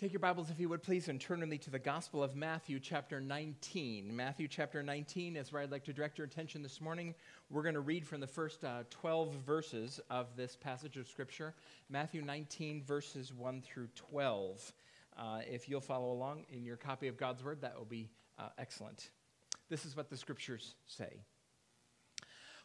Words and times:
Take 0.00 0.14
your 0.14 0.20
Bibles, 0.20 0.48
if 0.48 0.58
you 0.58 0.70
would 0.70 0.82
please, 0.82 1.08
and 1.08 1.20
turn 1.20 1.40
with 1.40 1.50
me 1.50 1.58
to 1.58 1.68
the 1.68 1.78
Gospel 1.78 2.24
of 2.24 2.34
Matthew, 2.34 2.80
chapter 2.80 3.20
19. 3.20 4.16
Matthew, 4.16 4.48
chapter 4.48 4.82
19 4.82 5.36
is 5.36 5.52
where 5.52 5.60
I'd 5.60 5.70
like 5.70 5.84
to 5.84 5.92
direct 5.92 6.16
your 6.16 6.26
attention 6.26 6.62
this 6.62 6.80
morning. 6.80 7.14
We're 7.50 7.60
going 7.60 7.74
to 7.74 7.82
read 7.82 8.06
from 8.06 8.20
the 8.20 8.26
first 8.26 8.64
uh, 8.64 8.84
12 8.88 9.34
verses 9.44 10.00
of 10.08 10.34
this 10.36 10.56
passage 10.56 10.96
of 10.96 11.06
Scripture 11.06 11.52
Matthew 11.90 12.22
19, 12.22 12.82
verses 12.82 13.34
1 13.34 13.60
through 13.60 13.88
12. 13.94 14.72
Uh, 15.18 15.40
if 15.46 15.68
you'll 15.68 15.82
follow 15.82 16.12
along 16.12 16.46
in 16.48 16.64
your 16.64 16.78
copy 16.78 17.06
of 17.06 17.18
God's 17.18 17.44
Word, 17.44 17.60
that 17.60 17.76
will 17.76 17.84
be 17.84 18.08
uh, 18.38 18.48
excellent. 18.56 19.10
This 19.68 19.84
is 19.84 19.98
what 19.98 20.08
the 20.08 20.16
Scriptures 20.16 20.76
say. 20.86 21.20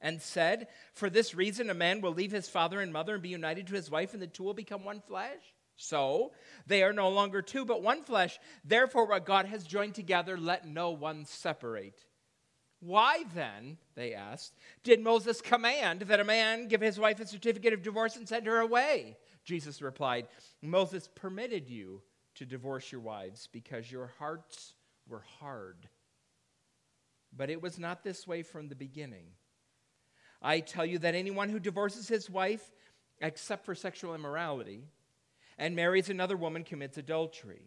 And 0.00 0.20
said, 0.20 0.68
For 0.92 1.08
this 1.08 1.34
reason, 1.34 1.70
a 1.70 1.74
man 1.74 2.00
will 2.00 2.12
leave 2.12 2.32
his 2.32 2.48
father 2.48 2.80
and 2.80 2.92
mother 2.92 3.14
and 3.14 3.22
be 3.22 3.30
united 3.30 3.66
to 3.68 3.74
his 3.74 3.90
wife, 3.90 4.12
and 4.12 4.22
the 4.22 4.26
two 4.26 4.42
will 4.42 4.54
become 4.54 4.84
one 4.84 5.00
flesh. 5.00 5.54
So 5.76 6.32
they 6.66 6.82
are 6.82 6.92
no 6.92 7.08
longer 7.08 7.42
two, 7.42 7.64
but 7.64 7.82
one 7.82 8.04
flesh. 8.04 8.38
Therefore, 8.64 9.06
what 9.06 9.26
God 9.26 9.46
has 9.46 9.64
joined 9.64 9.94
together, 9.94 10.36
let 10.36 10.66
no 10.66 10.90
one 10.90 11.24
separate. 11.24 12.04
Why 12.80 13.24
then, 13.34 13.78
they 13.94 14.12
asked, 14.12 14.52
did 14.82 15.00
Moses 15.00 15.40
command 15.40 16.02
that 16.02 16.20
a 16.20 16.24
man 16.24 16.68
give 16.68 16.82
his 16.82 16.98
wife 16.98 17.18
a 17.18 17.26
certificate 17.26 17.72
of 17.72 17.82
divorce 17.82 18.16
and 18.16 18.28
send 18.28 18.46
her 18.46 18.58
away? 18.58 19.16
Jesus 19.42 19.80
replied, 19.80 20.28
Moses 20.60 21.08
permitted 21.14 21.70
you 21.70 22.02
to 22.34 22.44
divorce 22.44 22.92
your 22.92 23.00
wives 23.00 23.48
because 23.50 23.90
your 23.90 24.12
hearts 24.18 24.74
were 25.08 25.24
hard. 25.40 25.88
But 27.34 27.50
it 27.50 27.62
was 27.62 27.78
not 27.78 28.04
this 28.04 28.26
way 28.26 28.42
from 28.42 28.68
the 28.68 28.74
beginning. 28.74 29.28
I 30.44 30.60
tell 30.60 30.84
you 30.84 30.98
that 30.98 31.14
anyone 31.14 31.48
who 31.48 31.58
divorces 31.58 32.06
his 32.06 32.28
wife, 32.28 32.70
except 33.20 33.64
for 33.64 33.74
sexual 33.74 34.14
immorality, 34.14 34.84
and 35.56 35.74
marries 35.74 36.10
another 36.10 36.36
woman 36.36 36.64
commits 36.64 36.98
adultery. 36.98 37.64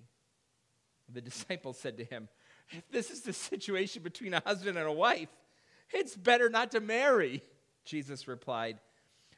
The 1.12 1.22
disciples 1.30 1.80
said 1.80 1.98
to 1.98 2.04
him, 2.04 2.30
If 2.70 2.88
this 2.92 3.10
is 3.10 3.22
the 3.22 3.34
situation 3.34 4.04
between 4.04 4.36
a 4.36 4.44
husband 4.46 4.78
and 4.78 4.88
a 4.88 4.92
wife, 4.92 5.30
it's 5.92 6.16
better 6.16 6.50
not 6.50 6.72
to 6.72 6.80
marry. 6.80 7.42
Jesus 7.86 8.28
replied, 8.28 8.80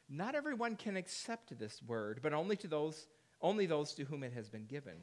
Not 0.08 0.34
everyone 0.34 0.76
can 0.76 0.96
accept 0.96 1.58
this 1.58 1.82
word, 1.82 2.20
but 2.22 2.34
only 2.34 2.56
to 2.56 2.68
those 2.68 3.06
only 3.42 3.64
those 3.64 3.94
to 3.94 4.04
whom 4.04 4.22
it 4.22 4.34
has 4.34 4.50
been 4.50 4.66
given. 4.66 4.96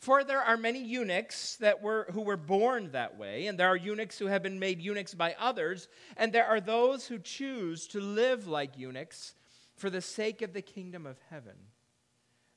For 0.00 0.24
there 0.24 0.40
are 0.40 0.56
many 0.56 0.82
eunuchs 0.82 1.56
that 1.56 1.82
were, 1.82 2.08
who 2.12 2.22
were 2.22 2.38
born 2.38 2.92
that 2.92 3.18
way, 3.18 3.48
and 3.48 3.58
there 3.58 3.68
are 3.68 3.76
eunuchs 3.76 4.18
who 4.18 4.26
have 4.26 4.42
been 4.42 4.58
made 4.58 4.80
eunuchs 4.80 5.12
by 5.12 5.36
others, 5.38 5.88
and 6.16 6.32
there 6.32 6.46
are 6.46 6.60
those 6.60 7.06
who 7.06 7.18
choose 7.18 7.86
to 7.88 8.00
live 8.00 8.46
like 8.46 8.78
eunuchs 8.78 9.34
for 9.76 9.90
the 9.90 10.00
sake 10.00 10.40
of 10.40 10.54
the 10.54 10.62
kingdom 10.62 11.04
of 11.04 11.18
heaven. 11.28 11.56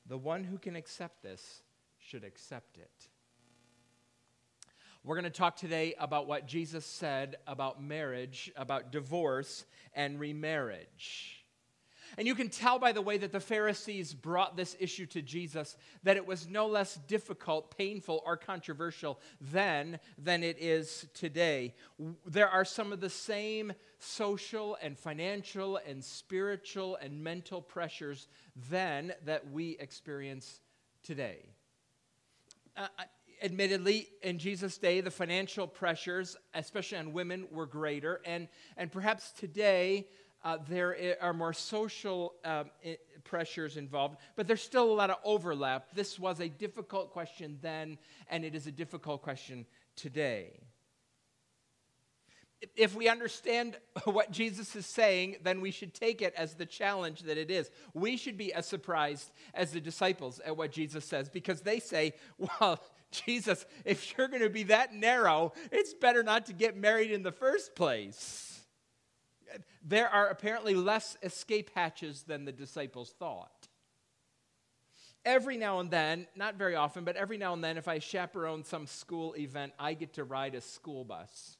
The 0.06 0.16
one 0.16 0.44
who 0.44 0.56
can 0.56 0.74
accept 0.74 1.22
this 1.22 1.62
should 1.98 2.24
accept 2.24 2.78
it. 2.78 3.08
We're 5.02 5.16
going 5.16 5.24
to 5.24 5.30
talk 5.30 5.56
today 5.56 5.94
about 5.98 6.26
what 6.26 6.46
Jesus 6.46 6.86
said 6.86 7.36
about 7.46 7.82
marriage, 7.82 8.50
about 8.56 8.90
divorce, 8.90 9.66
and 9.92 10.18
remarriage. 10.18 11.43
And 12.16 12.26
you 12.26 12.34
can 12.34 12.48
tell 12.48 12.78
by 12.78 12.92
the 12.92 13.02
way 13.02 13.18
that 13.18 13.32
the 13.32 13.40
Pharisees 13.40 14.14
brought 14.14 14.56
this 14.56 14.76
issue 14.78 15.06
to 15.06 15.22
Jesus 15.22 15.76
that 16.02 16.16
it 16.16 16.26
was 16.26 16.48
no 16.48 16.66
less 16.66 16.96
difficult, 17.08 17.76
painful, 17.76 18.22
or 18.24 18.36
controversial 18.36 19.20
then 19.40 19.98
than 20.18 20.42
it 20.42 20.58
is 20.58 21.06
today. 21.14 21.74
There 22.26 22.48
are 22.48 22.64
some 22.64 22.92
of 22.92 23.00
the 23.00 23.10
same 23.10 23.72
social 23.98 24.76
and 24.82 24.98
financial 24.98 25.78
and 25.86 26.04
spiritual 26.04 26.96
and 26.96 27.22
mental 27.22 27.60
pressures 27.60 28.28
then 28.70 29.14
that 29.24 29.50
we 29.50 29.76
experience 29.78 30.60
today. 31.02 31.38
Uh, 32.76 32.88
admittedly, 33.42 34.08
in 34.22 34.38
Jesus' 34.38 34.78
day, 34.78 35.00
the 35.00 35.10
financial 35.10 35.66
pressures, 35.66 36.36
especially 36.54 36.98
on 36.98 37.12
women, 37.12 37.46
were 37.50 37.66
greater. 37.66 38.20
And, 38.24 38.48
and 38.76 38.90
perhaps 38.90 39.32
today, 39.32 40.08
uh, 40.44 40.58
there 40.68 41.16
are 41.22 41.32
more 41.32 41.54
social 41.54 42.34
um, 42.44 42.66
pressures 43.24 43.78
involved, 43.78 44.18
but 44.36 44.46
there's 44.46 44.62
still 44.62 44.92
a 44.92 44.94
lot 44.94 45.08
of 45.08 45.16
overlap. 45.24 45.86
This 45.94 46.18
was 46.18 46.38
a 46.40 46.48
difficult 46.48 47.10
question 47.10 47.58
then, 47.62 47.96
and 48.28 48.44
it 48.44 48.54
is 48.54 48.66
a 48.66 48.72
difficult 48.72 49.22
question 49.22 49.64
today. 49.96 50.60
If 52.76 52.94
we 52.94 53.08
understand 53.08 53.78
what 54.04 54.30
Jesus 54.30 54.76
is 54.76 54.84
saying, 54.84 55.36
then 55.42 55.62
we 55.62 55.70
should 55.70 55.94
take 55.94 56.20
it 56.20 56.34
as 56.36 56.54
the 56.54 56.66
challenge 56.66 57.22
that 57.22 57.38
it 57.38 57.50
is. 57.50 57.70
We 57.94 58.18
should 58.18 58.36
be 58.36 58.52
as 58.52 58.66
surprised 58.66 59.30
as 59.54 59.72
the 59.72 59.80
disciples 59.80 60.40
at 60.40 60.56
what 60.56 60.72
Jesus 60.72 61.06
says 61.06 61.30
because 61.30 61.62
they 61.62 61.80
say, 61.80 62.12
well, 62.60 62.80
Jesus, 63.10 63.64
if 63.86 64.12
you're 64.16 64.28
going 64.28 64.42
to 64.42 64.50
be 64.50 64.64
that 64.64 64.92
narrow, 64.92 65.54
it's 65.72 65.94
better 65.94 66.22
not 66.22 66.46
to 66.46 66.52
get 66.52 66.76
married 66.76 67.10
in 67.10 67.22
the 67.22 67.32
first 67.32 67.74
place 67.74 68.53
there 69.82 70.08
are 70.08 70.28
apparently 70.28 70.74
less 70.74 71.16
escape 71.22 71.70
hatches 71.74 72.22
than 72.22 72.44
the 72.44 72.52
disciples 72.52 73.14
thought. 73.18 73.68
Every 75.24 75.56
now 75.56 75.80
and 75.80 75.90
then, 75.90 76.26
not 76.36 76.56
very 76.56 76.74
often, 76.76 77.04
but 77.04 77.16
every 77.16 77.38
now 77.38 77.54
and 77.54 77.64
then, 77.64 77.78
if 77.78 77.88
I 77.88 77.98
chaperone 77.98 78.62
some 78.62 78.86
school 78.86 79.34
event, 79.36 79.72
I 79.78 79.94
get 79.94 80.14
to 80.14 80.24
ride 80.24 80.54
a 80.54 80.60
school 80.60 81.04
bus. 81.04 81.56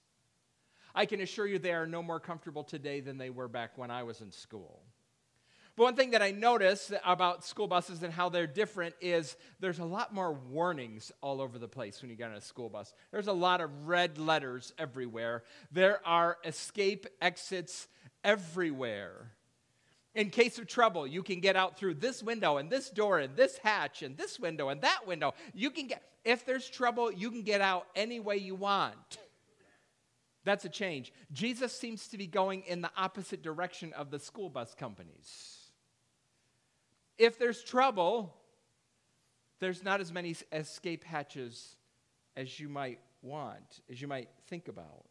I 0.94 1.06
can 1.06 1.21
assure 1.21 1.47
you 1.47 1.59
they 1.59 1.72
are 1.72 1.87
no 1.87 2.03
more 2.03 2.21
comfortable 2.21 2.62
today 2.62 3.00
than 3.00 3.19
they 3.19 3.31
were 3.31 3.49
back 3.49 3.77
when 3.77 3.91
I 3.91 4.05
was 4.05 4.21
in 4.21 4.31
school. 4.31 4.84
But 5.77 5.85
one 5.85 5.97
thing 5.97 6.12
that 6.12 6.23
I 6.23 6.31
notice 6.31 6.93
about 7.05 7.45
school 7.45 7.67
buses 7.67 8.05
and 8.05 8.12
how 8.12 8.29
they're 8.29 8.47
different 8.47 8.95
is 9.01 9.37
there's 9.59 9.81
a 9.81 9.85
lot 9.85 10.15
more 10.15 10.33
warnings 10.33 11.11
all 11.21 11.41
over 11.41 11.59
the 11.59 11.67
place 11.67 12.01
when 12.01 12.11
you 12.11 12.17
get 12.17 12.31
on 12.31 12.37
a 12.37 12.41
school 12.41 12.69
bus. 12.69 12.95
There's 13.11 13.27
a 13.27 13.33
lot 13.33 13.61
of 13.61 13.89
red 13.89 14.17
letters 14.17 14.73
everywhere. 14.79 15.43
There 15.73 16.01
are 16.07 16.39
escape 16.45 17.07
exits 17.21 17.89
everywhere. 18.23 19.33
In 20.15 20.31
case 20.31 20.61
of 20.61 20.69
trouble, 20.69 21.09
you 21.09 21.25
can 21.25 21.41
get 21.41 21.57
out 21.57 21.77
through 21.77 21.95
this 21.95 22.23
window 22.23 22.59
and 22.59 22.71
this 22.71 22.89
door 22.89 23.19
and 23.19 23.35
this 23.35 23.59
hatch 23.59 24.03
and 24.03 24.17
this 24.17 24.39
window 24.39 24.69
and 24.69 24.81
that 24.83 25.09
window. 25.09 25.35
You 25.55 25.71
can 25.71 25.89
get, 25.89 26.05
if 26.25 26.47
there's 26.47 26.71
trouble, 26.71 27.11
you 27.11 27.33
can 27.33 27.43
get 27.43 27.61
out 27.61 27.89
any 27.97 28.21
way 28.21 28.37
you 28.37 28.55
want. 28.55 29.19
That's 30.45 30.65
a 30.65 30.69
change. 30.69 31.12
Jesus 31.33 31.73
seems 31.73 32.06
to 32.09 32.19
be 32.19 32.29
going 32.29 32.62
in 32.62 32.81
the 32.81 32.93
opposite 32.97 33.43
direction 33.43 33.93
of 33.95 34.12
the 34.12 34.21
school 34.21 34.49
bus 34.49 34.77
companies. 34.79 35.64
If 37.19 37.39
there's 37.39 37.63
trouble, 37.63 38.35
there's 39.61 39.83
not 39.83 40.01
as 40.01 40.13
many 40.13 40.37
escape 40.53 41.05
hatches 41.05 41.77
as 42.37 42.59
you 42.59 42.69
might 42.69 43.01
want, 43.23 43.81
as 43.91 44.01
you 44.01 44.09
might 44.09 44.29
think 44.47 44.69
about. 44.69 45.05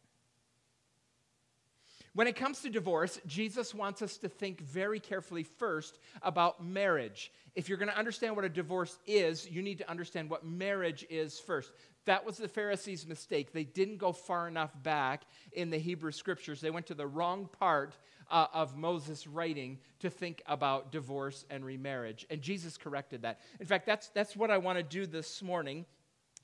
When 2.14 2.28
it 2.28 2.36
comes 2.36 2.60
to 2.60 2.70
divorce, 2.70 3.20
Jesus 3.26 3.74
wants 3.74 4.00
us 4.00 4.18
to 4.18 4.28
think 4.28 4.60
very 4.60 5.00
carefully 5.00 5.42
first 5.42 5.98
about 6.22 6.64
marriage. 6.64 7.32
If 7.56 7.68
you're 7.68 7.78
going 7.78 7.90
to 7.90 7.98
understand 7.98 8.36
what 8.36 8.44
a 8.44 8.48
divorce 8.48 8.96
is, 9.04 9.50
you 9.50 9.62
need 9.62 9.78
to 9.78 9.90
understand 9.90 10.30
what 10.30 10.46
marriage 10.46 11.04
is 11.10 11.40
first. 11.40 11.72
That 12.04 12.24
was 12.24 12.36
the 12.36 12.46
Pharisees' 12.46 13.04
mistake. 13.04 13.52
They 13.52 13.64
didn't 13.64 13.96
go 13.96 14.12
far 14.12 14.46
enough 14.46 14.70
back 14.84 15.22
in 15.52 15.70
the 15.70 15.78
Hebrew 15.78 16.12
scriptures. 16.12 16.60
They 16.60 16.70
went 16.70 16.86
to 16.86 16.94
the 16.94 17.06
wrong 17.06 17.48
part 17.58 17.96
uh, 18.30 18.46
of 18.52 18.76
Moses' 18.76 19.26
writing 19.26 19.78
to 20.00 20.10
think 20.10 20.42
about 20.46 20.92
divorce 20.92 21.44
and 21.50 21.64
remarriage. 21.64 22.26
And 22.30 22.40
Jesus 22.42 22.76
corrected 22.76 23.22
that. 23.22 23.40
In 23.60 23.66
fact, 23.66 23.86
that's, 23.86 24.08
that's 24.08 24.36
what 24.36 24.50
I 24.50 24.58
want 24.58 24.78
to 24.78 24.82
do 24.82 25.06
this 25.06 25.42
morning 25.42 25.86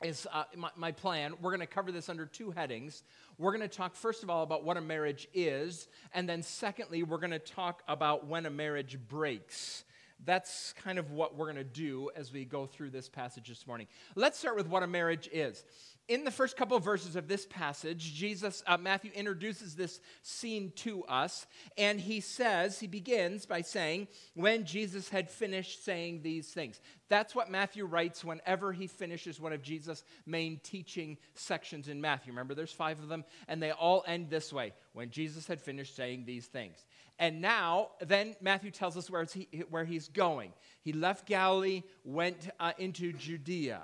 is 0.02 0.26
uh, 0.32 0.44
my, 0.56 0.70
my, 0.76 0.92
plan. 0.92 1.34
We're 1.42 1.50
going 1.50 1.60
to 1.60 1.66
cover 1.66 1.92
this 1.92 2.08
under 2.08 2.24
two 2.24 2.50
headings. 2.52 3.02
We're 3.36 3.50
going 3.50 3.68
to 3.68 3.76
talk, 3.76 3.94
first 3.94 4.22
of 4.22 4.30
all, 4.30 4.42
about 4.42 4.64
what 4.64 4.78
a 4.78 4.80
marriage 4.80 5.28
is, 5.34 5.88
and 6.14 6.26
then 6.28 6.42
secondly, 6.42 7.02
we're 7.02 7.18
going 7.18 7.32
to 7.32 7.38
talk 7.38 7.82
about 7.86 8.26
when 8.26 8.46
a 8.46 8.50
marriage 8.50 8.98
breaks. 9.08 9.84
that's 10.24 10.74
kind 10.82 10.98
of 10.98 11.12
what 11.12 11.36
we're 11.36 11.46
going 11.46 11.56
to 11.56 11.64
do 11.64 12.10
as 12.14 12.32
we 12.32 12.44
go 12.44 12.66
through 12.66 12.90
this 12.90 13.08
passage 13.08 13.48
this 13.48 13.66
morning. 13.66 13.86
Let's 14.14 14.38
start 14.38 14.56
with 14.56 14.68
what 14.68 14.82
a 14.82 14.86
marriage 14.86 15.28
is 15.32 15.64
in 16.10 16.24
the 16.24 16.30
first 16.32 16.56
couple 16.56 16.76
of 16.76 16.82
verses 16.82 17.14
of 17.14 17.28
this 17.28 17.46
passage, 17.46 18.14
Jesus, 18.14 18.64
uh, 18.66 18.76
Matthew 18.76 19.12
introduces 19.14 19.76
this 19.76 20.00
scene 20.24 20.72
to 20.74 21.04
us, 21.04 21.46
and 21.78 22.00
he 22.00 22.18
says, 22.18 22.80
he 22.80 22.88
begins 22.88 23.46
by 23.46 23.60
saying, 23.60 24.08
when 24.34 24.64
Jesus 24.64 25.08
had 25.08 25.30
finished 25.30 25.84
saying 25.84 26.22
these 26.22 26.48
things. 26.48 26.80
That's 27.08 27.32
what 27.32 27.48
Matthew 27.48 27.86
writes 27.86 28.24
whenever 28.24 28.72
he 28.72 28.88
finishes 28.88 29.38
one 29.38 29.52
of 29.52 29.62
Jesus' 29.62 30.02
main 30.26 30.58
teaching 30.64 31.16
sections 31.34 31.86
in 31.86 32.00
Matthew. 32.00 32.32
Remember, 32.32 32.56
there's 32.56 32.72
five 32.72 32.98
of 32.98 33.08
them, 33.08 33.24
and 33.46 33.62
they 33.62 33.70
all 33.70 34.02
end 34.04 34.30
this 34.30 34.52
way 34.52 34.72
when 34.94 35.10
Jesus 35.10 35.46
had 35.46 35.60
finished 35.60 35.94
saying 35.94 36.24
these 36.24 36.46
things. 36.46 36.86
And 37.20 37.40
now, 37.40 37.90
then 38.00 38.34
Matthew 38.40 38.72
tells 38.72 38.96
us 38.96 39.08
where, 39.08 39.24
he, 39.32 39.46
where 39.70 39.84
he's 39.84 40.08
going. 40.08 40.54
He 40.82 40.92
left 40.92 41.28
Galilee, 41.28 41.84
went 42.02 42.50
uh, 42.58 42.72
into 42.78 43.12
Judea. 43.12 43.82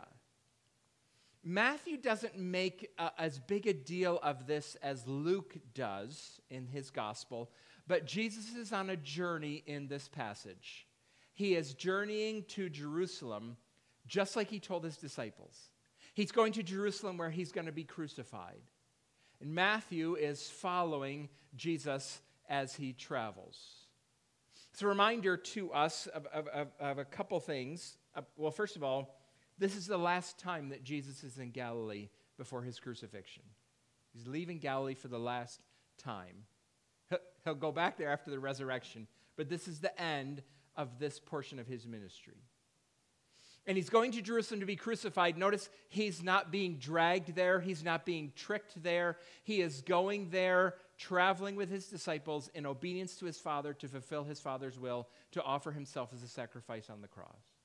Matthew 1.49 1.97
doesn't 1.97 2.37
make 2.37 2.91
uh, 2.99 3.11
as 3.17 3.39
big 3.39 3.69
a 3.69 3.73
deal 3.73 4.19
of 4.25 4.49
this 4.49 4.77
as 4.83 5.07
Luke 5.07 5.57
does 5.75 6.41
in 6.51 6.67
his 6.67 6.91
gospel, 6.91 7.53
but 7.87 8.05
Jesus 8.05 8.57
is 8.57 8.73
on 8.73 8.91
a 8.91 8.97
journey 8.97 9.63
in 9.65 9.87
this 9.87 10.09
passage. 10.09 10.89
He 11.35 11.55
is 11.55 11.75
journeying 11.75 12.47
to 12.49 12.69
Jerusalem 12.69 13.57
just 14.09 14.35
like 14.35 14.51
he 14.51 14.59
told 14.59 14.83
his 14.83 14.97
disciples. 14.97 15.71
He's 16.15 16.33
going 16.33 16.53
to 16.55 16.65
Jerusalem 16.65 17.17
where 17.17 17.31
he's 17.31 17.53
going 17.53 17.67
to 17.67 17.73
be 17.73 17.85
crucified. 17.85 18.63
And 19.41 19.55
Matthew 19.55 20.17
is 20.17 20.51
following 20.51 21.29
Jesus 21.55 22.23
as 22.49 22.75
he 22.75 22.93
travels. 22.93 23.57
It's 24.73 24.83
a 24.83 24.89
reminder 24.89 25.37
to 25.37 25.73
us 25.73 26.09
of, 26.09 26.27
of, 26.27 26.49
of, 26.49 26.69
of 26.81 26.99
a 26.99 27.05
couple 27.05 27.39
things. 27.39 27.99
Uh, 28.17 28.23
well, 28.37 28.51
first 28.51 28.75
of 28.75 28.83
all, 28.83 29.15
this 29.59 29.77
is 29.77 29.87
the 29.87 29.99
last 29.99 30.39
time 30.39 30.69
that 30.71 30.85
Jesus 30.85 31.25
is 31.25 31.39
in 31.39 31.51
Galilee 31.51 32.09
before 32.37 32.63
his 32.63 32.79
crucifixion. 32.79 33.43
He's 34.13 34.27
leaving 34.27 34.59
Galilee 34.59 34.95
for 34.95 35.09
the 35.09 35.19
last 35.19 35.61
time. 35.99 36.45
He'll 37.45 37.55
go 37.55 37.73
back 37.73 37.97
there 37.97 38.11
after 38.11 38.31
the 38.31 38.39
resurrection, 38.39 39.07
but 39.37 39.49
this 39.49 39.69
is 39.69 39.81
the 39.81 40.01
end 40.01 40.43
of 40.77 40.99
this 40.99 41.21
portion 41.21 41.59
of 41.59 41.67
his 41.67 41.87
ministry. 41.87 42.43
And 43.67 43.77
he's 43.77 43.91
going 43.91 44.13
to 44.13 44.23
Jerusalem 44.23 44.61
to 44.61 44.67
be 44.67 44.77
crucified. 44.77 45.37
Notice 45.37 45.69
he's 45.89 46.23
not 46.23 46.53
being 46.53 46.77
dragged 46.77 47.35
there, 47.35 47.61
he's 47.61 47.83
not 47.83 48.07
being 48.07 48.33
tricked 48.37 48.83
there. 48.83 49.17
He 49.43 49.61
is 49.61 49.81
going 49.83 50.31
there, 50.31 50.75
traveling 50.99 51.57
with 51.57 51.69
his 51.69 51.87
disciples 51.87 52.49
in 52.55 52.65
obedience 52.65 53.17
to 53.17 53.27
his 53.27 53.39
Father 53.39 53.75
to 53.75 53.89
fulfill 53.89 54.25
his 54.25 54.41
Father's 54.41 54.79
will, 54.79 55.09
to 55.33 55.43
offer 55.43 55.73
himself 55.73 56.11
as 56.15 56.23
a 56.23 56.29
sacrifice 56.29 56.91
on 56.91 57.01
the 57.01 57.09
cross. 57.09 57.56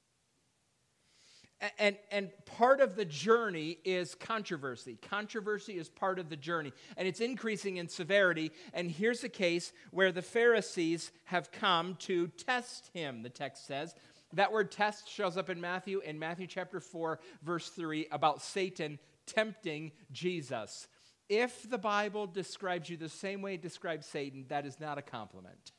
And, 1.77 1.95
and 2.11 2.31
part 2.45 2.81
of 2.81 2.95
the 2.95 3.05
journey 3.05 3.77
is 3.85 4.15
controversy. 4.15 4.97
Controversy 5.01 5.77
is 5.77 5.89
part 5.89 6.17
of 6.17 6.29
the 6.29 6.35
journey, 6.35 6.73
and 6.97 7.07
it's 7.07 7.19
increasing 7.19 7.77
in 7.77 7.87
severity. 7.87 8.51
And 8.73 8.89
here's 8.89 9.23
a 9.23 9.29
case 9.29 9.71
where 9.91 10.11
the 10.11 10.23
Pharisees 10.23 11.11
have 11.25 11.51
come 11.51 11.95
to 12.01 12.27
test 12.29 12.89
him, 12.93 13.21
the 13.21 13.29
text 13.29 13.67
says. 13.67 13.93
That 14.33 14.51
word 14.51 14.71
test 14.71 15.09
shows 15.09 15.37
up 15.37 15.49
in 15.49 15.61
Matthew, 15.61 15.99
in 15.99 16.17
Matthew 16.17 16.47
chapter 16.47 16.79
4, 16.79 17.19
verse 17.43 17.69
3, 17.69 18.07
about 18.11 18.41
Satan 18.41 18.97
tempting 19.27 19.91
Jesus. 20.11 20.87
If 21.29 21.69
the 21.69 21.77
Bible 21.77 22.27
describes 22.27 22.89
you 22.89 22.97
the 22.97 23.07
same 23.07 23.41
way 23.41 23.53
it 23.53 23.61
describes 23.61 24.07
Satan, 24.07 24.45
that 24.49 24.65
is 24.65 24.79
not 24.79 24.97
a 24.97 25.01
compliment. 25.01 25.71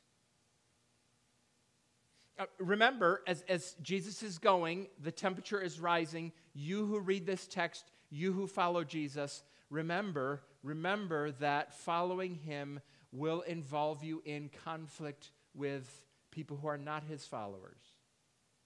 Uh, 2.38 2.46
remember, 2.58 3.22
as, 3.26 3.44
as 3.48 3.76
Jesus 3.82 4.22
is 4.22 4.38
going, 4.38 4.88
the 5.02 5.12
temperature 5.12 5.60
is 5.60 5.78
rising. 5.78 6.32
You 6.54 6.86
who 6.86 6.98
read 7.00 7.26
this 7.26 7.46
text, 7.46 7.90
you 8.10 8.32
who 8.32 8.46
follow 8.46 8.84
Jesus, 8.84 9.42
remember, 9.70 10.42
remember 10.62 11.32
that 11.32 11.74
following 11.74 12.34
him 12.34 12.80
will 13.12 13.42
involve 13.42 14.02
you 14.02 14.22
in 14.24 14.50
conflict 14.64 15.30
with 15.54 16.02
people 16.30 16.56
who 16.56 16.68
are 16.68 16.78
not 16.78 17.04
his 17.04 17.26
followers. 17.26 17.80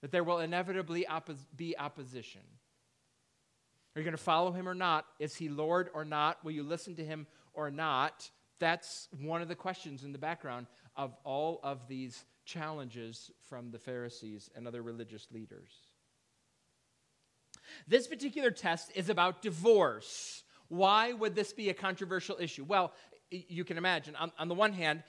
That 0.02 0.12
there 0.12 0.24
will 0.24 0.38
inevitably 0.38 1.06
oppos- 1.10 1.46
be 1.56 1.76
opposition. 1.76 2.42
Are 3.94 4.00
you 4.00 4.04
going 4.04 4.16
to 4.16 4.22
follow 4.22 4.52
him 4.52 4.68
or 4.68 4.74
not? 4.74 5.06
Is 5.18 5.34
he 5.34 5.48
Lord 5.48 5.90
or 5.94 6.04
not? 6.04 6.44
Will 6.44 6.52
you 6.52 6.62
listen 6.62 6.94
to 6.96 7.04
him 7.04 7.26
or 7.54 7.70
not? 7.70 8.30
That's 8.60 9.08
one 9.20 9.42
of 9.42 9.48
the 9.48 9.54
questions 9.54 10.04
in 10.04 10.12
the 10.12 10.18
background 10.18 10.66
of 10.96 11.16
all 11.24 11.60
of 11.62 11.88
these 11.88 12.24
challenges 12.46 13.31
from 13.48 13.70
the 13.70 13.78
Pharisees 13.78 14.48
and 14.54 14.66
other 14.66 14.82
religious 14.82 15.26
leaders. 15.31 15.72
This 17.87 18.06
particular 18.06 18.50
test 18.50 18.93
is 18.94 19.10
about 19.10 19.43
divorce. 19.43 20.44
Why 20.69 21.12
would 21.12 21.34
this 21.34 21.52
be 21.52 21.69
a 21.69 21.75
controversial 21.75 22.37
issue? 22.40 22.64
Well, 22.64 22.93
you 23.31 23.64
can 23.64 23.76
imagine. 23.76 24.16
On, 24.16 24.32
on, 24.38 24.48
the 24.48 24.54
one 24.54 24.72
hand, 24.72 25.02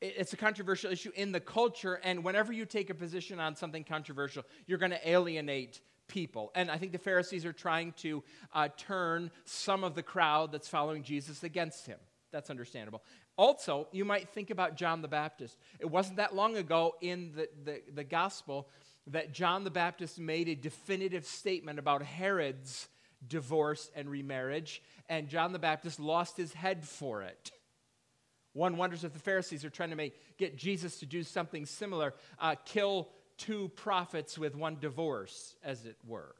it's 0.00 0.32
a 0.32 0.36
controversial 0.36 0.90
issue 0.90 1.12
in 1.14 1.32
the 1.32 1.40
culture, 1.40 2.00
and 2.02 2.24
whenever 2.24 2.52
you 2.52 2.64
take 2.64 2.88
a 2.88 2.94
position 2.94 3.38
on 3.38 3.56
something 3.56 3.84
controversial, 3.84 4.42
you're 4.66 4.78
going 4.78 4.92
to 4.92 5.08
alienate 5.08 5.80
people. 6.08 6.50
And 6.54 6.70
I 6.70 6.78
think 6.78 6.92
the 6.92 6.98
Pharisees 6.98 7.44
are 7.44 7.52
trying 7.52 7.92
to 7.98 8.24
uh, 8.54 8.68
turn 8.76 9.30
some 9.44 9.84
of 9.84 9.94
the 9.94 10.02
crowd 10.02 10.50
that's 10.52 10.68
following 10.68 11.02
Jesus 11.02 11.42
against 11.42 11.86
him. 11.86 11.98
That's 12.32 12.50
understandable. 12.50 13.02
Also, 13.38 13.86
you 13.92 14.04
might 14.04 14.28
think 14.28 14.50
about 14.50 14.76
John 14.76 15.00
the 15.00 15.08
Baptist. 15.08 15.56
It 15.78 15.86
wasn't 15.86 16.16
that 16.16 16.34
long 16.34 16.56
ago 16.56 16.96
in 17.00 17.32
the, 17.36 17.48
the, 17.64 17.80
the 17.94 18.04
gospel 18.04 18.68
that 19.06 19.32
John 19.32 19.62
the 19.62 19.70
Baptist 19.70 20.18
made 20.18 20.48
a 20.48 20.56
definitive 20.56 21.24
statement 21.24 21.78
about 21.78 22.02
Herod's 22.02 22.88
divorce 23.26 23.90
and 23.94 24.10
remarriage, 24.10 24.82
and 25.08 25.28
John 25.28 25.52
the 25.52 25.58
Baptist 25.58 26.00
lost 26.00 26.36
his 26.36 26.52
head 26.52 26.84
for 26.84 27.22
it. 27.22 27.52
One 28.54 28.76
wonders 28.76 29.04
if 29.04 29.12
the 29.12 29.20
Pharisees 29.20 29.64
are 29.64 29.70
trying 29.70 29.90
to 29.90 29.96
make, 29.96 30.14
get 30.36 30.56
Jesus 30.56 30.98
to 30.98 31.06
do 31.06 31.22
something 31.22 31.64
similar, 31.64 32.14
uh, 32.40 32.56
kill 32.64 33.08
two 33.36 33.68
prophets 33.76 34.36
with 34.36 34.56
one 34.56 34.78
divorce, 34.80 35.54
as 35.62 35.84
it 35.84 35.96
were. 36.04 36.34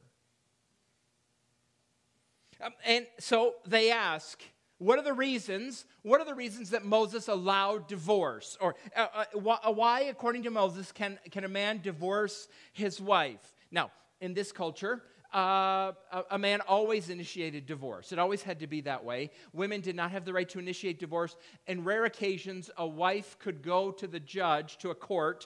Um, 2.61 2.73
and 2.85 3.07
so 3.19 3.55
they 3.65 3.89
ask, 3.89 4.43
what 4.79 4.97
are 4.97 5.03
the 5.03 5.13
reasons? 5.13 5.85
What 6.03 6.21
are 6.21 6.25
the 6.25 6.33
reasons 6.33 6.71
that 6.71 6.85
Moses 6.85 7.27
allowed 7.27 7.87
divorce? 7.87 8.57
Or 8.59 8.75
uh, 8.95 9.07
uh, 9.13 9.49
uh, 9.65 9.71
why, 9.71 10.01
according 10.01 10.43
to 10.43 10.51
Moses, 10.51 10.91
can, 10.91 11.19
can 11.31 11.43
a 11.43 11.49
man 11.49 11.81
divorce 11.83 12.47
his 12.71 12.99
wife? 12.99 13.53
Now, 13.71 13.91
in 14.21 14.33
this 14.33 14.51
culture, 14.53 15.03
uh, 15.33 15.91
a, 16.11 16.23
a, 16.31 16.39
man 16.39 16.61
always 16.61 17.09
initiated 17.09 17.67
divorce. 17.67 18.11
It 18.11 18.19
always 18.19 18.41
had 18.41 18.61
to 18.61 18.67
be 18.67 18.81
that 18.81 19.03
way. 19.03 19.29
Women 19.53 19.81
did 19.81 19.95
not 19.95 20.11
have 20.11 20.25
the 20.25 20.33
right 20.33 20.49
to 20.49 20.59
initiate 20.59 20.97
divorce. 20.97 21.35
In 21.67 21.83
rare 21.83 22.05
occasions, 22.05 22.71
a 22.77 22.87
wife 22.87 23.37
could 23.37 23.61
go 23.61 23.91
to 23.91 24.07
the 24.07 24.19
judge, 24.19 24.77
to 24.79 24.89
a 24.89 24.95
court, 24.95 25.45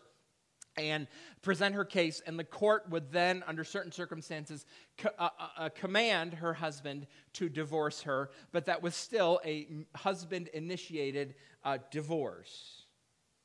and 0.78 1.08
present 1.42 1.76
her 1.76 1.86
case, 1.86 2.22
and 2.26 2.38
the 2.38 2.44
court 2.44 2.90
would 2.90 3.12
then, 3.12 3.44
under 3.48 3.64
certain 3.64 3.92
circumstances, 3.92 4.66
co- 4.98 5.10
uh, 5.20 5.30
uh, 5.40 5.48
uh, 5.58 5.70
command 5.70 6.34
her 6.34 6.54
husband 6.54 7.08
to 7.34 7.50
divorce 7.50 8.02
her, 8.02 8.32
but 8.52 8.66
that 8.66 8.82
was 8.82 8.96
still 8.96 9.40
a 9.46 9.68
husband 9.96 10.48
initiated 10.50 11.36
uh, 11.64 11.78
divorce. 11.92 12.84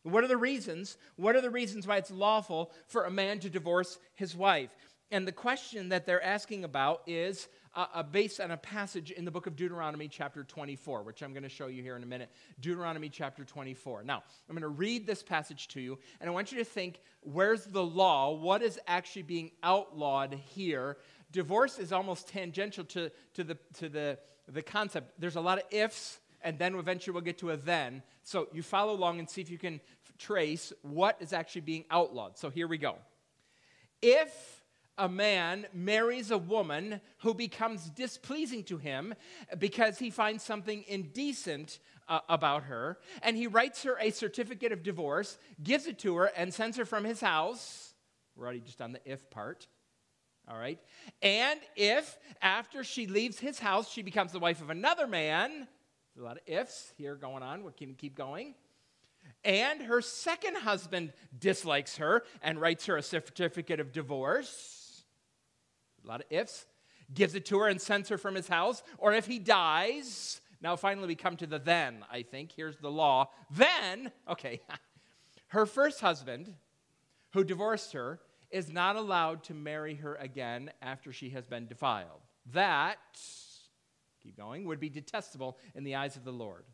What 0.02 0.25
are 0.25 0.28
the 0.28 0.37
reasons? 0.37 0.97
What 1.16 1.37
are 1.37 1.40
the 1.40 1.50
reasons 1.50 1.87
why 1.87 1.99
it's 1.99 2.11
lawful 2.11 2.73
for 2.87 3.04
a 3.04 3.11
man 3.11 3.40
to 3.40 3.50
divorce 3.50 3.99
his 4.14 4.35
wife? 4.35 4.75
And 5.11 5.26
the 5.26 5.32
question 5.32 5.88
that 5.90 6.06
they're 6.06 6.23
asking 6.23 6.64
about 6.64 7.02
is 7.06 7.49
uh, 7.78 8.02
based 8.02 8.40
on 8.40 8.50
a 8.50 8.56
passage 8.56 9.12
in 9.12 9.25
the 9.25 9.30
book 9.30 9.47
of 9.47 9.54
Deuteronomy, 9.54 10.08
chapter 10.08 10.42
24, 10.42 11.04
which 11.04 11.23
I'm 11.23 11.32
going 11.32 11.44
to 11.44 11.49
show 11.49 11.68
you 11.68 11.82
here 11.82 11.97
in 11.97 12.02
a 12.02 12.06
minute. 12.06 12.28
Deuteronomy, 12.61 13.08
chapter 13.08 13.44
24. 13.44 14.02
Now, 14.02 14.25
I'm 14.49 14.54
going 14.54 14.62
to 14.62 14.68
read 14.68 15.06
this 15.06 15.23
passage 15.23 15.68
to 15.68 15.80
you, 15.80 15.99
and 16.20 16.28
I 16.28 16.32
want 16.32 16.50
you 16.50 16.58
to 16.58 16.64
think 16.64 17.00
where's 17.20 17.64
the 17.64 17.85
law? 17.85 18.32
What 18.32 18.62
is 18.62 18.80
actually 18.88 19.23
being 19.23 19.52
outlawed 19.62 20.35
here? 20.35 20.97
Divorce 21.30 21.78
is 21.78 21.92
almost 21.92 22.28
tangential 22.28 22.85
to, 22.85 23.12
to, 23.35 23.44
the, 23.44 23.58
to 23.75 23.88
the, 23.88 24.18
the 24.49 24.62
concept. 24.62 25.12
There's 25.20 25.37
a 25.37 25.40
lot 25.40 25.58
of 25.58 25.64
ifs, 25.70 26.18
and 26.42 26.58
then 26.58 26.75
eventually 26.75 27.12
we'll 27.12 27.23
get 27.23 27.38
to 27.38 27.50
a 27.50 27.56
then. 27.56 28.02
So 28.25 28.49
you 28.52 28.62
follow 28.62 28.92
along 28.92 29.20
and 29.20 29.30
see 29.30 29.40
if 29.40 29.50
you 29.50 29.58
can 29.58 29.80
trace 30.18 30.73
what 30.82 31.16
is 31.20 31.32
actually 31.32 31.61
being 31.61 31.85
outlawed. 31.92 32.38
So 32.38 32.50
here 32.50 32.66
we 32.66 32.78
go. 32.78 32.97
If 34.02 34.58
a 34.99 35.09
man 35.09 35.67
marries 35.73 36.31
a 36.31 36.38
woman 36.38 37.00
who 37.19 37.33
becomes 37.33 37.88
displeasing 37.90 38.64
to 38.64 38.76
him 38.76 39.14
because 39.59 39.99
he 39.99 40.11
finds 40.11 40.43
something 40.43 40.85
indecent 40.88 41.78
uh, 42.09 42.21
about 42.28 42.64
her, 42.64 42.99
and 43.23 43.37
he 43.37 43.47
writes 43.47 43.83
her 43.85 43.97
a 44.00 44.11
certificate 44.11 44.73
of 44.73 44.83
divorce, 44.83 45.38
gives 45.62 45.87
it 45.87 45.99
to 46.00 46.17
her, 46.17 46.26
and 46.37 46.52
sends 46.52 46.76
her 46.76 46.85
from 46.85 47.05
his 47.05 47.21
house. 47.21 47.95
We're 48.35 48.45
already 48.45 48.61
just 48.61 48.83
on 48.83 48.93
the 48.93 49.00
if 49.05 49.31
part. 49.31 49.67
All 50.49 50.59
right. 50.59 50.78
And 51.21 51.61
if 51.76 52.19
after 52.40 52.83
she 52.83 53.07
leaves 53.07 53.38
his 53.38 53.59
house, 53.59 53.90
she 53.90 54.02
becomes 54.02 54.33
the 54.33 54.38
wife 54.38 54.62
of 54.62 54.71
another 54.71 55.07
man, 55.07 55.69
there's 56.14 56.25
a 56.25 56.26
lot 56.26 56.37
of 56.38 56.43
ifs 56.47 56.93
here 56.97 57.14
going 57.14 57.43
on. 57.43 57.62
We 57.62 57.73
can 57.73 57.95
keep 57.95 58.17
going. 58.17 58.55
and 59.45 59.83
her 59.83 60.00
second 60.00 60.57
husband 60.57 61.12
dislikes 61.38 61.99
her 61.99 62.25
and 62.43 62.61
writes 62.61 62.87
her 62.87 62.97
a 62.97 63.02
certificate 63.02 63.78
of 63.78 63.93
divorce, 63.93 64.77
a 66.09 66.11
lot 66.11 66.21
of 66.21 66.27
ifs, 66.31 66.67
gives 67.12 67.35
it 67.35 67.45
to 67.47 67.59
her 67.59 67.69
and 67.69 67.81
sends 67.81 68.09
her 68.09 68.19
from 68.19 68.35
his 68.35 68.49
house, 68.49 68.83
or 68.99 69.12
if 69.12 69.27
he 69.27 69.38
dies, 69.38 70.41
now 70.61 70.77
finally 70.77 71.07
we 71.07 71.15
come 71.15 71.37
to 71.37 71.47
the 71.47 71.59
then, 71.59 72.05
I 72.11 72.23
think. 72.23 72.53
Here's 72.53 72.79
the 72.79 72.91
law. 72.91 73.31
Then, 73.50 74.11
okay, 74.29 74.61
her 75.49 75.67
first 75.67 76.00
husband, 76.00 76.55
who 77.33 77.45
divorced 77.45 77.93
her, 77.93 78.21
is 78.50 78.73
not 78.73 78.97
allowed 78.97 79.45
to 79.45 79.55
marry 79.55 79.95
her 79.97 80.15
again 80.17 80.71
after 80.81 81.12
she 81.12 81.31
has 81.31 81.47
been 81.47 81.67
defiled. 81.67 82.21
That, 82.53 82.99
keep 84.23 84.37
going, 84.37 84.65
would 84.65 84.81
be 84.81 84.88
detestable 84.88 85.59
in 85.75 85.85
the 85.85 85.97
eyes 85.97 86.17
of 86.17 86.25
the 86.25 86.33
Lord. 86.33 86.65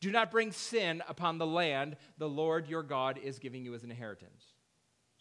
Do 0.00 0.10
not 0.10 0.30
bring 0.30 0.50
sin 0.52 1.02
upon 1.06 1.38
the 1.38 1.46
land 1.46 1.96
the 2.16 2.28
Lord 2.28 2.66
your 2.66 2.82
God 2.82 3.18
is 3.22 3.38
giving 3.38 3.64
you 3.64 3.74
as 3.74 3.84
an 3.84 3.90
inheritance. 3.90 4.51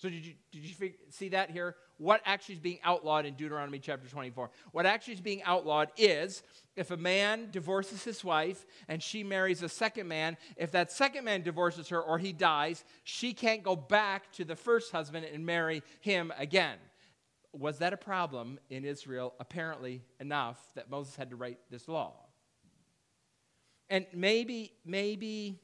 So, 0.02 0.10
did 0.10 0.26
you, 0.26 0.34
did 0.52 0.64
you 0.64 0.94
see 1.12 1.30
that 1.30 1.52
here? 1.52 1.76
What 2.00 2.22
actually 2.26 2.56
is 2.56 2.62
being 2.62 2.80
outlawed 2.84 3.28
in 3.28 3.36
Deuteronomy 3.36 3.78
chapter 3.78 4.10
24? 4.10 4.50
What 4.72 4.88
actually 4.88 5.14
is 5.14 5.22
being 5.22 5.44
outlawed 5.44 5.92
is 5.96 6.42
if 6.76 6.90
a 6.90 6.98
man 6.98 7.50
divorces 7.52 8.04
his 8.04 8.24
wife 8.24 8.66
and 8.88 9.04
she 9.04 9.24
marries 9.24 9.62
a 9.62 9.70
second 9.70 10.08
man, 10.08 10.38
if 10.58 10.72
that 10.72 10.92
second 10.92 11.26
man 11.26 11.44
divorces 11.44 11.90
her 11.90 12.02
or 12.02 12.18
he 12.18 12.34
dies, 12.34 12.84
she 13.04 13.32
can't 13.32 13.62
go 13.62 13.76
back 13.76 14.32
to 14.32 14.44
the 14.44 14.56
first 14.56 14.92
husband 14.92 15.28
and 15.32 15.46
marry 15.46 15.84
him 16.00 16.34
again. 16.36 16.80
Was 17.54 17.78
that 17.78 17.94
a 17.94 17.98
problem 17.98 18.58
in 18.72 18.86
Israel? 18.86 19.36
Apparently 19.40 20.02
enough 20.20 20.60
that 20.74 20.90
Moses 20.90 21.16
had 21.16 21.30
to 21.30 21.36
write 21.36 21.60
this 21.70 21.88
law. 21.88 22.16
And 23.88 24.08
maybe, 24.16 24.74
maybe 24.84 25.60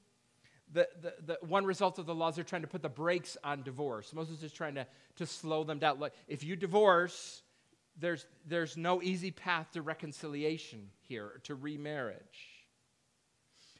the, 0.73 0.87
the, 1.01 1.13
the 1.25 1.37
one 1.41 1.65
result 1.65 1.97
of 1.99 2.05
the 2.05 2.15
laws, 2.15 2.35
they're 2.35 2.43
trying 2.43 2.63
to 2.63 2.67
put 2.67 2.81
the 2.81 2.89
brakes 2.89 3.37
on 3.43 3.63
divorce. 3.63 4.13
Moses 4.13 4.43
is 4.43 4.51
trying 4.51 4.75
to, 4.75 4.85
to 5.15 5.25
slow 5.25 5.63
them 5.63 5.79
down. 5.79 5.99
Like, 5.99 6.13
if 6.27 6.43
you 6.43 6.55
divorce, 6.55 7.41
there's, 7.99 8.25
there's 8.45 8.77
no 8.77 9.01
easy 9.01 9.31
path 9.31 9.71
to 9.73 9.81
reconciliation 9.81 10.89
here, 11.01 11.39
to 11.43 11.55
remarriage. 11.55 12.65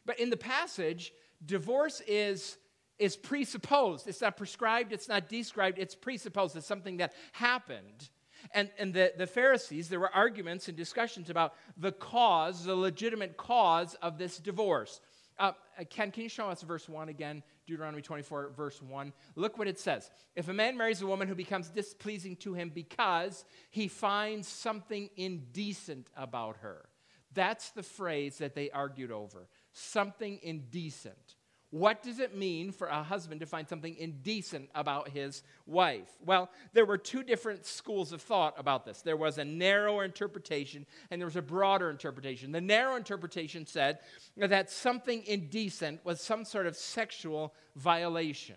But 0.06 0.20
in 0.20 0.30
the 0.30 0.38
passage, 0.38 1.12
divorce 1.46 2.02
is, 2.08 2.58
is 2.98 3.18
presupposed. 3.18 4.08
It's 4.08 4.22
not 4.22 4.38
prescribed, 4.38 4.94
it's 4.94 5.10
not 5.10 5.28
described, 5.28 5.78
it's 5.78 5.96
presupposed. 5.96 6.56
It's 6.56 6.66
something 6.66 6.98
that 6.98 7.14
happened. 7.34 8.10
And, 8.54 8.70
and 8.78 8.94
the, 8.94 9.14
the 9.18 9.28
Pharisees, 9.28 9.90
there 9.90 10.00
were 10.00 10.14
arguments 10.16 10.68
and 10.68 10.78
discussions 10.78 11.30
about 11.30 11.56
the 11.76 11.92
cause, 11.92 12.64
the 12.64 12.76
legitimate 12.76 13.36
cause 13.36 13.96
of 13.96 14.18
this 14.18 14.38
divorce. 14.38 15.02
Uh, 15.40 15.52
Ken, 15.90 16.12
can 16.12 16.24
you 16.24 16.30
show 16.30 16.50
us 16.50 16.62
verse 16.62 16.90
1 16.90 17.10
again? 17.10 17.44
Deuteronomy 17.68 18.02
24, 18.02 18.52
verse 18.56 18.82
1. 18.82 19.14
Look 19.36 19.58
what 19.58 19.68
it 19.68 19.80
says. 19.80 20.10
If 20.36 20.50
a 20.50 20.54
man 20.54 20.78
marries 20.78 21.02
a 21.02 21.08
woman 21.08 21.28
who 21.28 21.36
becomes 21.36 21.70
displeasing 21.70 22.36
to 22.38 22.54
him 22.54 22.72
because 22.74 23.46
he 23.70 23.88
finds 23.88 24.48
something 24.48 25.10
indecent 25.16 26.10
about 26.16 26.58
her, 26.58 26.90
that's 27.34 27.70
the 27.72 27.84
phrase 27.84 28.40
that 28.40 28.56
they 28.56 28.72
argued 28.72 29.12
over. 29.12 29.48
Something 29.72 30.40
indecent. 30.42 31.36
What 31.70 32.02
does 32.02 32.20
it 32.20 32.36
mean 32.36 32.72
for 32.72 32.88
a 32.88 33.04
husband 33.04 33.42
to 33.42 33.46
find 33.46 33.68
something 33.68 33.96
indecent 33.98 34.70
about 34.74 35.10
his 35.10 35.44
wife? 35.66 36.08
Well, 36.26 36.50
there 36.72 36.86
were 36.86 36.98
two 36.98 37.24
different 37.24 37.66
schools 37.66 38.14
of 38.14 38.22
thought 38.22 38.54
about 38.58 38.86
this. 38.86 39.02
There 39.02 39.18
was 39.18 39.38
a 39.38 39.44
narrower 39.44 40.06
interpretation 40.06 40.86
and 41.12 41.20
there 41.20 41.26
was 41.26 41.36
a 41.36 41.42
broader 41.42 41.90
interpretation. 41.90 42.54
The 42.54 42.62
narrow 42.62 42.96
interpretation 42.96 43.66
said 43.66 44.00
that 44.38 44.72
something 44.72 45.24
indecent 45.26 46.06
was 46.06 46.22
some 46.22 46.46
sort 46.46 46.68
of 46.68 46.78
sexual 46.78 47.54
violation. 47.76 48.56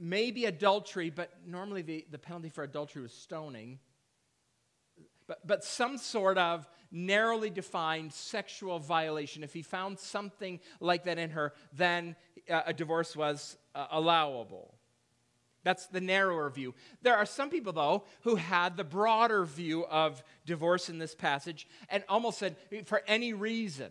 Maybe 0.00 0.46
adultery, 0.46 1.10
but 1.10 1.30
normally 1.46 1.82
the, 1.82 2.06
the 2.10 2.18
penalty 2.18 2.48
for 2.48 2.64
adultery 2.64 3.02
was 3.02 3.12
stoning. 3.12 3.78
But, 5.28 5.46
but 5.46 5.62
some 5.62 5.98
sort 5.98 6.38
of 6.38 6.66
narrowly 6.90 7.50
defined 7.50 8.12
sexual 8.12 8.80
violation. 8.80 9.44
If 9.44 9.52
he 9.52 9.62
found 9.62 9.98
something 10.00 10.58
like 10.80 11.04
that 11.04 11.18
in 11.18 11.30
her, 11.30 11.52
then 11.72 12.16
uh, 12.50 12.62
a 12.66 12.72
divorce 12.72 13.14
was 13.14 13.56
uh, 13.74 13.86
allowable. 13.92 14.74
That's 15.64 15.86
the 15.86 16.00
narrower 16.00 16.48
view. 16.48 16.74
There 17.02 17.16
are 17.16 17.26
some 17.26 17.50
people, 17.50 17.72
though, 17.72 18.04
who 18.22 18.36
had 18.36 18.76
the 18.76 18.84
broader 18.84 19.44
view 19.44 19.84
of 19.84 20.22
divorce 20.46 20.88
in 20.88 20.98
this 20.98 21.14
passage 21.14 21.68
and 21.90 22.02
almost 22.08 22.38
said, 22.38 22.56
for 22.86 23.02
any 23.06 23.34
reason, 23.34 23.90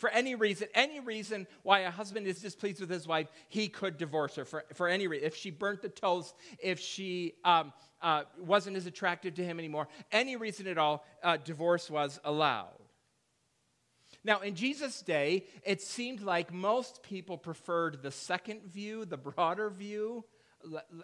for 0.00 0.08
any 0.08 0.34
reason, 0.34 0.66
any 0.74 0.98
reason 0.98 1.46
why 1.62 1.80
a 1.80 1.90
husband 1.90 2.26
is 2.26 2.40
displeased 2.40 2.80
with 2.80 2.88
his 2.88 3.06
wife, 3.06 3.28
he 3.50 3.68
could 3.68 3.98
divorce 3.98 4.34
her 4.36 4.46
for, 4.46 4.64
for 4.72 4.88
any 4.88 5.06
reason. 5.06 5.26
If 5.26 5.36
she 5.36 5.50
burnt 5.50 5.82
the 5.82 5.90
toast, 5.90 6.34
if 6.58 6.80
she 6.80 7.34
um, 7.44 7.74
uh, 8.00 8.22
wasn't 8.38 8.78
as 8.78 8.86
attractive 8.86 9.34
to 9.34 9.44
him 9.44 9.58
anymore, 9.58 9.88
any 10.10 10.36
reason 10.36 10.66
at 10.66 10.78
all, 10.78 11.04
uh, 11.22 11.36
divorce 11.36 11.90
was 11.90 12.18
allowed. 12.24 12.68
Now, 14.24 14.40
in 14.40 14.54
Jesus' 14.54 15.02
day, 15.02 15.44
it 15.64 15.82
seemed 15.82 16.22
like 16.22 16.50
most 16.52 17.02
people 17.02 17.36
preferred 17.36 18.02
the 18.02 18.10
second 18.10 18.64
view, 18.64 19.04
the 19.04 19.18
broader 19.18 19.68
view. 19.68 20.24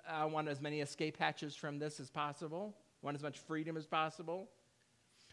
I 0.08 0.24
want 0.24 0.48
as 0.48 0.60
many 0.62 0.80
escape 0.80 1.18
hatches 1.18 1.54
from 1.54 1.78
this 1.78 2.00
as 2.00 2.08
possible, 2.10 2.74
want 3.02 3.14
as 3.14 3.22
much 3.22 3.38
freedom 3.40 3.76
as 3.76 3.86
possible. 3.86 4.48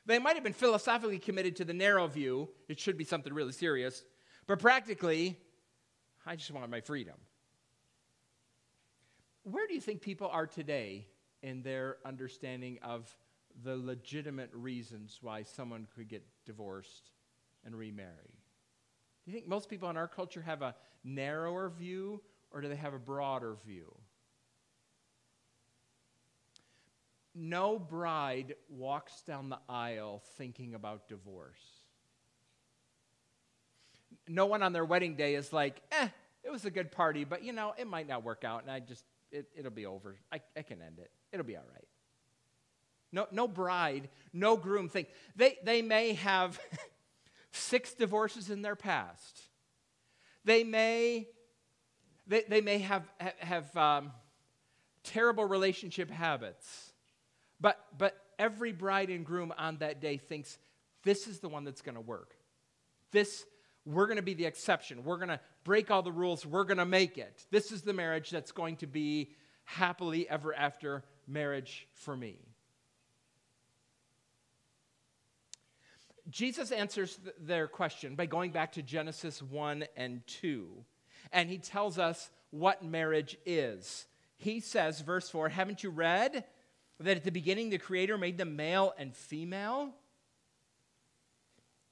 They 0.05 0.19
might 0.19 0.35
have 0.35 0.43
been 0.43 0.53
philosophically 0.53 1.19
committed 1.19 1.55
to 1.57 1.65
the 1.65 1.73
narrow 1.73 2.07
view, 2.07 2.49
it 2.67 2.79
should 2.79 2.97
be 2.97 3.05
something 3.05 3.33
really 3.33 3.53
serious, 3.53 4.03
but 4.47 4.59
practically, 4.59 5.39
I 6.25 6.35
just 6.35 6.51
want 6.51 6.69
my 6.69 6.81
freedom. 6.81 7.15
Where 9.43 9.67
do 9.67 9.73
you 9.73 9.81
think 9.81 10.01
people 10.01 10.27
are 10.27 10.47
today 10.47 11.07
in 11.41 11.61
their 11.61 11.97
understanding 12.05 12.79
of 12.81 13.13
the 13.61 13.75
legitimate 13.75 14.49
reasons 14.53 15.19
why 15.21 15.43
someone 15.43 15.87
could 15.95 16.07
get 16.07 16.23
divorced 16.45 17.11
and 17.65 17.75
remarry. 17.75 18.39
Do 19.25 19.31
you 19.31 19.33
think 19.33 19.47
most 19.47 19.69
people 19.69 19.89
in 19.89 19.97
our 19.97 20.07
culture 20.07 20.41
have 20.41 20.61
a 20.61 20.75
narrower 21.03 21.69
view 21.69 22.21
or 22.51 22.61
do 22.61 22.67
they 22.67 22.75
have 22.75 22.93
a 22.93 22.99
broader 22.99 23.55
view? 23.65 23.93
No 27.35 27.79
bride 27.79 28.55
walks 28.69 29.21
down 29.21 29.49
the 29.49 29.59
aisle 29.67 30.21
thinking 30.37 30.75
about 30.75 31.07
divorce. 31.07 31.63
No 34.27 34.45
one 34.45 34.61
on 34.61 34.71
their 34.71 34.85
wedding 34.85 35.15
day 35.15 35.35
is 35.35 35.51
like, 35.51 35.81
eh, 35.91 36.07
it 36.43 36.51
was 36.51 36.65
a 36.65 36.71
good 36.71 36.91
party, 36.91 37.23
but 37.23 37.43
you 37.43 37.51
know, 37.51 37.73
it 37.77 37.87
might 37.87 38.07
not 38.07 38.23
work 38.23 38.43
out, 38.43 38.61
and 38.61 38.71
I 38.71 38.79
just, 38.79 39.03
it, 39.31 39.47
will 39.61 39.71
be 39.71 39.85
over. 39.85 40.15
I, 40.31 40.41
I 40.55 40.61
can 40.61 40.81
end 40.81 40.99
it. 40.99 41.09
It'll 41.31 41.45
be 41.45 41.57
all 41.57 41.63
right. 41.73 41.87
No, 43.11 43.27
no 43.31 43.47
bride, 43.47 44.09
no 44.31 44.57
groom 44.57 44.89
think. 44.89 45.07
They, 45.35 45.57
they 45.63 45.81
may 45.81 46.13
have 46.13 46.59
six 47.51 47.93
divorces 47.93 48.49
in 48.49 48.61
their 48.61 48.75
past. 48.75 49.41
They 50.45 50.63
may, 50.63 51.27
they, 52.27 52.43
they 52.47 52.61
may 52.61 52.79
have, 52.79 53.03
have 53.37 53.75
um, 53.77 54.11
terrible 55.03 55.45
relationship 55.45 56.09
habits. 56.09 56.92
But, 57.59 57.79
but 57.97 58.17
every 58.37 58.71
bride 58.71 59.09
and 59.09 59.25
groom 59.25 59.53
on 59.57 59.77
that 59.77 60.01
day 60.01 60.17
thinks 60.17 60.57
this 61.03 61.27
is 61.27 61.39
the 61.39 61.49
one 61.49 61.63
that's 61.63 61.81
going 61.81 61.95
to 61.95 62.01
work. 62.01 62.35
This, 63.11 63.45
we're 63.85 64.07
going 64.07 64.17
to 64.17 64.23
be 64.23 64.33
the 64.33 64.45
exception. 64.45 65.03
We're 65.03 65.17
going 65.17 65.29
to 65.29 65.39
break 65.63 65.91
all 65.91 66.01
the 66.01 66.11
rules. 66.11 66.45
We're 66.45 66.63
going 66.63 66.77
to 66.77 66.85
make 66.85 67.17
it. 67.17 67.45
This 67.51 67.71
is 67.71 67.81
the 67.81 67.93
marriage 67.93 68.29
that's 68.29 68.51
going 68.51 68.77
to 68.77 68.87
be 68.87 69.31
happily 69.65 70.29
ever 70.29 70.53
after 70.53 71.03
marriage 71.27 71.87
for 71.93 72.15
me? 72.15 72.37
Jesus 76.29 76.71
answers 76.71 77.17
th- 77.17 77.35
their 77.39 77.67
question 77.67 78.15
by 78.15 78.25
going 78.25 78.51
back 78.51 78.73
to 78.73 78.81
Genesis 78.81 79.41
1 79.41 79.85
and 79.97 80.25
2, 80.27 80.67
and 81.31 81.49
he 81.49 81.57
tells 81.57 81.99
us 81.99 82.29
what 82.51 82.83
marriage 82.83 83.37
is. 83.45 84.05
He 84.37 84.59
says, 84.59 85.01
verse 85.01 85.29
4, 85.29 85.49
Haven't 85.49 85.83
you 85.83 85.89
read 85.89 86.45
that 87.03 87.17
at 87.17 87.23
the 87.23 87.31
beginning 87.31 87.69
the 87.69 87.77
Creator 87.77 88.17
made 88.17 88.37
them 88.37 88.55
male 88.55 88.93
and 88.97 89.15
female? 89.15 89.89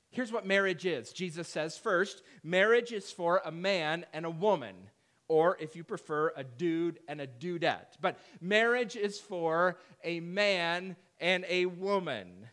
Here's 0.10 0.32
what 0.32 0.46
marriage 0.46 0.86
is. 0.86 1.13
Jesus 1.13 1.48
says, 1.48 1.77
first, 1.77 2.22
marriage 2.44 2.91
is 2.91 3.12
for 3.12 3.41
a 3.46 3.51
man 3.51 4.06
and 4.13 4.25
a 4.25 4.30
woman 4.30 4.75
or 5.32 5.56
if 5.62 5.77
you 5.77 5.84
prefer, 5.86 6.34
a 6.36 6.44
dude 6.44 7.00
and 7.08 7.22
a 7.22 7.25
dudette. 7.25 7.96
But 8.01 8.20
marriage 8.41 8.98
is 8.98 9.18
for 9.18 9.77
a 10.03 10.20
man 10.20 10.98
and 11.22 11.46
a 11.48 11.68
woman. 11.68 12.50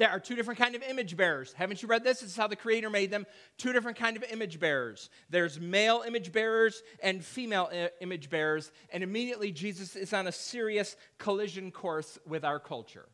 There 0.00 0.08
are 0.08 0.18
two 0.18 0.34
different 0.34 0.58
kind 0.58 0.74
of 0.74 0.82
image 0.82 1.14
bearers. 1.14 1.52
Haven't 1.52 1.82
you 1.82 1.86
read 1.86 2.04
this? 2.04 2.20
This 2.20 2.30
is 2.30 2.36
how 2.36 2.46
the 2.46 2.56
creator 2.56 2.88
made 2.88 3.10
them. 3.10 3.26
Two 3.58 3.74
different 3.74 3.98
kind 3.98 4.16
of 4.16 4.22
image 4.22 4.58
bearers. 4.58 5.10
There's 5.28 5.60
male 5.60 6.02
image 6.06 6.32
bearers 6.32 6.82
and 7.02 7.22
female 7.22 7.70
image 8.00 8.30
bearers, 8.30 8.72
and 8.94 9.02
immediately 9.02 9.52
Jesus 9.52 9.96
is 9.96 10.14
on 10.14 10.26
a 10.26 10.32
serious 10.32 10.96
collision 11.18 11.70
course 11.70 12.18
with 12.26 12.46
our 12.46 12.58
culture. 12.58 13.10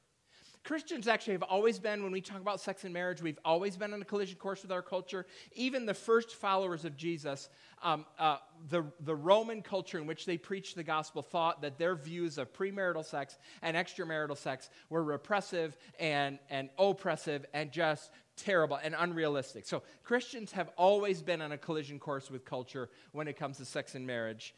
Christians 0.67 1.07
actually 1.07 1.35
have 1.35 1.45
always 1.45 1.79
been, 1.79 2.03
when 2.03 2.11
we 2.11 2.21
talk 2.21 2.41
about 2.41 2.61
sex 2.61 2.83
and 2.83 2.93
marriage, 2.93 3.23
we've 3.23 3.39
always 3.45 3.77
been 3.77 3.95
on 3.95 4.03
a 4.03 4.05
collision 4.05 4.37
course 4.37 4.63
with 4.63 4.73
our 4.73 4.83
culture. 4.83 5.25
Even 5.55 5.87
the 5.87 5.95
first 5.95 6.35
followers 6.35 6.85
of 6.85 6.97
Jesus, 6.97 7.49
um, 7.85 8.05
uh, 8.19 8.39
the, 8.69 8.83
the 8.99 9.15
Roman 9.15 9.63
culture 9.63 9.97
in 9.97 10.09
which 10.09 10.27
they 10.27 10.37
preached 10.37 10.75
the 10.75 10.83
gospel 10.83 11.23
thought 11.23 11.63
that 11.63 11.79
their 11.79 11.95
views 11.95 12.37
of 12.37 12.53
premarital 12.53 13.05
sex 13.05 13.39
and 13.63 13.77
extramarital 13.77 14.37
sex 14.37 14.69
were 14.91 15.05
repressive 15.05 15.77
and, 16.01 16.41
and 16.51 16.69
oppressive 16.81 17.47
and 17.55 17.71
just 17.71 18.11
terrible 18.37 18.81
and 18.83 18.97
unrealistic. 18.99 19.67
So 19.67 19.85
Christians 20.03 20.51
have 20.51 20.71
always 20.77 21.23
been 21.23 21.43
on 21.43 21.53
a 21.53 21.59
collision 21.59 22.01
course 22.01 22.29
with 22.29 22.45
culture 22.45 22.91
when 23.13 23.29
it 23.29 23.39
comes 23.39 23.59
to 23.59 23.65
sex 23.65 23.95
and 23.95 24.05
marriage. 24.05 24.53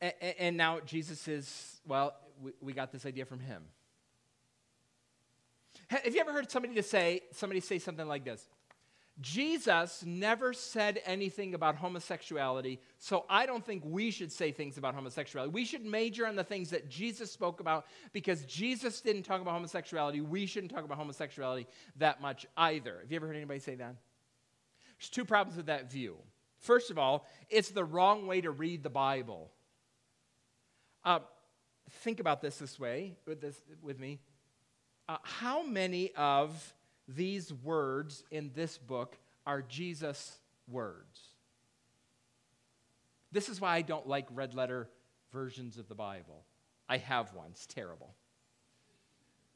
And, 0.00 0.14
and 0.40 0.56
now 0.56 0.80
Jesus 0.80 1.28
is, 1.28 1.80
well, 1.86 2.16
we, 2.42 2.50
we 2.60 2.72
got 2.72 2.90
this 2.90 3.06
idea 3.06 3.24
from 3.24 3.38
him. 3.38 3.62
Have 5.92 6.14
you 6.14 6.20
ever 6.20 6.32
heard 6.32 6.50
somebody 6.50 6.74
to 6.74 6.82
say 6.82 7.20
somebody 7.32 7.60
say 7.60 7.78
something 7.78 8.08
like 8.08 8.24
this? 8.24 8.48
Jesus 9.20 10.02
never 10.06 10.54
said 10.54 11.02
anything 11.04 11.54
about 11.54 11.76
homosexuality, 11.76 12.80
so 12.98 13.26
I 13.28 13.44
don't 13.44 13.64
think 13.64 13.82
we 13.84 14.10
should 14.10 14.32
say 14.32 14.52
things 14.52 14.78
about 14.78 14.94
homosexuality. 14.94 15.52
We 15.52 15.66
should 15.66 15.84
major 15.84 16.26
on 16.26 16.34
the 16.34 16.44
things 16.44 16.70
that 16.70 16.88
Jesus 16.88 17.30
spoke 17.30 17.60
about 17.60 17.84
because 18.14 18.42
Jesus 18.46 19.02
didn't 19.02 19.24
talk 19.24 19.42
about 19.42 19.52
homosexuality. 19.52 20.22
We 20.22 20.46
shouldn't 20.46 20.72
talk 20.72 20.84
about 20.84 20.96
homosexuality 20.96 21.66
that 21.96 22.22
much 22.22 22.46
either. 22.56 23.00
Have 23.02 23.12
you 23.12 23.16
ever 23.16 23.26
heard 23.26 23.36
anybody 23.36 23.60
say 23.60 23.74
that? 23.74 23.96
There's 24.98 25.10
two 25.10 25.26
problems 25.26 25.58
with 25.58 25.66
that 25.66 25.90
view. 25.90 26.16
First 26.60 26.90
of 26.90 26.96
all, 26.96 27.26
it's 27.50 27.70
the 27.70 27.84
wrong 27.84 28.26
way 28.26 28.40
to 28.40 28.50
read 28.50 28.82
the 28.82 28.90
Bible. 28.90 29.50
Uh, 31.04 31.18
think 31.90 32.18
about 32.18 32.40
this 32.40 32.56
this 32.56 32.80
way 32.80 33.18
with, 33.26 33.42
this, 33.42 33.60
with 33.82 34.00
me 34.00 34.20
uh, 35.12 35.18
how 35.24 35.62
many 35.62 36.10
of 36.16 36.74
these 37.06 37.52
words 37.52 38.24
in 38.30 38.50
this 38.54 38.78
book 38.78 39.18
are 39.46 39.60
Jesus' 39.60 40.38
words? 40.66 41.20
This 43.30 43.50
is 43.50 43.60
why 43.60 43.76
I 43.76 43.82
don't 43.82 44.08
like 44.08 44.26
red 44.32 44.54
letter 44.54 44.88
versions 45.30 45.76
of 45.76 45.86
the 45.88 45.94
Bible. 45.94 46.44
I 46.88 46.96
have 46.96 47.34
one, 47.34 47.48
it's 47.50 47.66
terrible. 47.66 48.14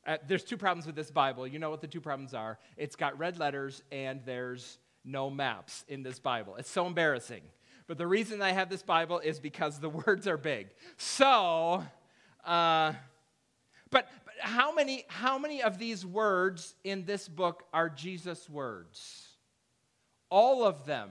Uh, 0.07 0.19
there's 0.29 0.45
two 0.45 0.59
problems 0.59 0.87
with 0.87 0.95
this 0.95 1.11
Bible. 1.11 1.47
You 1.47 1.59
know 1.59 1.71
what 1.71 1.81
the 1.81 1.87
two 1.87 2.03
problems 2.03 2.35
are. 2.35 2.59
It's 2.77 2.95
got 2.95 3.19
red 3.19 3.39
letters 3.39 3.83
and 3.91 4.21
there's 4.27 4.79
no 5.07 5.31
maps 5.31 5.87
in 5.89 6.03
this 6.03 6.19
Bible. 6.19 6.57
It's 6.57 6.71
so 6.71 6.87
embarrassing. 6.87 7.43
But 7.87 7.97
the 7.97 8.07
reason 8.07 8.43
I 8.43 8.53
have 8.53 8.69
this 8.69 8.83
Bible 8.83 9.21
is 9.21 9.41
because 9.41 9.79
the 9.79 9.89
words 10.07 10.27
are 10.27 10.37
big. 10.37 10.69
So, 10.99 11.83
uh, 12.45 12.93
but, 13.91 14.09
how 14.41 14.75
many, 14.75 15.05
how 15.09 15.39
many 15.39 15.63
of 15.63 15.79
these 15.79 16.05
words 16.05 16.75
in 16.85 17.05
this 17.05 17.29
book 17.29 17.65
are 17.73 17.89
Jesus' 17.89 18.49
words? 18.49 19.29
All 20.31 20.65
of 20.65 20.87
them, 20.87 21.11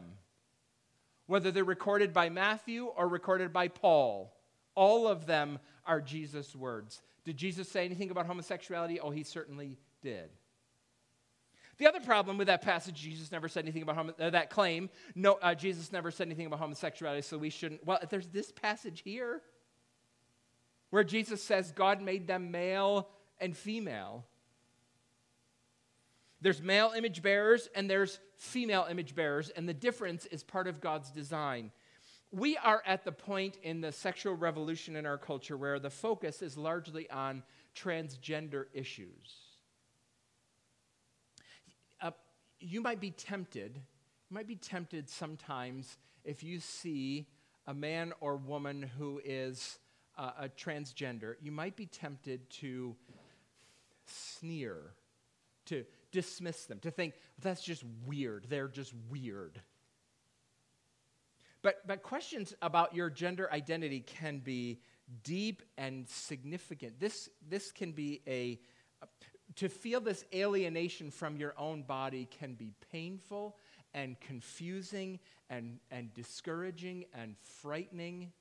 whether 1.27 1.51
they're 1.51 1.63
recorded 1.63 2.13
by 2.13 2.29
Matthew 2.29 2.85
or 2.85 3.07
recorded 3.07 3.53
by 3.53 3.67
Paul, 3.67 4.35
all 4.75 5.07
of 5.07 5.25
them 5.25 5.59
are 5.85 6.01
Jesus' 6.01 6.55
words. 6.55 7.01
Did 7.23 7.37
Jesus 7.37 7.69
say 7.69 7.85
anything 7.85 8.11
about 8.11 8.27
homosexuality? 8.27 8.99
Oh, 8.99 9.09
he 9.09 9.23
certainly 9.23 9.77
did. 10.01 10.29
The 11.77 11.87
other 11.87 11.99
problem 11.99 12.37
with 12.37 12.47
that 12.47 12.61
passage, 12.61 12.95
Jesus 12.95 13.31
never 13.31 13.49
said 13.49 13.65
anything 13.65 13.81
about 13.81 13.95
homo- 13.97 14.15
uh, 14.19 14.29
that 14.29 14.49
claim. 14.49 14.89
No, 15.13 15.33
uh, 15.41 15.55
Jesus 15.55 15.91
never 15.91 16.09
said 16.09 16.27
anything 16.27 16.45
about 16.45 16.59
homosexuality, 16.59 17.21
so 17.21 17.37
we 17.37 17.49
shouldn't. 17.49 17.85
Well, 17.85 17.99
there's 18.09 18.27
this 18.27 18.51
passage 18.51 19.01
here 19.03 19.41
where 20.89 21.03
Jesus 21.03 21.43
says 21.43 21.71
God 21.71 22.01
made 22.01 22.27
them 22.27 22.51
male 22.51 23.09
and 23.39 23.55
female. 23.55 24.25
There's 26.41 26.61
male 26.61 26.93
image 26.95 27.21
bearers 27.21 27.69
and 27.75 27.89
there's 27.89 28.19
female 28.37 28.87
image 28.89 29.15
bearers, 29.15 29.49
and 29.49 29.67
the 29.67 29.73
difference 29.73 30.25
is 30.27 30.43
part 30.43 30.67
of 30.67 30.81
God's 30.81 31.09
design. 31.09 31.71
We 32.31 32.57
are 32.57 32.83
at 32.85 33.05
the 33.05 33.11
point 33.11 33.57
in 33.63 33.81
the 33.81 33.91
sexual 33.91 34.35
revolution 34.35 34.95
in 34.95 35.05
our 35.05 35.17
culture 35.17 35.55
where 35.55 35.79
the 35.79 35.89
focus 35.89 36.41
is 36.41 36.57
largely 36.57 37.09
on 37.09 37.43
transgender 37.75 38.65
issues. 38.73 39.37
Uh, 42.01 42.11
you 42.59 42.81
might 42.81 42.99
be 42.99 43.11
tempted, 43.11 43.75
you 43.75 44.33
might 44.33 44.47
be 44.47 44.55
tempted 44.55 45.09
sometimes 45.09 45.97
if 46.25 46.43
you 46.43 46.59
see 46.59 47.27
a 47.67 47.73
man 47.73 48.13
or 48.19 48.35
woman 48.35 48.83
who 48.97 49.21
is 49.23 49.79
uh, 50.17 50.31
a 50.41 50.49
transgender, 50.49 51.35
you 51.41 51.51
might 51.51 51.75
be 51.75 51.85
tempted 51.85 52.49
to 52.49 52.95
sneer, 54.07 54.93
to 55.65 55.85
dismiss 56.11 56.65
them, 56.65 56.79
to 56.79 56.91
think 56.91 57.13
that's 57.41 57.63
just 57.63 57.83
weird. 58.05 58.45
They're 58.49 58.67
just 58.67 58.93
weird. 59.09 59.59
But, 61.61 61.87
but 61.87 62.03
questions 62.03 62.53
about 62.61 62.93
your 62.93 63.09
gender 63.09 63.51
identity 63.51 64.01
can 64.01 64.37
be 64.39 64.79
deep 65.23 65.63
and 65.77 66.07
significant. 66.07 66.99
This, 66.99 67.29
this 67.49 67.71
can 67.71 67.91
be 67.91 68.21
a, 68.27 68.59
to 69.55 69.69
feel 69.69 69.99
this 69.99 70.25
alienation 70.33 71.09
from 71.09 71.37
your 71.37 71.55
own 71.57 71.81
body 71.81 72.27
can 72.39 72.53
be 72.53 72.71
painful 72.91 73.57
and 73.95 74.19
confusing 74.19 75.19
and, 75.49 75.79
and 75.89 76.13
discouraging 76.13 77.05
and 77.13 77.35
frightening. 77.61 78.31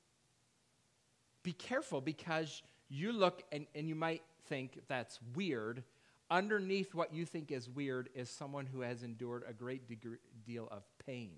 Be 1.43 1.53
careful 1.53 2.01
because 2.01 2.61
you 2.89 3.11
look 3.11 3.43
and, 3.51 3.65
and 3.73 3.87
you 3.87 3.95
might 3.95 4.21
think 4.47 4.79
that's 4.87 5.19
weird, 5.35 5.83
underneath 6.29 6.93
what 6.93 7.13
you 7.13 7.25
think 7.25 7.51
is 7.51 7.69
weird 7.69 8.09
is 8.15 8.29
someone 8.29 8.65
who 8.65 8.81
has 8.81 9.03
endured 9.03 9.43
a 9.47 9.53
great 9.53 9.87
degree, 9.87 10.17
deal 10.45 10.67
of 10.71 10.83
pain. 11.05 11.31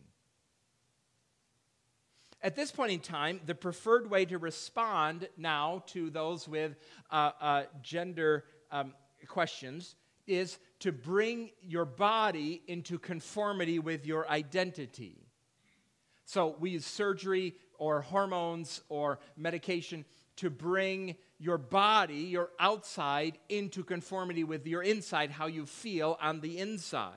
At 2.42 2.56
this 2.56 2.72
point 2.72 2.92
in 2.92 3.00
time, 3.00 3.42
the 3.46 3.56
preferred 3.56 4.10
way 4.10 4.26
to 4.26 4.38
respond 4.38 5.28
now 5.38 5.84
to 5.88 6.10
those 6.10 6.48
with 6.48 6.76
uh, 7.10 7.32
uh, 7.42 7.64
gender 7.82 8.46
um, 8.72 8.94
questions 9.28 9.96
is 10.28 10.60
to 10.80 10.92
bring 10.92 11.50
your 11.62 11.86
body 11.86 12.62
into 12.68 13.00
conformity 13.00 13.80
with 13.80 14.06
your 14.06 14.30
identity. 14.30 15.18
So 16.26 16.56
we 16.60 16.72
use 16.72 16.86
surgery 16.86 17.56
or 17.80 18.02
hormones 18.02 18.82
or 18.90 19.20
medication 19.36 20.06
to 20.38 20.50
bring 20.50 21.16
your 21.40 21.58
body, 21.58 22.16
your 22.16 22.50
outside, 22.60 23.38
into 23.50 23.84
conformity 23.84 24.44
with 24.44 24.66
your 24.66 24.82
inside, 24.82 25.32
how 25.32 25.48
you 25.48 25.66
feel 25.66 26.18
on 26.22 26.40
the 26.42 26.58
inside. 26.58 27.14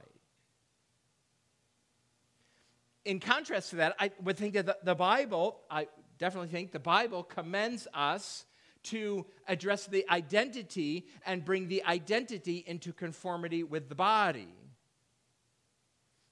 In 3.04 3.20
contrast 3.20 3.70
to 3.70 3.76
that, 3.76 3.96
I 3.98 4.10
would 4.22 4.36
think 4.36 4.54
that 4.54 4.66
the, 4.66 4.76
the 4.82 4.94
Bible, 4.94 5.60
I 5.70 5.88
definitely 6.18 6.50
think 6.50 6.72
the 6.72 6.78
Bible 6.78 7.22
commends 7.22 7.88
us 7.94 8.44
to 8.82 9.26
address 9.46 9.86
the 9.86 10.08
identity 10.10 11.06
and 11.26 11.44
bring 11.44 11.68
the 11.68 11.84
identity 11.84 12.64
into 12.66 12.92
conformity 12.92 13.62
with 13.62 13.88
the 13.88 13.94
body. 13.94 14.54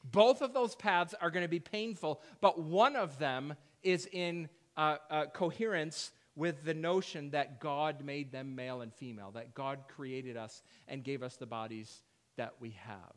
Both 0.04 0.40
of 0.40 0.54
those 0.54 0.74
paths 0.74 1.14
are 1.20 1.30
going 1.30 1.44
to 1.44 1.48
be 1.48 1.60
painful, 1.60 2.20
but 2.40 2.60
one 2.60 2.96
of 2.96 3.18
them 3.18 3.54
is 3.82 4.08
in 4.10 4.48
uh, 4.76 4.96
uh, 5.10 5.26
coherence 5.26 6.12
with 6.38 6.64
the 6.64 6.72
notion 6.72 7.30
that 7.30 7.58
God 7.58 8.04
made 8.04 8.30
them 8.30 8.54
male 8.54 8.80
and 8.80 8.94
female, 8.94 9.32
that 9.32 9.54
God 9.54 9.80
created 9.88 10.36
us 10.36 10.62
and 10.86 11.02
gave 11.02 11.20
us 11.24 11.34
the 11.34 11.46
bodies 11.46 12.02
that 12.36 12.54
we 12.60 12.70
have. 12.86 13.12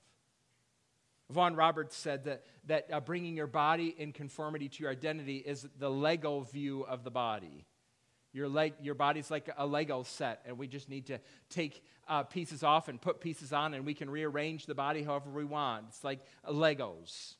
Vaughan 1.30 1.56
Roberts 1.56 1.96
said 1.96 2.26
that, 2.26 2.44
that 2.66 2.88
uh, 2.92 3.00
bringing 3.00 3.38
your 3.38 3.46
body 3.46 3.94
in 3.96 4.12
conformity 4.12 4.68
to 4.70 4.84
your 4.84 4.92
identity 4.92 5.38
is 5.38 5.68
the 5.78 5.90
Lego 5.90 6.42
view 6.42 6.82
of 6.82 7.04
the 7.04 7.12
body. 7.12 7.68
Your, 8.34 8.50
leg, 8.50 8.74
your 8.82 8.96
body's 8.96 9.30
like 9.30 9.54
a 9.56 9.68
Lego 9.68 10.02
set, 10.02 10.42
and 10.48 10.58
we 10.58 10.68
just 10.68 10.90
need 10.90 11.06
to 11.06 11.20
take 11.52 11.84
uh, 12.08 12.24
pieces 12.24 12.64
off 12.64 12.88
and 12.88 13.00
put 13.00 13.22
pieces 13.22 13.54
on, 13.54 13.76
and 13.76 13.86
we 13.86 13.94
can 13.94 14.10
rearrange 14.10 14.66
the 14.66 14.74
body 14.76 15.04
however 15.04 15.30
we 15.30 15.46
want. 15.46 15.86
It's 15.90 16.04
like 16.04 16.22
Legos. 16.50 17.36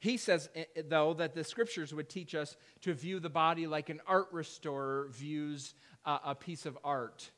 He 0.00 0.16
says, 0.16 0.48
eh, 0.54 0.64
eh, 0.74 0.82
though, 0.88 1.14
that 1.14 1.34
the 1.34 1.44
scriptures 1.44 1.94
would 1.94 2.08
teach 2.08 2.34
us 2.34 2.56
to 2.80 2.94
view 2.94 3.20
the 3.20 3.30
body 3.30 3.66
like 3.66 3.90
an 3.90 4.00
art 4.06 4.28
restorer 4.32 5.08
views 5.10 5.74
uh, 6.04 6.18
a 6.24 6.34
piece 6.34 6.66
of 6.66 6.76
art. 6.82 7.30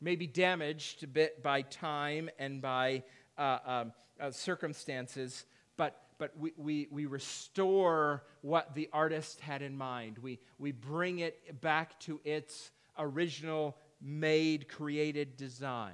Maybe 0.00 0.26
damaged 0.26 1.04
a 1.04 1.06
bit 1.06 1.42
by 1.42 1.62
time 1.62 2.30
and 2.38 2.60
by 2.60 3.04
uh, 3.36 3.58
um, 3.64 3.92
uh, 4.18 4.30
circumstances, 4.30 5.44
but, 5.76 6.00
but 6.18 6.36
we, 6.38 6.52
we, 6.56 6.88
we 6.90 7.06
restore 7.06 8.24
what 8.40 8.74
the 8.74 8.88
artist 8.92 9.40
had 9.40 9.60
in 9.60 9.76
mind. 9.76 10.18
We, 10.18 10.40
we 10.58 10.72
bring 10.72 11.18
it 11.18 11.60
back 11.60 12.00
to 12.00 12.18
its 12.24 12.70
original 12.98 13.76
made, 14.00 14.68
created 14.68 15.36
design. 15.36 15.92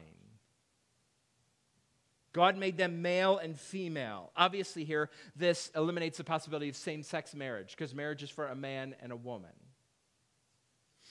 God 2.33 2.57
made 2.57 2.77
them 2.77 3.03
male 3.03 3.39
and 3.39 3.59
female. 3.59 4.31
Obviously, 4.37 4.85
here, 4.85 5.11
this 5.35 5.71
eliminates 5.75 6.19
the 6.19 6.25
possibility 6.25 6.69
of 6.69 6.77
same 6.77 7.03
sex 7.03 7.35
marriage 7.35 7.71
because 7.71 7.95
marriage 7.95 8.23
is 8.23 8.31
for 8.31 8.47
a 8.47 8.55
man 8.55 8.95
and 9.01 9.13
a 9.13 9.17
woman. 9.17 9.51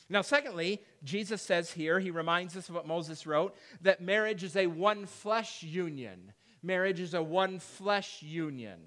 Now, 0.09 0.21
secondly, 0.21 0.81
Jesus 1.03 1.41
says 1.41 1.71
here, 1.71 1.99
he 1.99 2.11
reminds 2.11 2.55
us 2.55 2.69
of 2.69 2.75
what 2.75 2.87
Moses 2.87 3.27
wrote, 3.27 3.57
that 3.81 3.99
marriage 3.99 4.43
is 4.43 4.55
a 4.55 4.67
one 4.67 5.05
flesh 5.05 5.63
union. 5.63 6.33
Marriage 6.63 6.99
is 6.99 7.13
a 7.13 7.21
one 7.21 7.59
flesh 7.59 8.21
union. 8.21 8.79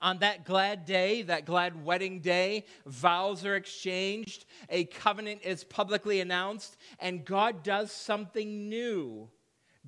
On 0.00 0.18
that 0.18 0.44
glad 0.44 0.84
day, 0.84 1.22
that 1.22 1.46
glad 1.46 1.84
wedding 1.84 2.20
day, 2.20 2.66
vows 2.84 3.44
are 3.44 3.56
exchanged, 3.56 4.44
a 4.68 4.84
covenant 4.84 5.40
is 5.44 5.64
publicly 5.64 6.20
announced, 6.20 6.76
and 6.98 7.24
God 7.24 7.62
does 7.62 7.90
something 7.90 8.68
new. 8.68 9.30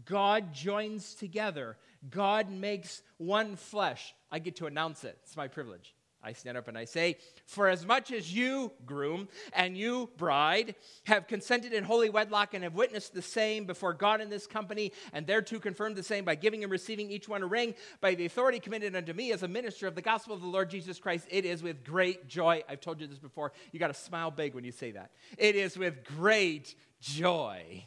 God 0.05 0.53
joins 0.53 1.15
together. 1.15 1.77
God 2.11 2.51
makes 2.51 3.03
one 3.17 3.57
flesh. 3.57 4.15
I 4.31 4.39
get 4.39 4.57
to 4.57 4.67
announce 4.67 5.05
it. 5.05 5.19
It's 5.23 5.37
my 5.37 5.49
privilege. 5.49 5.95
I 6.23 6.33
stand 6.33 6.59
up 6.59 6.67
and 6.67 6.77
I 6.77 6.87
say, 6.87 7.19
For 7.47 7.69
as 7.69 7.87
much 7.87 8.11
as 8.11 8.35
you, 8.35 8.73
groom, 8.85 9.29
and 9.53 9.77
you, 9.77 10.11
bride, 10.17 10.75
have 11.05 11.29
consented 11.29 11.73
in 11.73 11.85
holy 11.85 12.11
wedlock 12.11 12.53
and 12.53 12.65
have 12.65 12.75
witnessed 12.75 13.15
the 13.15 13.23
same 13.23 13.65
before 13.65 13.93
God 13.93 14.21
in 14.21 14.29
this 14.29 14.47
company, 14.47 14.93
and 15.13 15.25
thereto 15.25 15.61
confirmed 15.61 15.95
the 15.95 16.03
same 16.03 16.25
by 16.25 16.35
giving 16.35 16.65
and 16.65 16.73
receiving 16.73 17.11
each 17.11 17.29
one 17.29 17.43
a 17.43 17.47
ring, 17.47 17.75
by 18.01 18.17
the 18.17 18.27
authority 18.27 18.59
committed 18.59 18.97
unto 18.97 19.13
me 19.13 19.31
as 19.31 19.45
a 19.45 19.49
minister 19.49 19.87
of 19.87 19.95
the 19.95 20.03
gospel 20.03 20.35
of 20.35 20.41
the 20.41 20.49
Lord 20.49 20.69
Jesus 20.69 20.99
Christ, 20.99 21.29
it 21.31 21.45
is 21.45 21.63
with 21.63 21.85
great 21.85 22.27
joy. 22.27 22.63
I've 22.69 22.81
told 22.81 23.01
you 23.01 23.07
this 23.07 23.19
before. 23.19 23.53
You 23.71 23.79
got 23.79 23.89
to 23.89 23.95
smile 23.95 24.33
big 24.33 24.55
when 24.55 24.65
you 24.65 24.73
say 24.73 24.91
that. 24.93 25.13
It 25.39 25.55
is 25.55 25.79
with 25.79 26.03
great 26.03 26.75
joy 27.01 27.85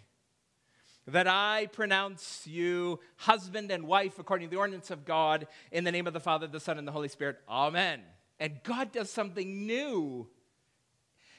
that 1.10 1.28
I 1.28 1.68
pronounce 1.72 2.46
you 2.46 3.00
husband 3.18 3.72
and 3.72 3.86
wife 3.86 4.20
according 4.20 4.48
to 4.48 4.52
the 4.52 4.60
ordinance 4.60 4.92
of 4.92 5.06
God 5.06 5.48
in 5.72 5.84
the 5.84 5.92
name 5.92 6.08
of 6.08 6.14
the 6.14 6.20
Father, 6.20 6.48
the 6.48 6.60
Son, 6.60 6.78
and 6.78 6.88
the 6.88 6.92
Holy 6.92 7.08
Spirit. 7.08 7.38
Amen. 7.48 8.02
And 8.40 8.60
God 8.64 8.92
does 8.92 9.10
something 9.10 9.68
new. 9.68 10.28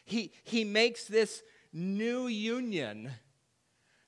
He, 0.04 0.32
he 0.44 0.64
makes 0.64 1.04
this 1.04 1.42
new 1.72 2.26
union 2.26 3.10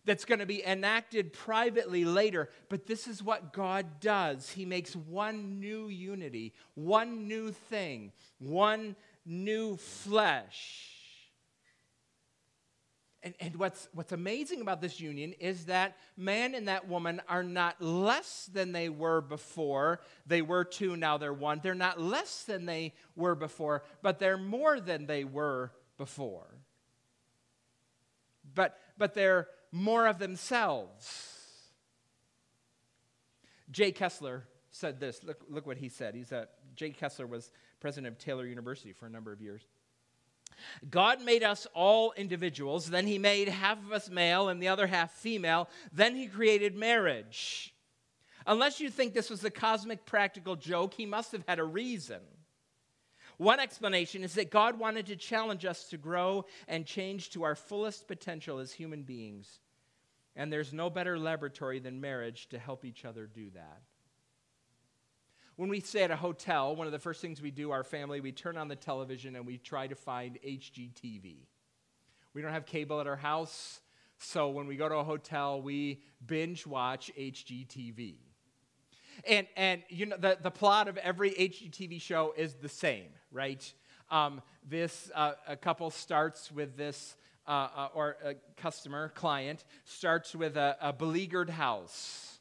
that's 0.05 0.25
going 0.25 0.41
to 0.41 0.47
be 0.47 0.65
enacted 0.65 1.33
privately 1.33 2.05
later. 2.05 2.49
But 2.69 2.87
this 2.87 3.07
is 3.07 3.23
what 3.23 3.53
God 3.53 4.01
does 4.01 4.51
He 4.51 4.65
makes 4.65 4.97
one 4.97 5.61
new 5.61 5.89
unity, 5.89 6.53
one 6.75 7.29
new 7.29 7.53
thing, 7.53 8.13
one 8.39 8.97
new 9.25 9.77
flesh. 9.77 10.92
And, 13.25 13.35
and 13.39 13.57
what's, 13.57 13.89
what's 13.95 14.13
amazing 14.13 14.61
about 14.61 14.81
this 14.81 15.01
union 15.01 15.33
is 15.39 15.67
that 15.67 15.97
man 16.17 16.55
and 16.55 16.67
that 16.67 16.89
woman 16.89 17.23
are 17.29 17.45
not 17.45 17.81
less 17.81 18.51
than 18.53 18.73
they 18.73 18.89
were 18.89 19.21
before. 19.21 20.01
They 20.27 20.43
were 20.43 20.65
two, 20.65 20.97
now 20.97 21.19
they're 21.19 21.33
one. 21.33 21.61
They're 21.63 21.75
not 21.75 22.01
less 22.01 22.43
than 22.43 22.67
they 22.67 22.95
were 23.15 23.37
before, 23.37 23.85
but 24.03 24.19
they're 24.19 24.39
more 24.39 24.81
than 24.81 25.07
they 25.07 25.23
were 25.23 25.71
before. 25.99 26.49
But, 28.55 28.79
but 28.99 29.15
they're 29.15 29.49
more 29.71 30.09
of 30.09 30.19
themselves. 30.19 31.39
Jay 33.71 33.93
Kessler 33.93 34.45
said 34.71 34.99
this. 34.99 35.23
Look, 35.23 35.45
look 35.49 35.67
what 35.67 35.79
he 35.79 35.89
said. 35.89 36.15
He's 36.15 36.33
a, 36.33 36.49
Jay 36.75 36.91
Kessler 36.91 37.27
was 37.27 37.53
president 37.81 38.13
of 38.13 38.19
Taylor 38.19 38.47
University 38.47 38.93
for 38.93 39.07
a 39.07 39.11
number 39.11 39.33
of 39.33 39.41
years. 39.41 39.63
God 40.91 41.21
made 41.23 41.43
us 41.43 41.67
all 41.75 42.13
individuals, 42.17 42.91
then 42.91 43.07
He 43.07 43.19
made 43.19 43.49
half 43.49 43.79
of 43.79 43.93
us 43.93 44.11
male 44.11 44.49
and 44.49 44.63
the 44.63 44.69
other 44.69 44.87
half 44.87 45.13
female, 45.13 45.69
then 45.93 46.15
He 46.15 46.27
created 46.27 46.75
marriage. 46.75 47.75
Unless 48.47 48.81
you 48.81 48.91
think 48.91 49.15
this 49.15 49.31
was 49.31 49.45
a 49.45 49.51
cosmic 49.51 50.05
practical 50.05 50.57
joke, 50.57 50.95
He 50.95 51.07
must 51.07 51.33
have 51.33 51.45
had 51.47 51.59
a 51.59 51.65
reason. 51.65 52.21
One 53.39 53.61
explanation 53.61 54.23
is 54.23 54.35
that 54.35 54.51
God 54.51 54.79
wanted 54.79 55.07
to 55.07 55.17
challenge 55.17 55.65
us 55.65 55.89
to 55.89 55.97
grow 55.97 56.45
and 56.69 56.87
change 56.87 57.31
to 57.31 57.43
our 57.43 57.55
fullest 57.55 58.07
potential 58.07 58.59
as 58.59 58.73
human 58.73 59.03
beings. 59.03 59.61
And 60.37 60.53
there's 60.53 60.73
no 60.73 60.91
better 60.91 61.19
laboratory 61.19 61.79
than 61.79 62.01
marriage 62.01 62.49
to 62.51 62.59
help 62.59 62.85
each 62.85 63.05
other 63.05 63.27
do 63.27 63.51
that. 63.51 63.83
When 65.57 65.69
we 65.69 65.81
stay 65.81 66.03
at 66.03 66.11
a 66.11 66.17
hotel, 66.17 66.75
one 66.75 66.87
of 66.87 66.93
the 66.93 66.99
first 66.99 67.21
things 67.21 67.43
we 67.43 67.51
do, 67.51 67.73
our 67.73 67.85
family, 67.85 68.21
we 68.21 68.33
turn 68.33 68.57
on 68.57 68.69
the 68.69 68.77
television 68.77 69.37
and 69.37 69.47
we 69.47 69.59
try 69.59 69.87
to 69.87 69.95
find 69.95 70.39
HGTV. 70.45 71.37
We 72.33 72.41
don't 72.41 72.53
have 72.53 72.65
cable 72.65 73.01
at 73.01 73.07
our 73.07 73.17
house, 73.17 73.81
so 74.19 74.49
when 74.49 74.67
we 74.67 74.77
go 74.77 74.89
to 74.89 74.97
a 74.97 75.05
hotel, 75.05 75.61
we 75.61 76.01
binge 76.25 76.67
watch 76.67 77.11
HGTV. 77.19 78.15
And, 79.29 79.47
and 79.57 79.83
you 79.91 80.07
know, 80.07 80.17
the, 80.17 80.39
the 80.41 80.51
plot 80.51 80.89
of 80.89 80.97
every 80.97 81.33
HGTV 81.33 82.01
show 82.01 82.33
is 82.35 82.55
the 82.55 82.69
same, 82.69 83.09
right? 83.31 83.73
Um, 84.11 84.41
this 84.67 85.11
uh, 85.15 85.33
a 85.47 85.57
couple 85.57 85.91
starts 85.91 86.51
with 86.51 86.79
this, 86.79 87.17
uh, 87.47 87.69
uh, 87.77 87.89
or 87.93 88.17
a 88.25 88.35
customer, 88.57 89.11
client, 89.11 89.65
starts 89.85 90.35
with 90.35 90.57
a, 90.57 90.79
a 90.81 90.95
beleaguered 90.95 91.51
house 91.51 92.32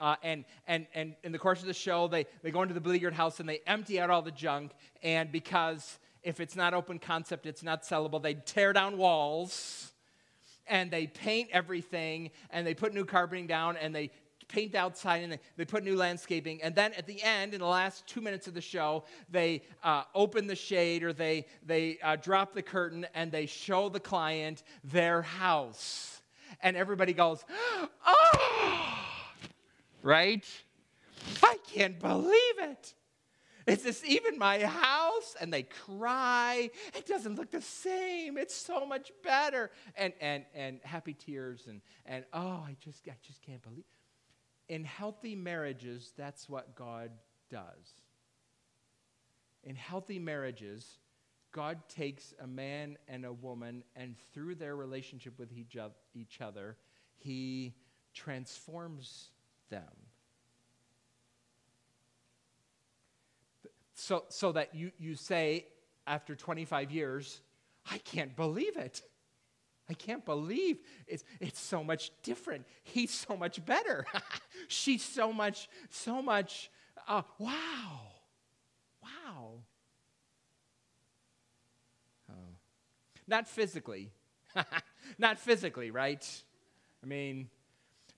uh, 0.00 0.16
and, 0.22 0.44
and, 0.66 0.86
and 0.94 1.14
in 1.22 1.32
the 1.32 1.38
course 1.38 1.60
of 1.60 1.66
the 1.66 1.74
show, 1.74 2.08
they, 2.08 2.26
they 2.42 2.50
go 2.50 2.62
into 2.62 2.74
the 2.74 2.80
beleaguered 2.80 3.14
house 3.14 3.40
and 3.40 3.48
they 3.48 3.60
empty 3.66 3.98
out 4.00 4.10
all 4.10 4.22
the 4.22 4.30
junk. 4.30 4.72
And 5.02 5.32
because 5.32 5.98
if 6.22 6.40
it's 6.40 6.56
not 6.56 6.74
open 6.74 6.98
concept, 6.98 7.46
it's 7.46 7.62
not 7.62 7.82
sellable, 7.82 8.22
they 8.22 8.34
tear 8.34 8.72
down 8.72 8.98
walls 8.98 9.92
and 10.66 10.90
they 10.90 11.06
paint 11.06 11.48
everything 11.52 12.30
and 12.50 12.66
they 12.66 12.74
put 12.74 12.92
new 12.92 13.04
carpeting 13.04 13.46
down 13.46 13.76
and 13.76 13.94
they 13.94 14.10
paint 14.48 14.74
outside 14.74 15.22
and 15.22 15.32
they, 15.32 15.40
they 15.56 15.64
put 15.64 15.82
new 15.82 15.96
landscaping. 15.96 16.62
And 16.62 16.74
then 16.74 16.92
at 16.94 17.06
the 17.06 17.22
end, 17.22 17.54
in 17.54 17.60
the 17.60 17.66
last 17.66 18.06
two 18.06 18.20
minutes 18.20 18.46
of 18.46 18.54
the 18.54 18.60
show, 18.60 19.04
they 19.30 19.62
uh, 19.82 20.04
open 20.14 20.46
the 20.46 20.54
shade 20.54 21.02
or 21.02 21.12
they, 21.12 21.46
they 21.64 21.98
uh, 22.02 22.16
drop 22.16 22.54
the 22.54 22.62
curtain 22.62 23.06
and 23.14 23.32
they 23.32 23.46
show 23.46 23.88
the 23.88 24.00
client 24.00 24.62
their 24.84 25.22
house. 25.22 26.20
And 26.60 26.76
everybody 26.76 27.12
goes, 27.12 27.44
oh! 28.06 28.95
Right? 30.06 30.46
I 31.42 31.56
can't 31.72 31.98
believe 31.98 32.58
it. 32.58 32.94
Is 33.66 33.82
this 33.82 34.04
even 34.04 34.38
my 34.38 34.60
house? 34.60 35.34
And 35.40 35.52
they 35.52 35.64
cry. 35.64 36.70
It 36.94 37.06
doesn't 37.06 37.34
look 37.34 37.50
the 37.50 37.60
same. 37.60 38.38
It's 38.38 38.54
so 38.54 38.86
much 38.86 39.10
better. 39.24 39.72
And 39.96 40.12
and 40.20 40.44
and 40.54 40.78
happy 40.84 41.14
tears 41.14 41.66
and 41.66 41.80
and 42.06 42.24
oh, 42.32 42.62
I 42.64 42.76
just 42.78 43.08
I 43.08 43.16
just 43.26 43.42
can't 43.42 43.60
believe. 43.62 43.84
In 44.68 44.84
healthy 44.84 45.34
marriages, 45.34 46.12
that's 46.16 46.48
what 46.48 46.76
God 46.76 47.10
does. 47.50 48.02
In 49.64 49.74
healthy 49.74 50.20
marriages, 50.20 50.98
God 51.50 51.78
takes 51.88 52.34
a 52.40 52.46
man 52.46 52.98
and 53.08 53.24
a 53.24 53.32
woman, 53.32 53.82
and 53.96 54.14
through 54.32 54.54
their 54.54 54.76
relationship 54.76 55.36
with 55.38 55.50
each 55.52 56.40
other, 56.40 56.76
He 57.16 57.74
transforms 58.14 59.30
them. 59.70 59.82
So, 63.94 64.24
so 64.28 64.52
that 64.52 64.74
you, 64.74 64.92
you 64.98 65.14
say, 65.14 65.66
after 66.06 66.34
25 66.34 66.90
years, 66.92 67.40
I 67.90 67.98
can't 67.98 68.36
believe 68.36 68.76
it. 68.76 69.02
I 69.88 69.94
can't 69.94 70.24
believe 70.24 70.78
it's, 71.06 71.24
it's 71.40 71.60
so 71.60 71.82
much 71.84 72.10
different. 72.22 72.66
He's 72.82 73.12
so 73.12 73.36
much 73.36 73.64
better. 73.64 74.04
She's 74.68 75.02
so 75.02 75.32
much, 75.32 75.68
so 75.90 76.20
much, 76.20 76.70
uh, 77.08 77.22
wow. 77.38 78.00
Wow. 79.02 79.52
Oh. 82.30 82.54
Not 83.28 83.46
physically. 83.46 84.10
Not 85.18 85.38
physically, 85.38 85.90
right? 85.90 86.26
I 87.02 87.06
mean, 87.06 87.48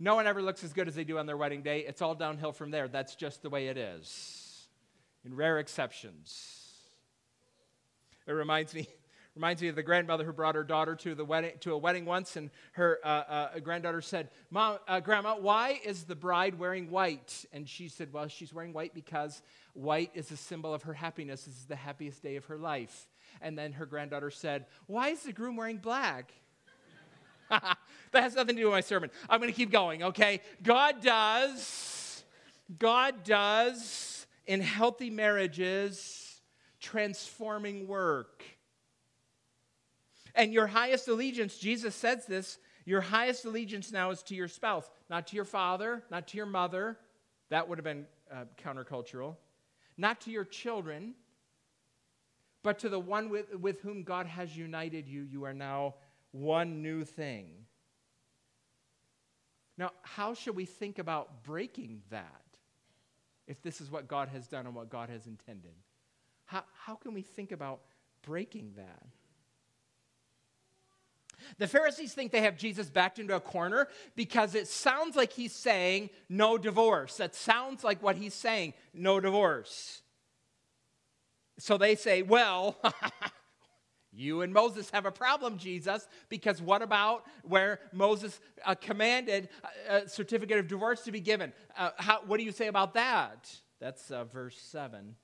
no 0.01 0.15
one 0.15 0.27
ever 0.27 0.41
looks 0.41 0.63
as 0.63 0.73
good 0.73 0.87
as 0.87 0.95
they 0.95 1.05
do 1.05 1.19
on 1.19 1.27
their 1.27 1.37
wedding 1.37 1.63
day. 1.63 1.81
It's 1.81 2.03
all 2.03 2.15
downhill 2.15 2.53
from 2.53 2.71
there. 2.71 2.89
That's 2.89 3.17
just 3.17 3.43
the 3.43 3.51
way 3.51 3.69
it 3.69 3.77
is. 3.77 4.69
In 5.25 5.35
rare 5.35 5.59
exceptions. 5.59 6.59
It 8.27 8.33
reminds 8.33 8.75
me 8.75 8.89
reminds 9.35 9.63
me 9.63 9.69
of 9.69 9.77
the 9.77 9.83
grandmother 9.83 10.25
who 10.25 10.33
brought 10.33 10.57
her 10.57 10.65
daughter 10.65 10.97
to 10.97 11.15
the 11.15 11.25
wedding 11.25 11.53
to 11.61 11.73
a 11.73 11.79
wedding 11.79 12.05
once, 12.05 12.37
and 12.37 12.51
her 12.73 12.99
uh, 13.05 13.09
uh, 13.09 13.59
granddaughter 13.61 14.01
said, 14.01 14.31
"Mom, 14.51 14.79
uh, 14.87 15.01
Grandma, 15.01 15.37
why 15.37 15.81
is 15.85 16.05
the 16.05 16.17
bride 16.17 16.59
wearing 16.59 16.91
white?" 16.91 17.45
And 17.53 17.69
she 17.69 17.89
said, 17.89 18.13
"Well, 18.13 18.29
she's 18.29 18.53
wearing 18.53 18.73
white 18.73 18.95
because 18.95 19.43
white 19.75 20.11
is 20.15 20.31
a 20.31 20.37
symbol 20.37 20.75
of 20.75 20.83
her 20.83 20.93
happiness. 20.93 21.45
This 21.45 21.57
is 21.57 21.67
the 21.67 21.77
happiest 21.77 22.23
day 22.23 22.37
of 22.37 22.45
her 22.47 22.59
life." 22.59 23.09
And 23.41 23.59
then 23.59 23.73
her 23.73 23.87
granddaughter 23.87 24.31
said, 24.31 24.67
"Why 24.87 25.09
is 25.09 25.23
the 25.23 25.33
groom 25.33 25.57
wearing 25.57 25.79
black?" 25.79 26.33
that 28.13 28.23
has 28.23 28.35
nothing 28.35 28.57
to 28.57 28.63
do 28.63 28.67
with 28.67 28.75
my 28.75 28.81
sermon. 28.81 29.11
I'm 29.29 29.41
going 29.41 29.53
to 29.53 29.57
keep 29.57 29.71
going, 29.71 30.03
okay? 30.03 30.41
God 30.63 31.03
does, 31.03 32.25
God 32.79 33.25
does 33.25 34.27
in 34.47 34.61
healthy 34.61 35.11
marriages 35.11 36.41
transforming 36.81 37.87
work. 37.87 38.45
And 40.35 40.53
your 40.53 40.67
highest 40.67 41.09
allegiance, 41.09 41.59
Jesus 41.59 41.95
says 41.95 42.27
this, 42.27 42.59
your 42.85 43.01
highest 43.01 43.45
allegiance 43.45 43.93
now 43.93 44.11
is 44.11 44.23
to 44.25 44.35
your 44.35 44.49
spouse, 44.49 44.89
not 45.11 45.27
to 45.27 45.37
your 45.37 45.45
father, 45.45 46.05
not 46.11 46.29
to 46.29 46.37
your 46.37 46.47
mother. 46.47 46.97
That 47.51 47.69
would 47.69 47.79
have 47.79 47.85
been 47.85 48.07
uh, 48.33 48.45
countercultural. 48.63 49.37
Not 49.97 50.21
to 50.23 50.31
your 50.31 50.45
children, 50.45 51.15
But 52.63 52.81
to 52.81 52.89
the 52.89 52.99
one 52.99 53.31
with, 53.31 53.55
with 53.57 53.81
whom 53.81 54.03
God 54.03 54.27
has 54.27 54.57
united 54.57 55.09
you, 55.09 55.23
you 55.23 55.45
are 55.45 55.55
now 55.55 55.95
one 56.33 56.83
new 56.83 57.05
thing. 57.05 57.47
Now, 59.79 59.93
how 60.03 60.35
should 60.35 60.57
we 60.57 60.65
think 60.65 60.99
about 60.99 61.45
breaking 61.45 62.03
that 62.11 62.43
if 63.47 63.63
this 63.63 63.81
is 63.81 63.91
what 63.91 64.09
God 64.09 64.29
has 64.29 64.49
done 64.49 64.67
and 64.67 64.75
what 64.75 64.91
God 64.91 65.09
has 65.09 65.27
intended? 65.27 65.73
How, 66.47 66.65
how 66.85 66.97
can 66.97 67.15
we 67.15 67.23
think 67.23 67.53
about 67.53 67.81
breaking 68.23 68.73
that? 68.77 69.07
The 71.59 71.69
Pharisees 71.69 72.13
think 72.13 72.33
they 72.33 72.41
have 72.41 72.59
Jesus 72.59 72.91
backed 72.91 73.21
into 73.21 73.37
a 73.37 73.41
corner 73.41 73.89
because 74.17 74.57
it 74.57 74.67
sounds 74.67 75.15
like 75.15 75.33
he's 75.33 75.53
saying 75.53 76.11
no 76.29 76.59
divorce. 76.59 77.17
That 77.19 77.37
sounds 77.37 77.85
like 77.85 78.03
what 78.03 78.17
he's 78.17 78.35
saying 78.35 78.75
no 78.93 79.21
divorce. 79.21 80.03
So 81.59 81.79
they 81.79 81.95
say, 81.95 82.23
well, 82.23 82.77
You 84.19 84.43
and 84.43 84.53
Moses 84.53 84.91
have 84.91 85.07
a 85.07 85.13
problem, 85.13 85.59
Jesus, 85.59 86.09
because 86.29 86.61
what 86.61 86.83
about 86.83 87.25
where 87.45 87.79
Moses 87.93 88.41
uh, 88.67 88.75
commanded 88.75 89.49
a 89.89 90.09
certificate 90.09 90.59
of 90.59 90.67
divorce 90.67 91.03
to 91.05 91.13
be 91.13 91.21
given? 91.21 91.53
Uh, 91.77 91.91
how, 91.99 92.23
what 92.27 92.39
do 92.39 92.43
you 92.43 92.51
say 92.51 92.67
about 92.67 92.95
that? 92.95 93.49
That's 93.79 94.11
uh, 94.11 94.25
verse 94.25 94.59
7. 94.59 95.15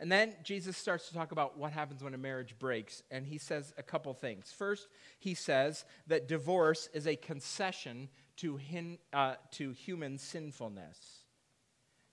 And 0.00 0.10
then 0.10 0.34
Jesus 0.42 0.76
starts 0.76 1.06
to 1.08 1.14
talk 1.14 1.30
about 1.30 1.56
what 1.56 1.70
happens 1.70 2.02
when 2.02 2.12
a 2.12 2.18
marriage 2.18 2.58
breaks, 2.58 3.04
and 3.12 3.24
he 3.24 3.38
says 3.38 3.72
a 3.78 3.84
couple 3.84 4.12
things. 4.12 4.52
First, 4.52 4.88
he 5.20 5.34
says 5.34 5.84
that 6.08 6.26
divorce 6.26 6.88
is 6.92 7.06
a 7.06 7.14
concession 7.14 8.08
to, 8.38 8.56
hin, 8.56 8.98
uh, 9.12 9.36
to 9.52 9.70
human 9.70 10.18
sinfulness. 10.18 10.98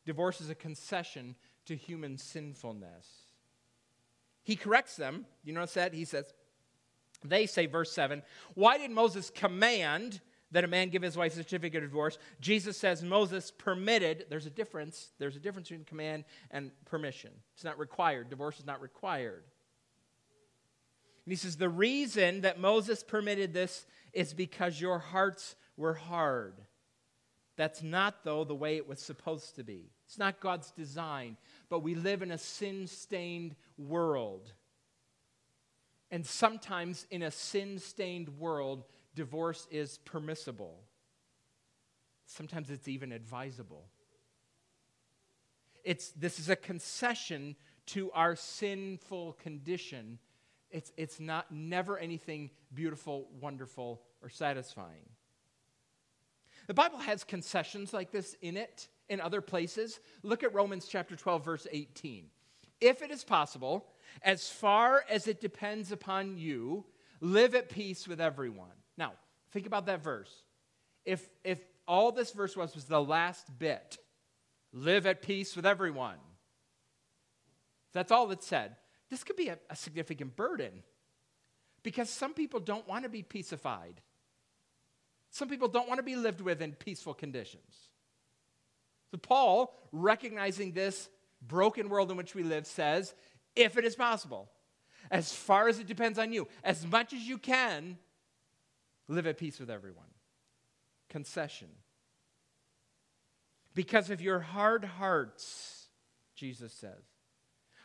Divorce 0.05 0.39
is 0.39 0.51
a 0.51 0.55
concession 0.55 1.35
to 1.65 1.75
human 1.75 2.19
sinfulness. 2.19 3.22
He 4.43 4.55
corrects 4.55 4.95
them. 4.95 5.25
You 5.43 5.53
notice 5.53 5.73
that? 5.73 5.93
He 5.93 6.05
says, 6.05 6.25
they 7.23 7.45
say, 7.45 7.65
verse 7.65 7.91
7, 7.91 8.21
why 8.53 8.77
did 8.77 8.91
Moses 8.91 9.31
command 9.33 10.19
that 10.51 10.63
a 10.63 10.67
man 10.67 10.89
give 10.89 11.01
his 11.01 11.17
wife 11.17 11.33
a 11.33 11.37
certificate 11.37 11.83
of 11.83 11.89
divorce? 11.89 12.17
Jesus 12.41 12.77
says 12.77 13.01
Moses 13.01 13.51
permitted, 13.51 14.25
there's 14.29 14.45
a 14.45 14.51
difference. 14.51 15.11
There's 15.17 15.35
a 15.35 15.39
difference 15.39 15.69
between 15.69 15.85
command 15.85 16.25
and 16.51 16.71
permission. 16.85 17.31
It's 17.55 17.63
not 17.63 17.79
required. 17.79 18.29
Divorce 18.29 18.59
is 18.59 18.65
not 18.65 18.81
required. 18.81 19.43
And 21.25 21.31
he 21.31 21.37
says, 21.37 21.55
the 21.55 21.69
reason 21.69 22.41
that 22.41 22.59
Moses 22.59 23.01
permitted 23.01 23.53
this 23.53 23.85
is 24.11 24.33
because 24.33 24.81
your 24.81 24.99
hearts 24.99 25.55
were 25.77 25.93
hard. 25.93 26.55
That's 27.55 27.81
not, 27.81 28.23
though, 28.23 28.43
the 28.43 28.55
way 28.55 28.77
it 28.77 28.89
was 28.89 28.99
supposed 28.99 29.55
to 29.55 29.63
be. 29.63 29.91
It's 30.05 30.17
not 30.17 30.39
God's 30.39 30.71
design 30.71 31.37
but 31.73 31.81
we 31.81 31.95
live 31.95 32.21
in 32.21 32.29
a 32.29 32.37
sin 32.37 32.85
stained 32.85 33.55
world. 33.79 34.53
And 36.11 36.23
sometimes 36.23 37.07
in 37.09 37.23
a 37.23 37.31
sin 37.31 37.79
stained 37.79 38.29
world, 38.37 38.83
divorce 39.15 39.67
is 39.71 39.97
permissible. 40.05 40.81
Sometimes 42.27 42.69
it's 42.69 42.87
even 42.87 43.11
advisable. 43.11 43.85
It's, 45.83 46.11
this 46.11 46.37
is 46.37 46.47
a 46.47 46.55
concession 46.55 47.55
to 47.87 48.11
our 48.11 48.35
sinful 48.35 49.33
condition. 49.41 50.19
It's, 50.69 50.91
it's 50.95 51.19
not 51.19 51.51
never 51.51 51.97
anything 51.97 52.51
beautiful, 52.71 53.29
wonderful, 53.41 54.03
or 54.21 54.29
satisfying. 54.29 55.09
The 56.67 56.75
Bible 56.75 56.99
has 56.99 57.23
concessions 57.23 57.93
like 57.93 58.11
this 58.11 58.35
in 58.43 58.57
it 58.57 58.89
in 59.13 59.21
other 59.21 59.41
places. 59.41 59.99
Look 60.23 60.43
at 60.43 60.53
Romans 60.53 60.87
chapter 60.89 61.15
12, 61.15 61.45
verse 61.45 61.67
18. 61.71 62.25
If 62.81 63.01
it 63.01 63.11
is 63.11 63.23
possible, 63.23 63.87
as 64.21 64.49
far 64.49 65.05
as 65.09 65.27
it 65.27 65.39
depends 65.39 65.91
upon 65.91 66.37
you, 66.37 66.83
live 67.21 67.55
at 67.55 67.69
peace 67.69 68.07
with 68.07 68.19
everyone. 68.19 68.75
Now, 68.97 69.13
think 69.51 69.65
about 69.65 69.85
that 69.85 70.03
verse. 70.03 70.31
If, 71.05 71.29
if 71.43 71.59
all 71.87 72.11
this 72.11 72.31
verse 72.31 72.57
was 72.57 72.75
was 72.75 72.85
the 72.85 73.01
last 73.01 73.47
bit, 73.57 73.97
live 74.73 75.05
at 75.05 75.21
peace 75.21 75.55
with 75.55 75.65
everyone. 75.65 76.17
That's 77.93 78.11
all 78.11 78.29
it 78.31 78.43
said. 78.43 78.75
This 79.09 79.23
could 79.23 79.35
be 79.35 79.49
a, 79.49 79.59
a 79.69 79.75
significant 79.75 80.35
burden 80.35 80.83
because 81.83 82.09
some 82.09 82.33
people 82.33 82.59
don't 82.59 82.87
want 82.87 83.03
to 83.03 83.09
be 83.09 83.21
peacified. 83.21 84.01
Some 85.29 85.49
people 85.49 85.67
don't 85.67 85.87
want 85.87 85.99
to 85.99 86.03
be 86.03 86.15
lived 86.15 86.41
with 86.41 86.61
in 86.61 86.73
peaceful 86.73 87.13
conditions. 87.13 87.89
So, 89.13 89.19
Paul, 89.19 89.71
recognizing 89.91 90.71
this 90.71 91.07
broken 91.39 91.87
world 91.87 92.09
in 92.09 92.17
which 92.17 92.33
we 92.33 92.41
live, 92.41 92.65
says, 92.65 93.13
if 93.55 93.77
it 93.77 93.85
is 93.85 93.95
possible, 93.95 94.49
as 95.11 95.31
far 95.31 95.67
as 95.67 95.77
it 95.77 95.85
depends 95.85 96.17
on 96.17 96.33
you, 96.33 96.47
as 96.63 96.87
much 96.87 97.13
as 97.13 97.19
you 97.19 97.37
can, 97.37 97.99
live 99.07 99.27
at 99.27 99.37
peace 99.37 99.59
with 99.59 99.69
everyone. 99.69 100.07
Concession. 101.09 101.67
Because 103.75 104.09
of 104.09 104.19
your 104.19 104.39
hard 104.39 104.83
hearts, 104.83 105.89
Jesus 106.35 106.73
says. 106.73 107.03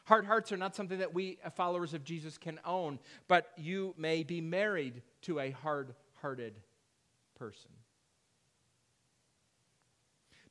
Hard 0.06 0.24
hearts 0.24 0.50
are 0.50 0.56
not 0.56 0.74
something 0.74 1.00
that 1.00 1.12
we, 1.12 1.38
uh, 1.44 1.50
followers 1.50 1.92
of 1.92 2.04
Jesus, 2.04 2.38
can 2.38 2.58
own, 2.64 2.98
but 3.28 3.52
you 3.58 3.94
may 3.98 4.22
be 4.22 4.40
married 4.40 5.02
to 5.22 5.40
a 5.40 5.50
hard 5.50 5.94
hearted 6.22 6.54
person. 7.34 7.70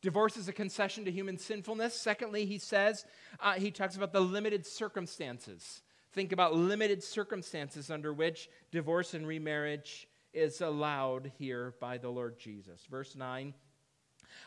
Divorce 0.07 0.37
is 0.37 0.47
a 0.47 0.53
concession 0.53 1.03
to 1.03 1.11
human 1.11 1.37
sinfulness. 1.37 1.93
Secondly, 1.93 2.45
he 2.45 2.59
says, 2.59 3.05
uh, 3.41 3.55
he 3.55 3.71
talks 3.71 3.97
about 3.97 4.13
the 4.13 4.21
limited 4.21 4.65
circumstances. 4.65 5.81
Think 6.13 6.31
about 6.31 6.55
limited 6.55 7.03
circumstances 7.03 7.91
under 7.91 8.13
which 8.13 8.49
divorce 8.71 9.13
and 9.13 9.27
remarriage 9.27 10.07
is 10.33 10.61
allowed 10.61 11.33
here 11.37 11.73
by 11.81 11.97
the 11.97 12.07
Lord 12.07 12.39
Jesus. 12.39 12.85
Verse 12.89 13.17
9 13.17 13.53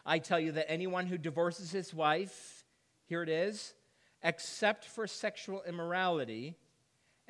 I 0.07 0.19
tell 0.19 0.41
you 0.41 0.53
that 0.53 0.71
anyone 0.71 1.05
who 1.05 1.19
divorces 1.19 1.71
his 1.71 1.93
wife, 1.93 2.65
here 3.05 3.23
it 3.23 3.29
is, 3.29 3.75
except 4.23 4.87
for 4.87 5.07
sexual 5.07 5.63
immorality, 5.69 6.57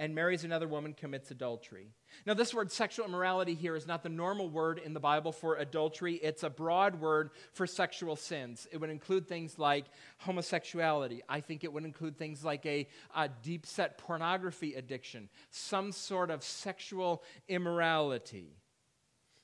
and 0.01 0.15
marries 0.15 0.45
another 0.45 0.67
woman 0.67 0.95
commits 0.95 1.31
adultery. 1.31 1.91
Now, 2.25 2.33
this 2.33 2.55
word 2.55 2.73
sexual 2.73 3.05
immorality 3.05 3.55
here 3.55 3.77
is 3.77 3.87
not 3.87 4.03
the 4.03 4.09
normal 4.09 4.49
word 4.49 4.81
in 4.83 4.95
the 4.95 4.99
Bible 4.99 5.31
for 5.31 5.57
adultery. 5.57 6.15
It's 6.15 6.43
a 6.43 6.49
broad 6.49 6.99
word 6.99 7.31
for 7.53 7.67
sexual 7.67 8.17
sins. 8.17 8.67
It 8.73 8.79
would 8.79 8.89
include 8.89 9.29
things 9.29 9.59
like 9.59 9.85
homosexuality. 10.17 11.21
I 11.29 11.41
think 11.41 11.65
it 11.65 11.73
would 11.75 11.85
include 11.85 12.17
things 12.17 12.43
like 12.43 12.65
a, 12.65 12.89
a 13.15 13.29
deep 13.29 13.67
set 13.67 13.99
pornography 13.99 14.73
addiction, 14.73 15.29
some 15.51 15.93
sort 15.93 16.31
of 16.31 16.43
sexual 16.43 17.23
immorality. 17.47 18.57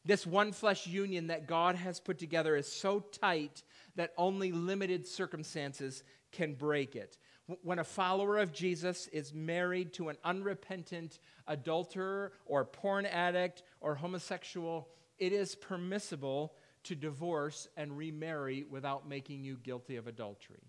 This 0.07 0.27
one 0.27 0.53
flesh 0.53 0.87
union 0.87 1.27
that 1.27 1.47
God 1.47 1.77
has 1.77 2.01
put 2.01 2.17
together 2.17 2.57
is 2.57 2.67
so 2.67 3.01
tight 3.01 3.63
that 3.97 4.15
only 4.17 4.53
limited 4.53 5.07
circumstances 5.07 6.03
can 6.33 6.55
break 6.55 6.97
it 6.97 7.19
when 7.63 7.79
a 7.79 7.85
follower 7.85 8.39
of 8.39 8.53
Jesus 8.53 9.07
is 9.09 9.33
married 9.33 9.93
to 9.95 10.09
an 10.09 10.17
unrepentant 10.25 11.21
adulterer 11.47 12.33
or 12.45 12.65
porn 12.65 13.07
addict 13.07 13.63
or 13.81 13.95
homosexual, 13.95 14.89
it 15.19 15.33
is 15.33 15.55
permissible 15.55 16.55
to 16.85 16.95
divorce 16.95 17.69
and 17.77 17.97
remarry 17.97 18.65
without 18.69 19.09
making 19.09 19.45
you 19.45 19.57
guilty 19.63 19.97
of 19.97 20.07
adultery. 20.07 20.63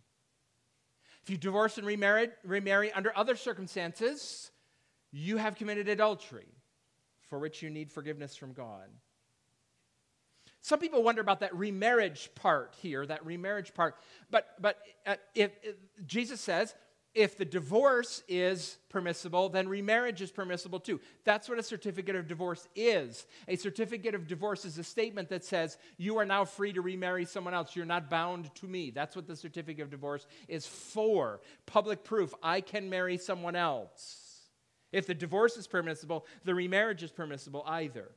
If 1.23 1.29
you 1.29 1.37
divorce 1.37 1.77
and 1.77 1.85
remarry, 1.85 2.29
remarry 2.43 2.91
under 2.91 3.15
other 3.17 3.35
circumstances, 3.35 4.51
you 5.11 5.37
have 5.37 5.55
committed 5.55 5.89
adultery 5.89 6.47
for 7.29 7.39
which 7.39 7.61
you 7.61 7.69
need 7.69 7.91
forgiveness 7.91 8.35
from 8.35 8.53
God. 8.53 8.87
Some 10.67 10.79
people 10.79 11.01
wonder 11.01 11.21
about 11.21 11.39
that 11.39 11.55
remarriage 11.55 12.29
part 12.35 12.75
here, 12.81 13.05
that 13.05 13.25
remarriage 13.25 13.73
part. 13.73 13.95
But, 14.29 14.49
but 14.59 14.77
uh, 15.05 15.15
if, 15.33 15.51
if, 15.63 15.75
Jesus 16.05 16.41
says, 16.41 16.75
if 17.15 17.37
the 17.37 17.45
divorce 17.45 18.21
is 18.27 18.77
permissible, 18.89 19.47
then 19.47 19.69
remarriage 19.69 20.21
is 20.21 20.29
permissible 20.29 20.81
too. 20.81 20.99
That's 21.23 21.47
what 21.47 21.57
a 21.57 21.63
certificate 21.63 22.17
of 22.17 22.27
divorce 22.27 22.67
is. 22.75 23.27
A 23.47 23.55
certificate 23.55 24.13
of 24.13 24.27
divorce 24.27 24.65
is 24.65 24.77
a 24.77 24.83
statement 24.83 25.29
that 25.29 25.45
says, 25.45 25.77
You 25.95 26.17
are 26.17 26.25
now 26.25 26.43
free 26.43 26.73
to 26.73 26.81
remarry 26.81 27.23
someone 27.23 27.53
else. 27.53 27.73
You're 27.73 27.85
not 27.85 28.09
bound 28.09 28.53
to 28.55 28.67
me. 28.67 28.91
That's 28.91 29.15
what 29.15 29.25
the 29.25 29.37
certificate 29.37 29.83
of 29.83 29.89
divorce 29.89 30.27
is 30.49 30.67
for. 30.67 31.39
Public 31.65 32.03
proof 32.03 32.33
I 32.43 32.59
can 32.59 32.89
marry 32.89 33.17
someone 33.17 33.55
else. 33.55 34.41
If 34.91 35.07
the 35.07 35.15
divorce 35.15 35.55
is 35.55 35.65
permissible, 35.65 36.25
the 36.43 36.53
remarriage 36.53 37.03
is 37.03 37.11
permissible 37.11 37.63
either 37.65 38.11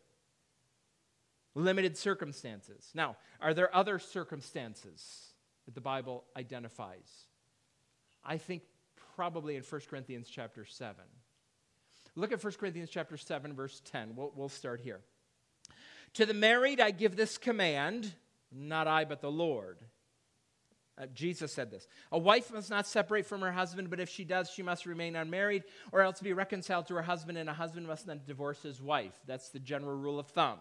limited 1.55 1.97
circumstances. 1.97 2.91
Now, 2.95 3.17
are 3.41 3.55
there 3.55 3.75
other 3.75 3.99
circumstances 3.99 5.33
that 5.67 5.75
the 5.75 5.81
Bible 5.81 6.25
identifies? 6.37 7.27
I 8.25 8.39
think 8.39 8.63
probably 9.17 9.57
in 9.57 9.63
1 9.63 9.81
Corinthians 9.89 10.29
chapter 10.29 10.65
7. 10.65 10.97
Look 12.17 12.33
at 12.33 12.43
1 12.43 12.53
Corinthians 12.55 12.91
chapter 12.91 13.17
7 13.17 13.55
verse 13.55 13.81
10. 13.85 14.15
We'll, 14.17 14.33
we'll 14.35 14.49
start 14.49 14.81
here. 14.81 15.01
To 16.15 16.27
the 16.27 16.35
married 16.35 16.81
I 16.81 16.91
give 16.91 17.17
this 17.17 17.39
command, 17.39 18.13
not 18.53 18.89
I 18.89 19.05
but 19.05 19.21
the 19.21 19.31
Lord. 19.31 19.79
Uh, 21.01 21.07
Jesus 21.15 21.53
said 21.53 21.71
this 21.71 21.87
A 22.13 22.19
wife 22.19 22.53
must 22.53 22.69
not 22.69 22.87
separate 22.87 23.27
from 23.27 23.41
her 23.41 23.53
husband, 23.53 23.91
but 23.91 24.01
if 24.01 24.09
she 24.09 24.25
does, 24.25 24.51
she 24.51 24.63
must 24.63 24.87
remain 24.87 25.17
unmarried 25.17 25.65
or 25.93 26.03
else 26.03 26.21
be 26.21 26.33
reconciled 26.33 26.89
to 26.89 26.95
her 26.95 27.03
husband, 27.03 27.39
and 27.39 27.49
a 27.49 27.55
husband 27.55 27.87
must 27.87 28.07
not 28.07 28.27
divorce 28.27 28.63
his 28.63 28.83
wife. 28.83 29.15
That's 29.27 29.49
the 29.51 29.61
general 29.61 29.97
rule 29.97 30.19
of 30.19 30.27
thumb. 30.29 30.59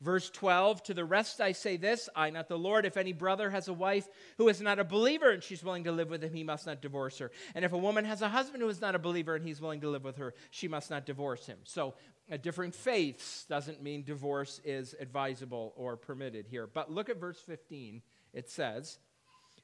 Verse 0.00 0.30
12, 0.30 0.82
to 0.84 0.94
the 0.94 1.04
rest 1.04 1.42
I 1.42 1.52
say 1.52 1.76
this 1.76 2.08
I, 2.16 2.30
not 2.30 2.48
the 2.48 2.58
Lord, 2.58 2.86
if 2.86 2.96
any 2.96 3.12
brother 3.12 3.50
has 3.50 3.68
a 3.68 3.72
wife 3.72 4.08
who 4.38 4.48
is 4.48 4.60
not 4.60 4.78
a 4.78 4.84
believer 4.84 5.30
and 5.30 5.42
she's 5.42 5.62
willing 5.62 5.84
to 5.84 5.92
live 5.92 6.08
with 6.08 6.22
him, 6.22 6.32
he 6.32 6.42
must 6.42 6.66
not 6.66 6.80
divorce 6.80 7.18
her. 7.18 7.30
And 7.54 7.66
if 7.66 7.74
a 7.74 7.78
woman 7.78 8.06
has 8.06 8.22
a 8.22 8.28
husband 8.28 8.62
who 8.62 8.68
is 8.70 8.80
not 8.80 8.94
a 8.94 8.98
believer 8.98 9.34
and 9.34 9.44
he's 9.44 9.60
willing 9.60 9.82
to 9.82 9.90
live 9.90 10.04
with 10.04 10.16
her, 10.16 10.34
she 10.50 10.68
must 10.68 10.90
not 10.90 11.04
divorce 11.04 11.46
him. 11.46 11.58
So, 11.64 11.94
a 12.32 12.38
different 12.38 12.76
faiths 12.76 13.44
doesn't 13.46 13.82
mean 13.82 14.04
divorce 14.04 14.60
is 14.64 14.94
advisable 15.00 15.72
or 15.76 15.96
permitted 15.96 16.46
here. 16.46 16.66
But 16.66 16.90
look 16.90 17.10
at 17.10 17.20
verse 17.20 17.40
15. 17.40 18.02
It 18.32 18.48
says, 18.48 18.98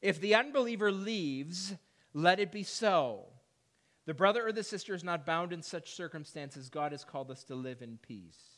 If 0.03 0.21
the 0.21 0.35
unbeliever 0.35 0.91
leaves, 0.91 1.75
let 2.13 2.41
it 2.41 2.51
be 2.51 2.65
so. 2.65 3.27
The 4.07 4.15
brother 4.15 4.47
or 4.47 4.53
the 4.53 4.65
sister 4.65 4.95
is 4.95 5.05
not 5.05 5.25
bound 5.25 5.53
in 5.53 5.63
such 5.63 5.95
circumstances. 5.95 6.69
God 6.69 6.91
has 6.91 7.05
called 7.05 7.31
us 7.31 7.45
to 7.45 7.55
live 7.55 7.83
in 7.83 7.99
peace. 8.03 8.56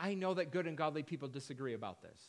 I 0.00 0.14
know 0.14 0.34
that 0.34 0.50
good 0.50 0.66
and 0.66 0.76
godly 0.76 1.02
people 1.02 1.28
disagree 1.28 1.74
about 1.74 2.00
this. 2.00 2.20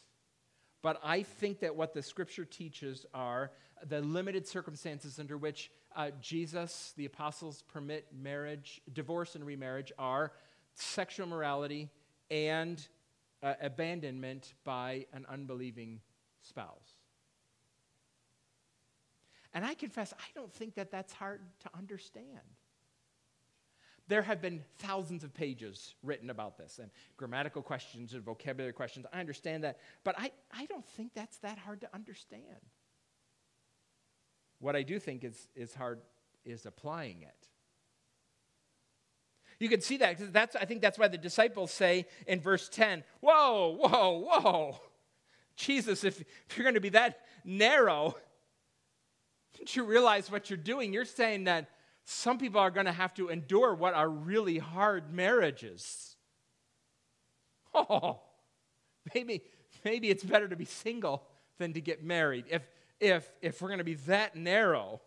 But 0.81 0.99
I 1.03 1.23
think 1.23 1.59
that 1.59 1.75
what 1.75 1.93
the 1.93 2.01
scripture 2.01 2.43
teaches 2.43 3.05
are 3.13 3.51
the 3.87 4.01
limited 4.01 4.47
circumstances 4.47 5.19
under 5.19 5.37
which 5.37 5.71
uh, 5.95 6.11
Jesus, 6.19 6.93
the 6.97 7.05
apostles, 7.05 7.63
permit 7.71 8.07
marriage, 8.13 8.81
divorce, 8.91 9.35
and 9.35 9.45
remarriage 9.45 9.91
are 9.97 10.33
sexual 10.73 11.27
morality 11.27 11.89
and 12.29 12.87
uh, 13.43 13.53
abandonment 13.61 14.53
by 14.63 15.05
an 15.13 15.25
unbelieving 15.29 15.99
spouse. 16.41 16.95
And 19.53 19.65
I 19.65 19.73
confess, 19.73 20.13
I 20.13 20.29
don't 20.33 20.53
think 20.53 20.75
that 20.75 20.91
that's 20.91 21.13
hard 21.13 21.41
to 21.61 21.69
understand. 21.77 22.25
There 24.07 24.21
have 24.21 24.41
been 24.41 24.63
thousands 24.79 25.23
of 25.23 25.33
pages 25.33 25.95
written 26.03 26.29
about 26.29 26.57
this 26.57 26.79
and 26.79 26.91
grammatical 27.17 27.61
questions 27.61 28.13
and 28.13 28.23
vocabulary 28.23 28.73
questions. 28.73 29.05
I 29.13 29.19
understand 29.19 29.63
that, 29.63 29.77
but 30.03 30.15
I, 30.17 30.31
I 30.51 30.65
don't 30.65 30.85
think 30.85 31.13
that's 31.13 31.37
that 31.37 31.57
hard 31.57 31.81
to 31.81 31.89
understand. 31.93 32.43
What 34.59 34.75
I 34.75 34.83
do 34.83 34.99
think 34.99 35.23
is, 35.23 35.47
is 35.55 35.73
hard 35.73 36.01
is 36.45 36.65
applying 36.65 37.21
it. 37.21 37.47
You 39.59 39.69
can 39.69 39.81
see 39.81 39.97
that 39.97 40.17
because 40.17 40.31
that's 40.31 40.55
I 40.55 40.65
think 40.65 40.81
that's 40.81 40.97
why 40.97 41.07
the 41.07 41.19
disciples 41.19 41.71
say 41.71 42.07
in 42.25 42.41
verse 42.41 42.67
10, 42.67 43.03
whoa, 43.19 43.77
whoa, 43.79 44.17
whoa. 44.17 44.79
Jesus, 45.55 46.03
if, 46.03 46.19
if 46.19 46.57
you're 46.57 46.63
going 46.63 46.73
to 46.73 46.81
be 46.81 46.89
that 46.89 47.19
narrow, 47.45 48.15
don't 49.57 49.75
you 49.75 49.83
realize 49.83 50.31
what 50.31 50.49
you're 50.49 50.57
doing? 50.57 50.93
You're 50.93 51.05
saying 51.05 51.43
that 51.43 51.69
some 52.05 52.37
people 52.37 52.59
are 52.59 52.71
going 52.71 52.85
to 52.85 52.91
have 52.91 53.13
to 53.15 53.29
endure 53.29 53.73
what 53.73 53.93
are 53.93 54.09
really 54.09 54.57
hard 54.57 55.13
marriages. 55.13 56.15
Oh, 57.73 58.19
maybe, 59.15 59.43
maybe 59.85 60.09
it's 60.09 60.25
better 60.25 60.45
to 60.45 60.57
be 60.57 60.65
single 60.65 61.23
than 61.57 61.71
to 61.71 61.79
get 61.79 62.03
married 62.03 62.43
if, 62.49 62.61
if, 62.99 63.31
if 63.41 63.61
we're 63.61 63.69
going 63.69 63.77
to 63.77 63.85
be 63.85 63.93
that 63.93 64.35
narrow. 64.35 64.99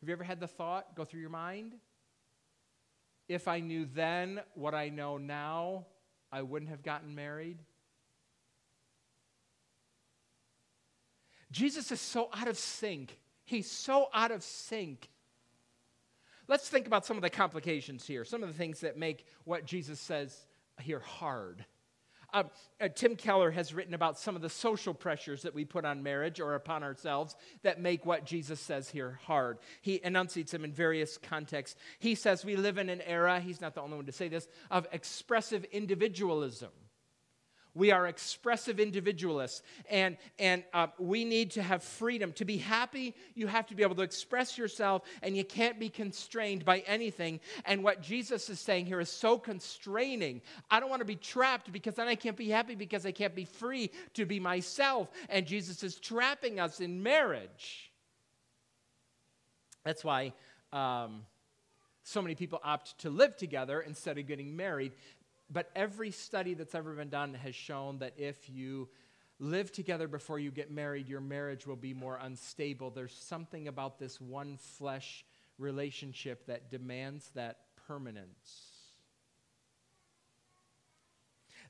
Have 0.00 0.08
you 0.08 0.14
ever 0.14 0.24
had 0.24 0.40
the 0.40 0.46
thought 0.46 0.94
go 0.94 1.04
through 1.04 1.20
your 1.20 1.28
mind? 1.28 1.74
If 3.28 3.46
I 3.46 3.60
knew 3.60 3.84
then 3.84 4.40
what 4.54 4.74
I 4.74 4.88
know 4.88 5.18
now, 5.18 5.84
I 6.32 6.42
wouldn't 6.42 6.70
have 6.70 6.82
gotten 6.82 7.14
married? 7.14 7.58
Jesus 11.50 11.90
is 11.90 12.00
so 12.00 12.28
out 12.32 12.48
of 12.48 12.56
sync. 12.56 13.18
He's 13.48 13.70
so 13.70 14.10
out 14.12 14.30
of 14.30 14.42
sync. 14.42 15.08
Let's 16.48 16.68
think 16.68 16.86
about 16.86 17.06
some 17.06 17.16
of 17.16 17.22
the 17.22 17.30
complications 17.30 18.06
here, 18.06 18.22
some 18.22 18.42
of 18.42 18.48
the 18.50 18.54
things 18.54 18.80
that 18.80 18.98
make 18.98 19.24
what 19.44 19.64
Jesus 19.64 19.98
says 19.98 20.36
here 20.82 21.00
hard. 21.00 21.64
Uh, 22.34 22.42
uh, 22.78 22.88
Tim 22.94 23.16
Keller 23.16 23.50
has 23.50 23.72
written 23.72 23.94
about 23.94 24.18
some 24.18 24.36
of 24.36 24.42
the 24.42 24.50
social 24.50 24.92
pressures 24.92 25.40
that 25.42 25.54
we 25.54 25.64
put 25.64 25.86
on 25.86 26.02
marriage 26.02 26.40
or 26.40 26.56
upon 26.56 26.82
ourselves 26.82 27.36
that 27.62 27.80
make 27.80 28.04
what 28.04 28.26
Jesus 28.26 28.60
says 28.60 28.90
here 28.90 29.18
hard. 29.24 29.56
He 29.80 29.98
enunciates 30.04 30.52
them 30.52 30.62
in 30.62 30.72
various 30.74 31.16
contexts. 31.16 31.80
He 32.00 32.14
says 32.14 32.44
we 32.44 32.56
live 32.56 32.76
in 32.76 32.90
an 32.90 33.00
era, 33.00 33.40
he's 33.40 33.62
not 33.62 33.74
the 33.74 33.80
only 33.80 33.96
one 33.96 34.04
to 34.04 34.12
say 34.12 34.28
this, 34.28 34.46
of 34.70 34.86
expressive 34.92 35.64
individualism. 35.72 36.68
We 37.74 37.92
are 37.92 38.06
expressive 38.06 38.80
individualists, 38.80 39.62
and, 39.88 40.16
and 40.38 40.64
uh, 40.72 40.88
we 40.98 41.24
need 41.24 41.52
to 41.52 41.62
have 41.62 41.82
freedom. 41.82 42.32
To 42.32 42.44
be 42.44 42.56
happy, 42.56 43.14
you 43.34 43.46
have 43.46 43.66
to 43.68 43.74
be 43.74 43.82
able 43.82 43.94
to 43.96 44.02
express 44.02 44.58
yourself, 44.58 45.02
and 45.22 45.36
you 45.36 45.44
can't 45.44 45.78
be 45.78 45.88
constrained 45.88 46.64
by 46.64 46.80
anything. 46.80 47.40
And 47.64 47.84
what 47.84 48.02
Jesus 48.02 48.48
is 48.50 48.58
saying 48.58 48.86
here 48.86 49.00
is 49.00 49.10
so 49.10 49.38
constraining. 49.38 50.42
I 50.70 50.80
don't 50.80 50.90
want 50.90 51.00
to 51.00 51.06
be 51.06 51.16
trapped 51.16 51.72
because 51.72 51.94
then 51.94 52.08
I 52.08 52.14
can't 52.14 52.36
be 52.36 52.48
happy 52.48 52.74
because 52.74 53.06
I 53.06 53.12
can't 53.12 53.34
be 53.34 53.44
free 53.44 53.90
to 54.14 54.26
be 54.26 54.40
myself. 54.40 55.08
And 55.28 55.46
Jesus 55.46 55.82
is 55.82 55.96
trapping 55.96 56.58
us 56.58 56.80
in 56.80 57.02
marriage. 57.02 57.92
That's 59.84 60.04
why. 60.04 60.32
Um, 60.72 61.22
so 62.08 62.22
many 62.22 62.34
people 62.34 62.58
opt 62.64 62.98
to 63.00 63.10
live 63.10 63.36
together 63.36 63.80
instead 63.80 64.16
of 64.16 64.26
getting 64.26 64.56
married 64.56 64.92
but 65.50 65.70
every 65.74 66.10
study 66.10 66.54
that's 66.54 66.74
ever 66.74 66.92
been 66.94 67.08
done 67.08 67.34
has 67.34 67.54
shown 67.54 67.98
that 67.98 68.14
if 68.16 68.50
you 68.50 68.88
live 69.40 69.72
together 69.72 70.08
before 70.08 70.38
you 70.38 70.50
get 70.50 70.70
married, 70.70 71.08
your 71.08 71.20
marriage 71.20 71.66
will 71.66 71.76
be 71.76 71.94
more 71.94 72.18
unstable. 72.20 72.90
There's 72.90 73.14
something 73.14 73.68
about 73.68 73.98
this 73.98 74.20
one 74.20 74.56
flesh 74.56 75.24
relationship 75.58 76.46
that 76.46 76.70
demands 76.70 77.30
that 77.34 77.58
permanence. 77.86 78.78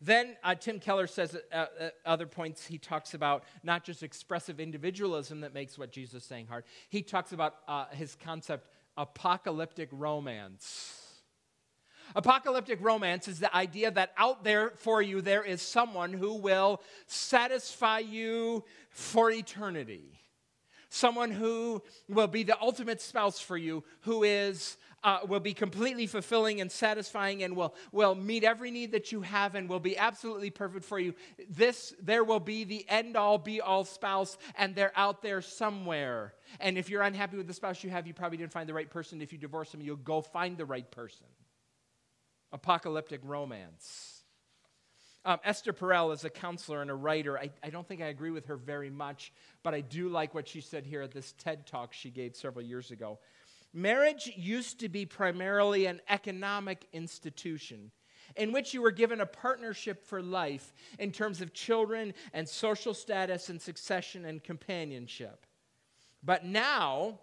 Then 0.01 0.37
uh, 0.45 0.55
Tim 0.55 0.79
Keller 0.79 1.09
says 1.09 1.35
at, 1.35 1.45
uh, 1.53 1.67
at 1.81 1.95
other 2.07 2.27
points, 2.27 2.67
he 2.67 2.79
talks 2.79 3.14
about 3.14 3.45
not 3.62 3.85
just 3.85 4.03
expressive 4.03 4.61
individualism 4.61 5.41
that 5.41 5.53
makes 5.53 5.77
what 5.77 5.91
Jesus 5.91 6.23
is 6.23 6.29
saying 6.29 6.47
hard, 6.47 6.64
he 6.88 7.03
talks 7.03 7.33
about 7.33 7.57
uh, 7.67 7.87
his 7.91 8.17
concept 8.23 8.69
apocalyptic 8.97 9.88
romance. 9.93 10.98
Apocalyptic 12.14 12.79
romance 12.83 13.29
is 13.29 13.40
the 13.40 13.55
idea 13.55 13.90
that 13.90 14.12
out 14.16 14.44
there 14.44 14.71
for 14.77 15.03
you 15.03 15.21
there 15.21 15.42
is 15.42 15.62
someone 15.62 16.12
who 16.12 16.35
will 16.35 16.83
satisfy 17.07 17.99
you 17.99 18.64
for 18.90 19.31
eternity. 19.31 20.21
Someone 20.90 21.31
who 21.31 21.83
will 22.09 22.27
be 22.27 22.44
the 22.44 22.59
ultimate 22.61 23.03
spouse 23.03 23.38
for 23.38 23.59
you, 23.59 23.85
who 24.01 24.23
is 24.23 24.79
uh, 25.05 25.21
will 25.29 25.40
be 25.40 25.55
completely 25.55 26.07
fulfilling 26.07 26.61
and 26.61 26.73
satisfying 26.73 27.42
and 27.42 27.55
will, 27.55 27.75
will 27.92 28.14
meet 28.14 28.42
every 28.42 28.71
need 28.71 28.92
that 28.92 29.12
you 29.12 29.21
have 29.21 29.55
and 29.55 29.68
will 29.68 29.79
be 29.79 29.97
absolutely 29.97 30.51
perfect 30.51 30.85
for 30.85 30.99
you. 30.99 31.14
This, 31.49 31.94
there 32.03 32.25
will 32.25 32.40
be 32.40 32.64
the 32.64 32.85
end 32.88 33.16
all 33.16 33.38
be 33.38 33.61
all 33.61 33.85
spouse, 33.85 34.38
and 34.57 34.75
they're 34.75 34.92
out 34.97 35.23
there 35.23 35.40
somewhere. 35.40 36.35
And 36.59 36.77
if 36.77 36.90
you're 36.90 37.03
unhappy 37.03 37.37
with 37.37 37.47
the 37.47 37.55
spouse 37.55 37.85
you 37.85 37.90
have, 37.90 38.07
you 38.07 38.14
probably 38.14 38.38
didn't 38.38 38.53
find 38.53 38.68
the 38.68 38.75
right 38.75 38.90
person. 38.90 39.23
If 39.23 39.33
you 39.33 39.38
divorce 39.38 39.71
them, 39.71 39.81
you'll 39.81 39.97
go 39.97 40.21
find 40.21 40.57
the 40.57 40.66
right 40.66 40.90
person 40.90 41.27
apocalyptic 42.53 43.21
romance. 43.23 44.23
Um, 45.25 45.39
Esther 45.45 45.73
Perel 45.73 46.15
is 46.15 46.25
a 46.25 46.31
counselor 46.31 46.81
and 46.81 46.91
a 46.91 46.95
writer. 46.95 47.39
I, 47.39 47.51
I 47.63 47.71
don't 47.71 47.87
think 47.87 48.01
I 48.01 48.07
agree 48.07 48.31
with 48.31 48.47
her 48.47 48.57
very 48.57 48.89
much, 48.89 49.33
but 49.63 49.75
I 49.75 49.81
do 49.81 50.09
like 50.09 50.35
what 50.35 50.49
she 50.49 50.61
said 50.61 50.87
here 50.87 51.03
at 51.03 51.13
this 51.13 51.35
TED 51.39 51.67
talk 51.67 51.93
she 51.93 52.11
gave 52.11 52.35
several 52.35 52.65
years 52.65 52.91
ago. 52.91 53.19
Marriage 53.75 54.33
used 54.37 54.81
to 54.81 54.89
be 54.89 55.05
primarily 55.05 55.87
an 55.87 56.01
economic 56.09 56.87
institution 56.93 57.91
in 58.37 58.53
which 58.53 58.73
you 58.73 58.81
were 58.81 58.91
given 58.91 59.21
a 59.21 59.27
partnership 59.27 60.03
for 60.07 60.23
life 60.23 60.73
in 60.99 61.13
terms 61.13 61.41
of 61.41 61.53
children 61.53 62.15
and 62.33 62.49
social 62.49 62.95
status 62.95 63.49
and 63.49 63.61
succession 63.61 64.25
and 64.25 64.43
companionship. 64.43 65.45
But 66.23 66.45
now, 66.45 67.21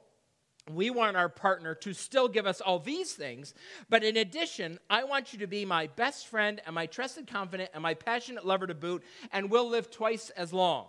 we 0.74 0.90
want 0.90 1.16
our 1.16 1.30
partner 1.30 1.76
to 1.76 1.94
still 1.94 2.28
give 2.28 2.48
us 2.48 2.60
all 2.60 2.80
these 2.80 3.14
things, 3.14 3.54
but 3.90 4.04
in 4.04 4.18
addition, 4.18 4.80
I 4.90 5.04
want 5.04 5.32
you 5.32 5.40
to 5.40 5.48
be 5.48 5.64
my 5.64 5.88
best 5.88 6.28
friend 6.28 6.60
and 6.66 6.74
my 6.74 6.88
trusted 6.88 7.28
confidant 7.28 7.70
and 7.74 7.84
my 7.84 7.94
passionate 7.94 8.46
lover 8.46 8.66
to 8.66 8.74
boot, 8.74 9.04
and 9.32 9.52
we'll 9.52 9.70
live 9.70 9.92
twice 9.92 10.32
as 10.32 10.54
long. 10.54 10.88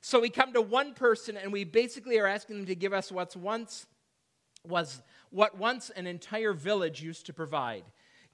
So 0.00 0.18
we 0.18 0.30
come 0.30 0.52
to 0.54 0.60
one 0.60 0.94
person 0.94 1.36
and 1.36 1.52
we 1.52 1.62
basically 1.62 2.18
are 2.18 2.26
asking 2.26 2.56
them 2.56 2.66
to 2.66 2.74
give 2.74 2.92
us 2.92 3.12
what's 3.12 3.36
once 3.36 3.86
was 4.66 5.00
what 5.30 5.56
once 5.56 5.90
an 5.90 6.06
entire 6.06 6.52
village 6.52 7.02
used 7.02 7.26
to 7.26 7.32
provide. 7.32 7.84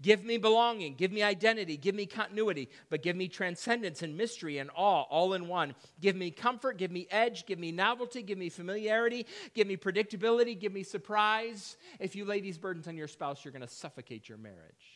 Give 0.00 0.22
me 0.22 0.38
belonging, 0.38 0.94
give 0.94 1.10
me 1.10 1.24
identity, 1.24 1.76
give 1.76 1.94
me 1.94 2.06
continuity, 2.06 2.68
but 2.88 3.02
give 3.02 3.16
me 3.16 3.26
transcendence 3.26 4.00
and 4.02 4.16
mystery 4.16 4.58
and 4.58 4.70
awe 4.76 5.02
all 5.02 5.34
in 5.34 5.48
one. 5.48 5.74
Give 6.00 6.14
me 6.14 6.30
comfort, 6.30 6.78
give 6.78 6.92
me 6.92 7.08
edge, 7.10 7.46
give 7.46 7.58
me 7.58 7.72
novelty, 7.72 8.22
give 8.22 8.38
me 8.38 8.48
familiarity, 8.48 9.26
give 9.54 9.66
me 9.66 9.76
predictability, 9.76 10.56
give 10.56 10.72
me 10.72 10.84
surprise. 10.84 11.76
If 11.98 12.14
you 12.14 12.24
lay 12.24 12.40
these 12.40 12.58
burdens 12.58 12.86
on 12.86 12.96
your 12.96 13.08
spouse, 13.08 13.44
you're 13.44 13.50
going 13.50 13.66
to 13.66 13.74
suffocate 13.74 14.28
your 14.28 14.38
marriage. 14.38 14.86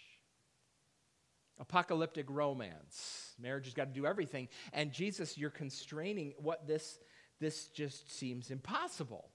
apocalyptic 1.62 2.26
romance. 2.28 3.34
Marriage 3.40 3.64
has 3.66 3.74
got 3.74 3.94
to 3.94 4.00
do 4.00 4.06
everything. 4.06 4.48
And 4.72 4.92
Jesus, 4.92 5.38
you're 5.38 5.50
constraining 5.50 6.34
what 6.38 6.66
this, 6.66 6.98
this 7.40 7.68
just 7.68 8.10
seems 8.16 8.50
impossible. 8.50 9.30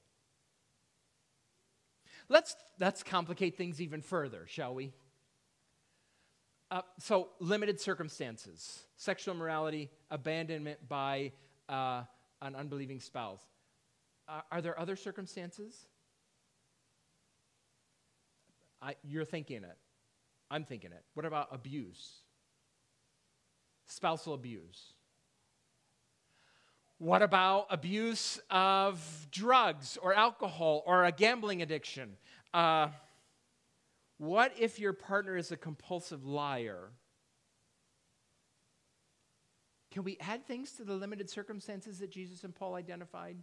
Let's, 2.29 2.55
let's 2.79 3.03
complicate 3.03 3.57
things 3.57 3.81
even 3.81 4.01
further, 4.01 4.45
shall 4.47 4.73
we? 4.73 4.91
Uh, 6.69 6.81
so, 6.99 7.29
limited 7.39 7.79
circumstances, 7.79 8.83
sexual 8.97 9.33
immorality, 9.33 9.89
abandonment 10.11 10.77
by 10.89 11.31
uh, 11.69 12.01
an 12.41 12.55
unbelieving 12.55 12.99
spouse. 12.99 13.41
Uh, 14.27 14.41
are 14.51 14.61
there 14.61 14.77
other 14.77 14.97
circumstances? 14.97 15.87
I, 18.81 18.95
you're 19.03 19.25
thinking 19.25 19.63
it. 19.63 19.77
I'm 20.51 20.65
thinking 20.65 20.91
it. 20.91 21.03
What 21.13 21.25
about 21.25 21.47
abuse? 21.51 22.17
Spousal 23.85 24.33
abuse. 24.33 24.93
What 26.99 27.21
about 27.21 27.67
abuse 27.69 28.39
of 28.49 29.27
drugs 29.31 29.97
or 30.01 30.13
alcohol 30.13 30.83
or 30.85 31.05
a 31.05 31.11
gambling 31.11 31.61
addiction? 31.61 32.17
What 34.17 34.53
if 34.57 34.79
your 34.79 34.93
partner 34.93 35.37
is 35.37 35.51
a 35.51 35.57
compulsive 35.57 36.25
liar? 36.25 36.91
Can 39.91 40.03
we 40.03 40.17
add 40.19 40.45
things 40.45 40.71
to 40.73 40.83
the 40.83 40.93
limited 40.93 41.29
circumstances 41.29 41.99
that 41.99 42.11
Jesus 42.11 42.43
and 42.43 42.53
Paul 42.53 42.75
identified? 42.75 43.37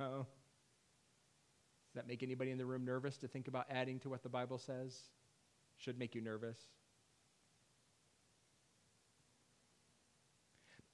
Oh. 0.00 0.26
Does 1.88 1.94
that 1.94 2.06
make 2.06 2.22
anybody 2.22 2.50
in 2.50 2.58
the 2.58 2.66
room 2.66 2.84
nervous 2.84 3.16
to 3.18 3.28
think 3.28 3.48
about 3.48 3.66
adding 3.70 3.98
to 4.00 4.08
what 4.08 4.22
the 4.22 4.28
Bible 4.28 4.58
says? 4.58 4.96
Should 5.76 5.98
make 5.98 6.14
you 6.14 6.20
nervous. 6.20 6.58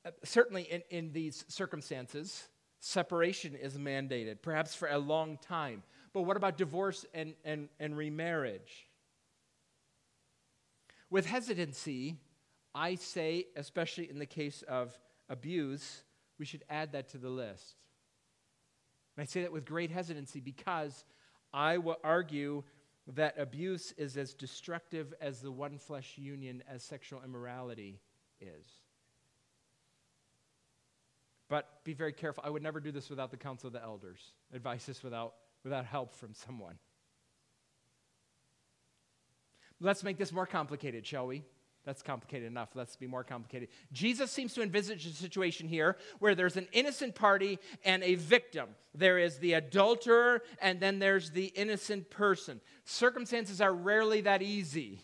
Uh, 0.07 0.11
certainly, 0.23 0.63
in, 0.63 0.83
in 0.91 1.13
these 1.13 1.45
circumstances, 1.49 2.49
separation 2.81 3.55
is 3.55 3.79
mandated, 3.79 4.43
perhaps 4.43 4.75
for 4.75 4.89
a 4.89 4.99
long 4.99 5.39
time. 5.39 5.83
But 6.13 6.23
what 6.23 6.37
about 6.37 6.59
divorce 6.59 7.07
and, 7.15 7.35
and, 7.45 7.69
and 7.81 7.97
remarriage? 7.97 8.87
With 11.15 11.27
hesitancy, 11.27 12.17
I 12.75 12.97
say, 12.97 13.47
especially 13.55 14.11
in 14.11 14.19
the 14.19 14.27
case 14.27 14.63
of 14.67 14.99
abuse, 15.29 16.03
we 16.41 16.45
should 16.45 16.65
add 16.69 16.91
that 16.91 17.11
to 17.11 17.19
the 17.19 17.29
list. 17.29 17.77
And 19.17 19.23
I 19.23 19.27
say 19.27 19.43
that 19.43 19.53
with 19.53 19.65
great 19.65 19.93
hesitancy 19.93 20.41
because 20.41 21.05
I 21.53 21.79
will 21.79 21.99
argue 22.03 22.65
that 23.15 23.39
abuse 23.39 23.93
is 23.97 24.17
as 24.17 24.35
destructive 24.35 25.15
as 25.21 25.41
the 25.41 25.53
one 25.53 25.79
flesh 25.79 26.19
union 26.19 26.65
as 26.69 26.83
sexual 26.83 27.23
immorality 27.25 28.01
is. 28.41 28.67
But 31.49 31.85
be 31.85 31.93
very 31.95 32.13
careful. 32.13 32.43
I 32.45 32.51
would 32.51 32.65
never 32.65 32.81
do 32.81 32.91
this 32.91 33.09
without 33.09 33.31
the 33.31 33.37
counsel 33.37 33.69
of 33.69 33.73
the 33.73 33.83
elders. 33.85 34.33
Advise 34.53 34.85
this 34.85 35.05
without, 35.05 35.35
without 35.63 35.85
help 35.85 36.13
from 36.17 36.35
someone. 36.35 36.75
Let's 39.85 40.03
make 40.03 40.17
this 40.17 40.33
more 40.33 40.47
complicated, 40.47 41.07
shall 41.07 41.27
we? 41.27 41.45
That's 41.85 42.01
complicated 42.01 42.47
enough. 42.47 42.71
Let's 42.75 42.97
be 42.97 43.07
more 43.07 43.23
complicated. 43.23 43.69
Jesus 43.93 44.31
seems 44.31 44.55
to 44.55 44.63
envisage 44.63 45.05
a 45.05 45.11
situation 45.11 45.69
here 45.69 45.99
where 46.21 46.35
there's 46.35 46.57
an 46.57 46.69
innocent 46.73 47.15
party 47.15 47.59
and 47.85 48.03
a 48.03 48.15
victim. 48.15 48.71
There 48.95 49.19
is 49.19 49.37
the 49.37 49.53
adulterer, 49.53 50.43
and 50.63 50.81
then 50.81 51.01
there's 51.01 51.33
the 51.33 51.47
innocent 51.47 52.09
person. 52.09 52.63
Circumstances 52.87 53.61
are 53.61 53.75
rarely 53.75 54.23
that 54.23 54.41
easy. 54.41 55.01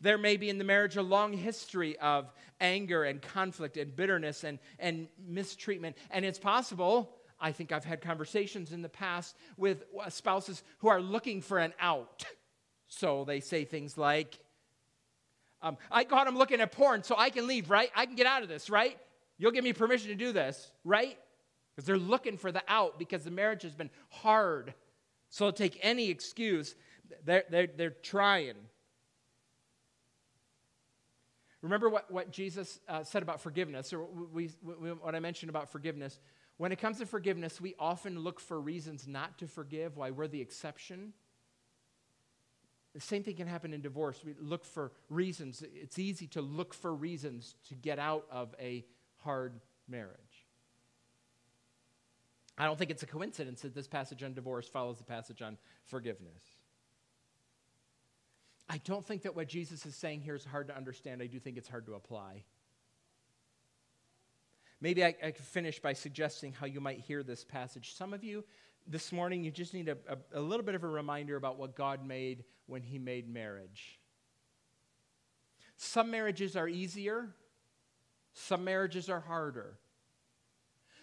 There 0.00 0.18
may 0.18 0.36
be 0.36 0.48
in 0.48 0.58
the 0.58 0.64
marriage 0.64 0.96
a 0.96 1.02
long 1.02 1.32
history 1.32 1.98
of 1.98 2.32
anger 2.60 3.02
and 3.02 3.20
conflict 3.20 3.76
and 3.78 3.94
bitterness 3.96 4.44
and, 4.44 4.60
and 4.78 5.08
mistreatment. 5.18 5.96
And 6.12 6.24
it's 6.24 6.38
possible, 6.38 7.16
I 7.40 7.50
think 7.50 7.72
I've 7.72 7.84
had 7.84 8.00
conversations 8.00 8.72
in 8.72 8.82
the 8.82 8.88
past 8.88 9.36
with 9.56 9.82
uh, 10.00 10.08
spouses 10.08 10.62
who 10.78 10.88
are 10.88 11.00
looking 11.00 11.40
for 11.40 11.58
an 11.58 11.74
out. 11.80 12.24
So 12.90 13.24
they 13.24 13.40
say 13.40 13.64
things 13.64 13.96
like, 13.96 14.38
um, 15.62 15.78
I 15.90 16.04
caught 16.04 16.26
him 16.26 16.36
looking 16.36 16.60
at 16.60 16.72
porn, 16.72 17.02
so 17.02 17.14
I 17.16 17.30
can 17.30 17.46
leave, 17.46 17.70
right? 17.70 17.90
I 17.94 18.04
can 18.04 18.16
get 18.16 18.26
out 18.26 18.42
of 18.42 18.48
this, 18.48 18.68
right? 18.68 18.98
You'll 19.38 19.52
give 19.52 19.64
me 19.64 19.72
permission 19.72 20.08
to 20.08 20.14
do 20.16 20.32
this, 20.32 20.70
right? 20.84 21.16
Because 21.74 21.86
they're 21.86 21.96
looking 21.96 22.36
for 22.36 22.50
the 22.50 22.62
out 22.68 22.98
because 22.98 23.22
the 23.24 23.30
marriage 23.30 23.62
has 23.62 23.74
been 23.74 23.90
hard. 24.08 24.74
So 25.28 25.44
they'll 25.44 25.52
take 25.52 25.78
any 25.82 26.10
excuse. 26.10 26.74
They're, 27.24 27.44
they're, 27.48 27.68
they're 27.68 27.90
trying. 27.90 28.56
Remember 31.62 31.88
what, 31.88 32.10
what 32.10 32.32
Jesus 32.32 32.80
uh, 32.88 33.04
said 33.04 33.22
about 33.22 33.40
forgiveness, 33.40 33.92
or 33.92 34.04
we, 34.32 34.50
we, 34.62 34.90
what 34.92 35.14
I 35.14 35.20
mentioned 35.20 35.50
about 35.50 35.70
forgiveness. 35.70 36.18
When 36.56 36.72
it 36.72 36.80
comes 36.80 36.98
to 36.98 37.06
forgiveness, 37.06 37.60
we 37.60 37.74
often 37.78 38.18
look 38.18 38.40
for 38.40 38.60
reasons 38.60 39.06
not 39.06 39.38
to 39.38 39.46
forgive, 39.46 39.96
why 39.96 40.10
we're 40.10 40.26
the 40.26 40.40
exception. 40.40 41.12
The 42.94 43.00
same 43.00 43.22
thing 43.22 43.36
can 43.36 43.46
happen 43.46 43.72
in 43.72 43.82
divorce. 43.82 44.20
We 44.24 44.34
look 44.40 44.64
for 44.64 44.92
reasons. 45.08 45.62
It's 45.74 45.98
easy 45.98 46.26
to 46.28 46.40
look 46.40 46.74
for 46.74 46.92
reasons 46.92 47.54
to 47.68 47.74
get 47.74 47.98
out 47.98 48.26
of 48.30 48.54
a 48.60 48.84
hard 49.18 49.60
marriage. 49.88 50.46
I 52.58 52.64
don't 52.66 52.78
think 52.78 52.90
it's 52.90 53.02
a 53.02 53.06
coincidence 53.06 53.62
that 53.62 53.74
this 53.74 53.86
passage 53.86 54.22
on 54.22 54.34
divorce 54.34 54.68
follows 54.68 54.98
the 54.98 55.04
passage 55.04 55.40
on 55.40 55.56
forgiveness. 55.86 56.42
I 58.68 58.78
don't 58.78 59.04
think 59.04 59.22
that 59.22 59.34
what 59.34 59.48
Jesus 59.48 59.86
is 59.86 59.96
saying 59.96 60.20
here 60.20 60.34
is 60.34 60.44
hard 60.44 60.68
to 60.68 60.76
understand. 60.76 61.22
I 61.22 61.26
do 61.26 61.38
think 61.38 61.56
it's 61.56 61.68
hard 61.68 61.86
to 61.86 61.94
apply. 61.94 62.44
Maybe 64.80 65.04
I, 65.04 65.14
I 65.22 65.30
could 65.30 65.44
finish 65.44 65.80
by 65.80 65.92
suggesting 65.92 66.52
how 66.52 66.66
you 66.66 66.80
might 66.80 67.00
hear 67.00 67.22
this 67.22 67.44
passage. 67.44 67.94
Some 67.94 68.14
of 68.14 68.24
you 68.24 68.44
this 68.86 69.12
morning, 69.12 69.44
you 69.44 69.50
just 69.50 69.74
need 69.74 69.88
a, 69.88 69.96
a, 70.08 70.38
a, 70.38 70.40
little 70.40 70.64
bit 70.64 70.74
of 70.74 70.84
a 70.84 70.88
reminder 70.88 71.36
about 71.36 71.58
what 71.58 71.76
God 71.76 72.06
made 72.06 72.44
when 72.66 72.82
He 72.82 72.98
made 72.98 73.28
marriage. 73.28 73.98
Some 75.76 76.10
marriages 76.10 76.56
are 76.56 76.68
easier, 76.68 77.30
some 78.32 78.64
marriages 78.64 79.08
are 79.08 79.20
harder. 79.20 79.78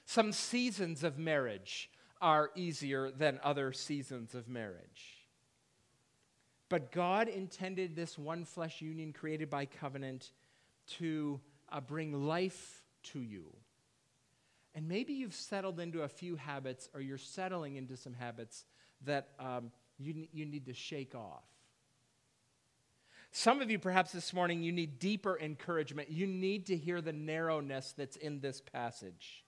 Some 0.06 0.32
seasons 0.32 1.04
of 1.04 1.18
marriage 1.18 1.90
are 2.22 2.52
easier 2.56 3.12
than 3.12 3.42
other 3.44 3.74
seasons 3.74 4.34
of 4.34 4.48
marriage. 4.48 5.28
But 6.70 6.94
God 6.94 7.28
intended 7.28 7.96
this 7.96 8.18
one 8.18 8.46
flesh 8.46 8.82
union 8.82 9.12
created 9.12 9.50
by 9.50 9.66
covenant 9.66 10.32
to 10.98 11.42
uh, 11.70 11.82
bring 11.82 12.26
life 12.26 12.84
to 13.04 13.20
you. 13.20 13.54
And 14.78 14.88
maybe 14.88 15.14
you've 15.14 15.34
settled 15.34 15.80
into 15.80 16.04
a 16.04 16.08
few 16.08 16.36
habits 16.36 16.88
or 16.94 17.02
you're 17.02 17.18
settling 17.18 17.78
into 17.78 17.98
some 17.98 18.14
habits 18.14 18.64
that 19.06 19.30
um, 19.40 19.72
you, 19.98 20.28
you 20.32 20.46
need 20.46 20.68
to 20.68 20.74
shake 20.76 21.16
off. 21.16 21.44
Some 23.32 23.60
of 23.60 23.72
you, 23.72 23.80
perhaps 23.80 24.12
this 24.12 24.36
morning, 24.36 24.62
you 24.62 24.72
need 24.72 25.00
deeper 25.00 25.36
encouragement. 25.40 26.12
You 26.12 26.28
need 26.28 26.68
to 26.68 26.78
hear 26.78 27.02
the 27.02 27.12
narrowness 27.12 27.96
that's 27.98 28.18
in 28.18 28.40
this 28.40 28.62
passage. 28.62 29.44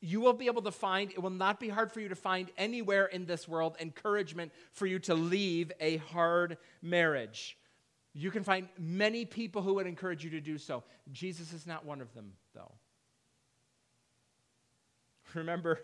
You 0.00 0.20
will 0.20 0.32
be 0.32 0.46
able 0.46 0.62
to 0.62 0.72
find, 0.72 1.12
it 1.12 1.22
will 1.22 1.30
not 1.30 1.60
be 1.60 1.68
hard 1.68 1.92
for 1.92 2.00
you 2.00 2.08
to 2.08 2.16
find 2.16 2.50
anywhere 2.58 3.06
in 3.06 3.24
this 3.24 3.46
world 3.46 3.76
encouragement 3.78 4.50
for 4.72 4.86
you 4.86 4.98
to 4.98 5.14
leave 5.14 5.70
a 5.78 5.98
hard 5.98 6.58
marriage. 6.82 7.56
You 8.14 8.32
can 8.32 8.42
find 8.42 8.68
many 8.76 9.26
people 9.26 9.62
who 9.62 9.74
would 9.74 9.86
encourage 9.86 10.24
you 10.24 10.30
to 10.30 10.40
do 10.40 10.58
so. 10.58 10.82
Jesus 11.12 11.52
is 11.52 11.68
not 11.68 11.84
one 11.86 12.00
of 12.00 12.12
them, 12.14 12.32
though. 12.52 12.72
Remember, 15.36 15.80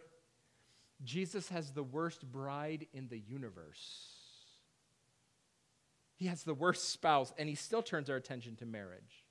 Jesus 1.05 1.49
has 1.49 1.71
the 1.73 1.83
worst 1.83 2.31
bride 2.31 2.87
in 2.93 3.09
the 3.09 3.19
universe. 3.19 4.09
He 6.17 6.27
has 6.27 6.45
the 6.45 6.55
worst 6.55 6.91
spouse, 6.91 7.33
and 7.37 7.49
he 7.49 7.55
still 7.55 7.83
turns 7.83 8.09
our 8.09 8.17
attention 8.17 8.57
to 8.57 8.67
marriage. 8.67 9.25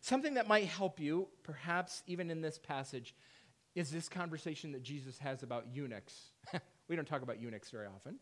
Something 0.00 0.34
that 0.34 0.46
might 0.46 0.66
help 0.66 1.00
you, 1.00 1.28
perhaps 1.42 2.02
even 2.06 2.30
in 2.30 2.40
this 2.40 2.58
passage, 2.58 3.14
is 3.74 3.90
this 3.90 4.08
conversation 4.08 4.72
that 4.72 4.82
Jesus 4.82 5.18
has 5.18 5.42
about 5.42 5.66
eunuchs. 5.72 6.30
we 6.88 6.94
don't 6.94 7.08
talk 7.08 7.22
about 7.22 7.40
eunuchs 7.40 7.70
very 7.70 7.86
often. 7.86 8.18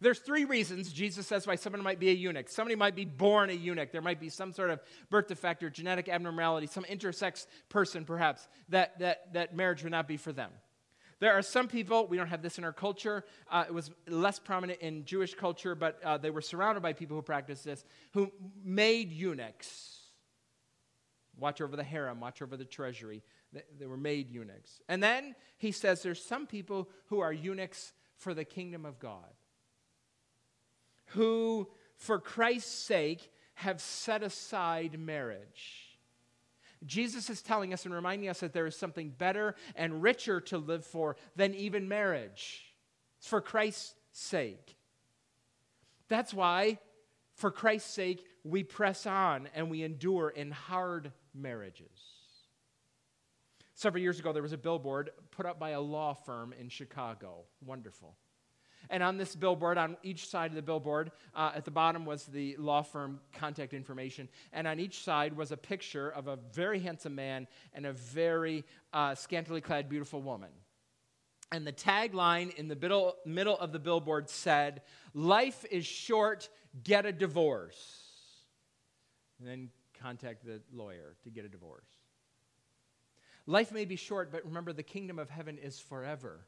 There's 0.00 0.18
three 0.18 0.44
reasons 0.44 0.92
Jesus 0.92 1.26
says 1.26 1.46
why 1.46 1.54
someone 1.54 1.82
might 1.82 1.98
be 1.98 2.10
a 2.10 2.12
eunuch. 2.12 2.48
Somebody 2.50 2.76
might 2.76 2.94
be 2.94 3.06
born 3.06 3.48
a 3.48 3.54
eunuch. 3.54 3.92
There 3.92 4.02
might 4.02 4.20
be 4.20 4.28
some 4.28 4.52
sort 4.52 4.70
of 4.70 4.80
birth 5.08 5.28
defect 5.28 5.62
or 5.62 5.70
genetic 5.70 6.08
abnormality, 6.08 6.66
some 6.66 6.84
intersex 6.84 7.46
person 7.70 8.04
perhaps, 8.04 8.46
that, 8.68 8.98
that, 8.98 9.32
that 9.32 9.56
marriage 9.56 9.82
would 9.82 9.92
not 9.92 10.06
be 10.06 10.18
for 10.18 10.32
them. 10.32 10.50
There 11.18 11.32
are 11.32 11.40
some 11.40 11.66
people, 11.66 12.06
we 12.06 12.18
don't 12.18 12.26
have 12.26 12.42
this 12.42 12.58
in 12.58 12.64
our 12.64 12.74
culture, 12.74 13.24
uh, 13.50 13.64
it 13.66 13.72
was 13.72 13.90
less 14.06 14.38
prominent 14.38 14.80
in 14.80 15.06
Jewish 15.06 15.34
culture, 15.34 15.74
but 15.74 15.98
uh, 16.04 16.18
they 16.18 16.28
were 16.28 16.42
surrounded 16.42 16.82
by 16.82 16.92
people 16.92 17.16
who 17.16 17.22
practiced 17.22 17.64
this, 17.64 17.82
who 18.12 18.30
made 18.62 19.10
eunuchs. 19.10 19.98
Watch 21.38 21.62
over 21.62 21.74
the 21.74 21.84
harem, 21.84 22.20
watch 22.20 22.42
over 22.42 22.58
the 22.58 22.66
treasury. 22.66 23.22
They, 23.50 23.62
they 23.78 23.86
were 23.86 23.96
made 23.96 24.30
eunuchs. 24.30 24.82
And 24.90 25.02
then 25.02 25.34
he 25.56 25.72
says 25.72 26.02
there's 26.02 26.22
some 26.22 26.46
people 26.46 26.90
who 27.06 27.20
are 27.20 27.32
eunuchs 27.32 27.94
for 28.18 28.34
the 28.34 28.44
kingdom 28.44 28.84
of 28.84 28.98
God 28.98 29.24
who 31.16 31.68
for 31.96 32.18
Christ's 32.18 32.72
sake, 32.72 33.30
have 33.54 33.80
set 33.80 34.22
aside 34.22 34.98
marriage. 34.98 35.98
Jesus 36.84 37.30
is 37.30 37.42
telling 37.42 37.72
us 37.72 37.84
and 37.86 37.94
reminding 37.94 38.28
us 38.28 38.40
that 38.40 38.52
there 38.52 38.66
is 38.66 38.76
something 38.76 39.08
better 39.10 39.56
and 39.74 40.02
richer 40.02 40.40
to 40.42 40.58
live 40.58 40.84
for 40.84 41.16
than 41.34 41.54
even 41.54 41.88
marriage. 41.88 42.74
It's 43.18 43.26
for 43.26 43.40
Christ's 43.40 43.94
sake. 44.12 44.76
That's 46.08 46.34
why, 46.34 46.78
for 47.34 47.50
Christ's 47.50 47.92
sake, 47.92 48.24
we 48.44 48.62
press 48.62 49.06
on 49.06 49.48
and 49.54 49.70
we 49.70 49.82
endure 49.82 50.28
in 50.28 50.50
hard 50.50 51.12
marriages. 51.34 51.88
Several 53.74 54.02
years 54.02 54.20
ago, 54.20 54.32
there 54.32 54.42
was 54.42 54.52
a 54.52 54.58
billboard 54.58 55.10
put 55.30 55.46
up 55.46 55.58
by 55.58 55.70
a 55.70 55.80
law 55.80 56.14
firm 56.14 56.54
in 56.58 56.68
Chicago. 56.68 57.44
Wonderful. 57.64 58.16
And 58.90 59.02
on 59.02 59.16
this 59.16 59.34
billboard, 59.34 59.78
on 59.78 59.96
each 60.02 60.28
side 60.28 60.50
of 60.50 60.56
the 60.56 60.62
billboard, 60.62 61.10
uh, 61.34 61.52
at 61.54 61.64
the 61.64 61.70
bottom 61.70 62.04
was 62.04 62.24
the 62.26 62.56
law 62.58 62.82
firm 62.82 63.20
contact 63.32 63.74
information. 63.74 64.28
And 64.52 64.66
on 64.66 64.78
each 64.78 65.02
side 65.02 65.36
was 65.36 65.52
a 65.52 65.56
picture 65.56 66.10
of 66.10 66.28
a 66.28 66.38
very 66.52 66.80
handsome 66.80 67.14
man 67.14 67.46
and 67.74 67.86
a 67.86 67.92
very 67.92 68.64
uh, 68.92 69.14
scantily 69.14 69.60
clad, 69.60 69.88
beautiful 69.88 70.22
woman. 70.22 70.50
And 71.52 71.66
the 71.66 71.72
tagline 71.72 72.54
in 72.56 72.68
the 72.68 72.76
middle, 72.76 73.16
middle 73.24 73.58
of 73.58 73.72
the 73.72 73.78
billboard 73.78 74.28
said, 74.28 74.82
Life 75.14 75.64
is 75.70 75.86
short, 75.86 76.48
get 76.82 77.06
a 77.06 77.12
divorce. 77.12 78.02
And 79.38 79.48
then 79.48 79.70
contact 80.00 80.44
the 80.44 80.60
lawyer 80.72 81.14
to 81.24 81.30
get 81.30 81.44
a 81.44 81.48
divorce. 81.48 81.86
Life 83.46 83.70
may 83.70 83.84
be 83.84 83.96
short, 83.96 84.32
but 84.32 84.44
remember, 84.44 84.72
the 84.72 84.82
kingdom 84.82 85.18
of 85.18 85.30
heaven 85.30 85.56
is 85.58 85.78
forever. 85.78 86.40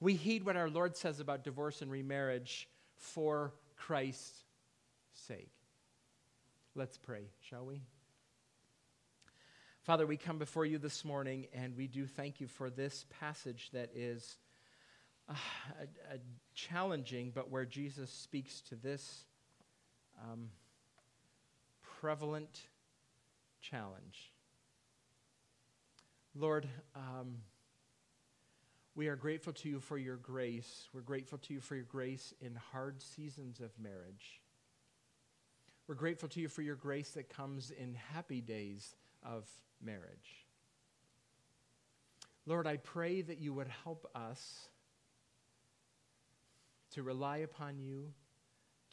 We 0.00 0.14
heed 0.14 0.44
what 0.44 0.56
our 0.56 0.70
Lord 0.70 0.96
says 0.96 1.20
about 1.20 1.44
divorce 1.44 1.82
and 1.82 1.90
remarriage 1.90 2.68
for 2.96 3.52
Christ's 3.76 4.44
sake. 5.12 5.52
Let's 6.74 6.96
pray, 6.96 7.24
shall 7.42 7.66
we? 7.66 7.82
Father, 9.82 10.06
we 10.06 10.16
come 10.16 10.38
before 10.38 10.64
you 10.64 10.78
this 10.78 11.04
morning 11.04 11.48
and 11.52 11.76
we 11.76 11.86
do 11.86 12.06
thank 12.06 12.40
you 12.40 12.46
for 12.46 12.70
this 12.70 13.04
passage 13.20 13.70
that 13.72 13.90
is 13.94 14.38
uh, 15.28 15.34
challenging, 16.54 17.32
but 17.34 17.50
where 17.50 17.66
Jesus 17.66 18.10
speaks 18.10 18.62
to 18.62 18.76
this 18.76 19.24
um, 20.22 20.48
prevalent 21.82 22.68
challenge. 23.60 24.32
Lord, 26.34 26.66
um, 26.94 27.36
we 28.94 29.08
are 29.08 29.16
grateful 29.16 29.52
to 29.52 29.68
you 29.68 29.80
for 29.80 29.96
your 29.96 30.16
grace. 30.16 30.88
We're 30.92 31.00
grateful 31.00 31.38
to 31.38 31.54
you 31.54 31.60
for 31.60 31.76
your 31.76 31.84
grace 31.84 32.34
in 32.40 32.58
hard 32.72 33.00
seasons 33.00 33.60
of 33.60 33.70
marriage. 33.78 34.40
We're 35.86 35.94
grateful 35.94 36.28
to 36.30 36.40
you 36.40 36.48
for 36.48 36.62
your 36.62 36.76
grace 36.76 37.10
that 37.12 37.28
comes 37.28 37.70
in 37.70 37.94
happy 38.12 38.40
days 38.40 38.94
of 39.22 39.48
marriage. 39.82 40.46
Lord, 42.46 42.66
I 42.66 42.78
pray 42.78 43.22
that 43.22 43.38
you 43.38 43.52
would 43.52 43.68
help 43.84 44.10
us 44.14 44.68
to 46.92 47.02
rely 47.02 47.38
upon 47.38 47.78
you, 47.78 48.12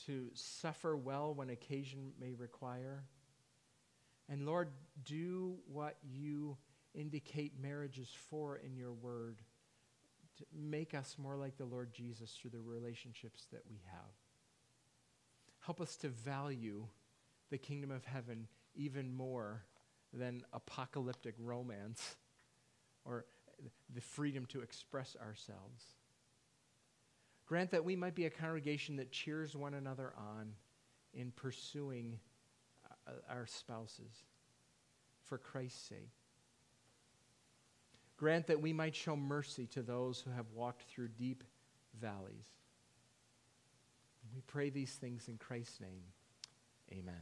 to 0.05 0.29
suffer 0.35 0.95
well 0.95 1.33
when 1.33 1.49
occasion 1.49 2.11
may 2.19 2.33
require. 2.33 3.03
And 4.29 4.45
Lord, 4.45 4.69
do 5.05 5.55
what 5.71 5.97
you 6.03 6.57
indicate 6.93 7.59
marriage 7.59 7.97
is 7.97 8.11
for 8.29 8.57
in 8.57 8.75
your 8.75 8.93
word 8.93 9.41
to 10.37 10.45
make 10.53 10.93
us 10.93 11.15
more 11.17 11.35
like 11.35 11.57
the 11.57 11.65
Lord 11.65 11.93
Jesus 11.93 12.37
through 12.39 12.51
the 12.51 12.59
relationships 12.59 13.47
that 13.51 13.63
we 13.69 13.81
have. 13.91 14.11
Help 15.59 15.81
us 15.81 15.95
to 15.97 16.09
value 16.09 16.85
the 17.49 17.57
kingdom 17.57 17.91
of 17.91 18.05
heaven 18.05 18.47
even 18.75 19.11
more 19.11 19.63
than 20.13 20.43
apocalyptic 20.53 21.35
romance 21.39 22.15
or 23.05 23.25
the 23.93 24.01
freedom 24.01 24.45
to 24.47 24.61
express 24.61 25.15
ourselves. 25.21 25.83
Grant 27.47 27.71
that 27.71 27.83
we 27.83 27.95
might 27.95 28.15
be 28.15 28.25
a 28.25 28.29
congregation 28.29 28.97
that 28.97 29.11
cheers 29.11 29.55
one 29.55 29.73
another 29.73 30.13
on 30.17 30.51
in 31.13 31.31
pursuing 31.31 32.19
uh, 33.07 33.11
our 33.29 33.45
spouses 33.45 34.25
for 35.23 35.37
Christ's 35.37 35.87
sake. 35.87 36.11
Grant 38.17 38.47
that 38.47 38.59
we 38.59 38.73
might 38.73 38.95
show 38.95 39.15
mercy 39.15 39.67
to 39.67 39.83
those 39.83 40.19
who 40.19 40.31
have 40.31 40.47
walked 40.53 40.83
through 40.83 41.09
deep 41.09 41.43
valleys. 41.99 42.47
We 44.33 44.41
pray 44.41 44.69
these 44.69 44.93
things 44.93 45.27
in 45.27 45.37
Christ's 45.37 45.79
name. 45.79 46.03
Amen. 46.91 47.15